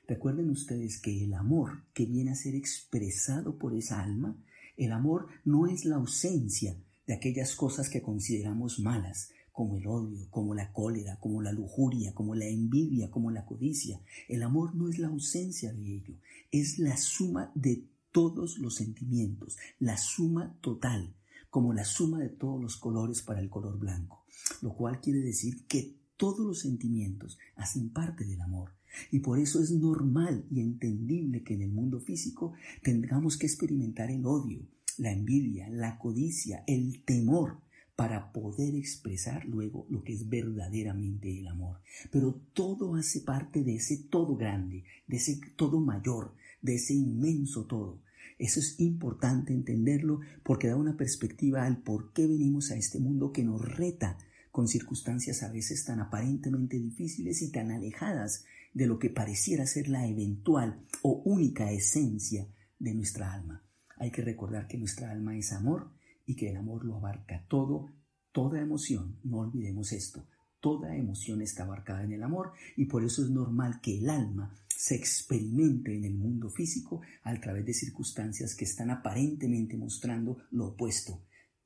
Recuerden 0.08 0.50
ustedes 0.50 1.02
que 1.02 1.24
el 1.24 1.34
amor 1.34 1.84
que 1.94 2.06
viene 2.06 2.32
a 2.32 2.36
ser 2.36 2.56
expresado 2.56 3.58
por 3.58 3.74
esa 3.74 4.02
alma, 4.02 4.38
el 4.78 4.92
amor 4.92 5.28
no 5.44 5.68
es 5.68 5.86
la 5.86 5.96
ausencia 5.96 6.78
de 7.06 7.14
aquellas 7.14 7.56
cosas 7.56 7.90
que 7.90 8.02
consideramos 8.02 8.80
malas, 8.80 9.32
como 9.58 9.76
el 9.76 9.88
odio, 9.88 10.30
como 10.30 10.54
la 10.54 10.72
cólera, 10.72 11.20
como 11.20 11.42
la 11.42 11.52
lujuria, 11.52 12.14
como 12.14 12.36
la 12.36 12.46
envidia, 12.46 13.10
como 13.10 13.32
la 13.32 13.44
codicia. 13.44 14.00
El 14.28 14.44
amor 14.44 14.76
no 14.76 14.88
es 14.88 15.00
la 15.00 15.08
ausencia 15.08 15.74
de 15.74 15.96
ello, 15.96 16.14
es 16.52 16.78
la 16.78 16.96
suma 16.96 17.52
de 17.56 17.84
todos 18.12 18.60
los 18.60 18.76
sentimientos, 18.76 19.58
la 19.80 19.98
suma 19.98 20.56
total, 20.62 21.16
como 21.50 21.74
la 21.74 21.86
suma 21.86 22.20
de 22.20 22.30
todos 22.30 22.62
los 22.62 22.78
colores 22.78 23.24
para 23.24 23.40
el 23.40 23.50
color 23.50 23.80
blanco, 23.80 24.24
lo 24.62 24.76
cual 24.76 25.02
quiere 25.02 25.22
decir 25.22 25.66
que 25.66 25.98
todos 26.18 26.46
los 26.46 26.60
sentimientos 26.60 27.40
hacen 27.56 27.90
parte 27.90 28.26
del 28.26 28.42
amor. 28.42 28.74
Y 29.12 29.22
por 29.22 29.40
eso 29.40 29.60
es 29.60 29.72
normal 29.72 30.46
y 30.52 30.62
entendible 30.62 31.42
que 31.42 31.56
en 31.56 31.64
el 31.64 31.72
mundo 31.72 32.00
físico 32.00 32.54
tengamos 32.84 33.38
que 33.38 33.48
experimentar 33.48 34.12
el 34.12 34.24
odio, 34.24 34.68
la 35.00 35.12
envidia, 35.12 35.68
la 35.72 35.98
codicia, 35.98 36.64
el 36.68 37.04
temor, 37.06 37.58
para 37.98 38.32
poder 38.32 38.76
expresar 38.76 39.44
luego 39.46 39.88
lo 39.90 40.04
que 40.04 40.14
es 40.14 40.30
verdaderamente 40.30 41.40
el 41.40 41.48
amor. 41.48 41.82
Pero 42.12 42.40
todo 42.54 42.96
hace 42.96 43.22
parte 43.22 43.64
de 43.64 43.78
ese 43.78 43.98
todo 43.98 44.38
grande, 44.38 44.84
de 45.08 45.18
ese 45.18 45.42
todo 45.56 45.82
mayor, 45.82 46.36
de 46.62 46.76
ese 46.76 46.94
inmenso 46.94 47.66
todo. 47.66 48.04
Eso 48.38 48.60
es 48.60 48.80
importante 48.80 49.52
entenderlo 49.52 50.20
porque 50.44 50.68
da 50.68 50.76
una 50.76 50.96
perspectiva 50.96 51.66
al 51.66 51.82
por 51.82 52.14
qué 52.14 52.28
venimos 52.28 52.70
a 52.70 52.76
este 52.76 53.00
mundo 53.00 53.32
que 53.32 53.44
nos 53.44 53.60
reta 53.60 54.20
con 54.52 54.68
circunstancias 54.68 55.42
a 55.42 55.52
veces 55.52 55.84
tan 55.84 56.00
aparentemente 56.00 56.78
difíciles 56.78 57.42
y 57.42 57.52
tan 57.52 57.72
alejadas 57.72 58.46
de 58.76 58.86
lo 58.86 59.00
que 59.00 59.10
pareciera 59.10 59.66
ser 59.66 59.88
la 59.88 60.06
eventual 60.06 60.86
o 61.02 61.24
única 61.26 61.72
esencia 61.72 62.48
de 62.78 62.94
nuestra 62.94 63.34
alma. 63.34 63.64
Hay 63.98 64.12
que 64.12 64.22
recordar 64.22 64.68
que 64.68 64.78
nuestra 64.78 65.10
alma 65.10 65.36
es 65.36 65.52
amor 65.52 65.97
y 66.28 66.36
que 66.36 66.50
el 66.50 66.58
amor 66.58 66.86
lo 66.86 66.98
abarca 66.98 67.44
todo, 67.48 67.90
toda 68.32 68.62
emoción, 68.62 69.18
no 69.24 69.40
olvidemos 69.40 69.94
esto, 69.94 70.28
toda 70.60 70.96
emoción 70.96 71.42
está 71.42 71.64
abarcada 71.64 72.04
en 72.04 72.12
el 72.12 72.22
amor 72.22 72.52
y 72.76 72.86
por 72.86 73.04
eso 73.04 73.24
es 73.24 73.32
normal 73.32 73.80
que 73.82 73.98
el 73.98 74.10
alma 74.10 74.54
se 74.68 74.96
experimente 74.96 75.96
en 75.96 76.04
el 76.04 76.16
mundo 76.16 76.52
físico 76.52 77.02
a 77.24 77.34
través 77.40 77.66
de 77.66 77.74
circunstancias 77.74 78.54
que 78.54 78.66
están 78.66 78.92
aparentemente 78.92 79.78
mostrando 79.78 80.38
lo 80.52 80.68
opuesto, 80.68 81.24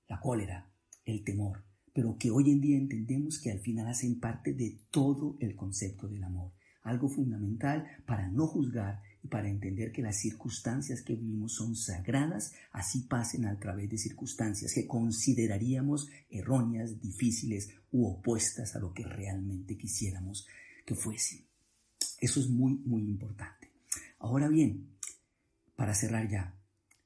la 0.07 0.21
cólera, 0.21 0.71
el 1.03 1.23
temor, 1.23 1.65
pero 1.93 2.15
que 2.17 2.31
hoy 2.31 2.51
en 2.51 2.61
día 2.61 2.77
entendemos 2.77 3.39
que 3.39 3.51
al 3.51 3.59
final 3.59 3.87
hacen 3.87 4.19
parte 4.19 4.53
de 4.53 4.79
todo 4.91 5.35
el 5.39 5.55
concepto 5.55 6.07
del 6.07 6.23
amor, 6.23 6.53
algo 6.83 7.09
fundamental 7.09 7.85
para 8.05 8.29
no 8.29 8.47
juzgar 8.47 9.01
y 9.23 9.27
para 9.27 9.49
entender 9.49 9.91
que 9.91 10.01
las 10.01 10.17
circunstancias 10.17 11.01
que 11.01 11.15
vivimos 11.15 11.53
son 11.53 11.75
sagradas, 11.75 12.53
así 12.71 13.01
pasen 13.01 13.45
a 13.45 13.59
través 13.59 13.89
de 13.89 13.97
circunstancias 13.97 14.73
que 14.73 14.87
consideraríamos 14.87 16.09
erróneas, 16.29 16.99
difíciles 16.99 17.69
u 17.91 18.07
opuestas 18.07 18.75
a 18.75 18.79
lo 18.79 18.93
que 18.93 19.03
realmente 19.03 19.77
quisiéramos 19.77 20.47
que 20.85 20.95
fuesen. 20.95 21.45
Eso 22.19 22.39
es 22.39 22.49
muy, 22.49 22.73
muy 22.85 23.03
importante. 23.03 23.71
Ahora 24.19 24.47
bien, 24.47 24.89
para 25.75 25.93
cerrar 25.93 26.27
ya, 26.27 26.55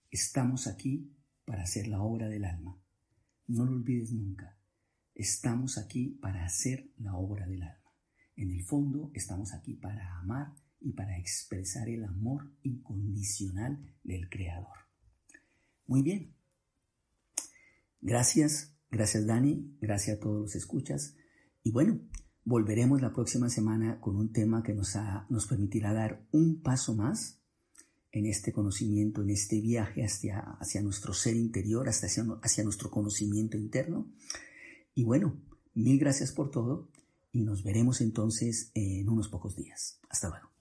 estamos 0.10 0.68
aquí 0.68 1.12
para 1.46 1.64
hacer 1.64 1.88
la 1.88 2.02
obra 2.02 2.30
del 2.30 2.46
alma. 2.46 2.78
No 3.48 3.66
lo 3.66 3.74
olvides 3.74 4.12
nunca. 4.12 4.58
Estamos 5.14 5.78
aquí 5.78 6.18
para 6.22 6.46
hacer 6.46 6.90
la 6.98 7.16
obra 7.16 7.46
del 7.48 7.64
alma. 7.64 7.94
En 8.36 8.52
el 8.52 8.64
fondo, 8.64 9.12
estamos 9.14 9.54
aquí 9.54 9.76
para 9.76 10.18
amar 10.18 10.54
y 10.80 10.94
para 10.94 11.18
expresar 11.18 11.90
el 11.90 12.04
amor 12.04 12.52
incondicional 12.64 13.80
del 14.04 14.30
Creador. 14.30 14.78
Muy 15.88 16.02
bien. 16.02 16.34
Gracias, 18.02 18.76
gracias 18.92 19.26
Dani, 19.26 19.78
gracias 19.82 20.18
a 20.18 20.20
todos 20.20 20.42
los 20.42 20.56
escuchas. 20.56 21.16
Y 21.64 21.72
bueno, 21.72 22.00
volveremos 22.44 23.02
la 23.02 23.12
próxima 23.12 23.50
semana 23.50 24.00
con 24.00 24.16
un 24.16 24.32
tema 24.32 24.64
que 24.64 24.74
nos, 24.74 24.96
nos 25.30 25.48
permitirá 25.48 25.94
dar 25.94 26.26
un 26.32 26.62
paso 26.62 26.96
más 26.96 27.42
en 28.12 28.28
este 28.28 28.54
conocimiento, 28.54 29.24
en 29.24 29.32
este 29.32 29.60
viaje 29.60 30.04
hacia, 30.04 30.40
hacia 30.40 30.82
nuestro 30.82 31.14
ser 31.14 31.36
interior, 31.36 31.90
hasta 31.90 32.06
hacia, 32.06 32.26
hacia 32.42 32.64
nuestro 32.64 32.90
conocimiento 32.90 33.58
interno. 33.58 34.10
Y 34.94 35.04
bueno, 35.04 35.42
mil 35.74 36.00
gracias 36.00 36.32
por 36.32 36.50
todo 36.50 36.90
y 37.34 37.42
nos 37.42 37.64
veremos 37.64 38.00
entonces 38.00 38.72
en 38.74 39.10
unos 39.10 39.28
pocos 39.28 39.56
días. 39.58 40.00
Hasta 40.10 40.30
luego. 40.30 40.55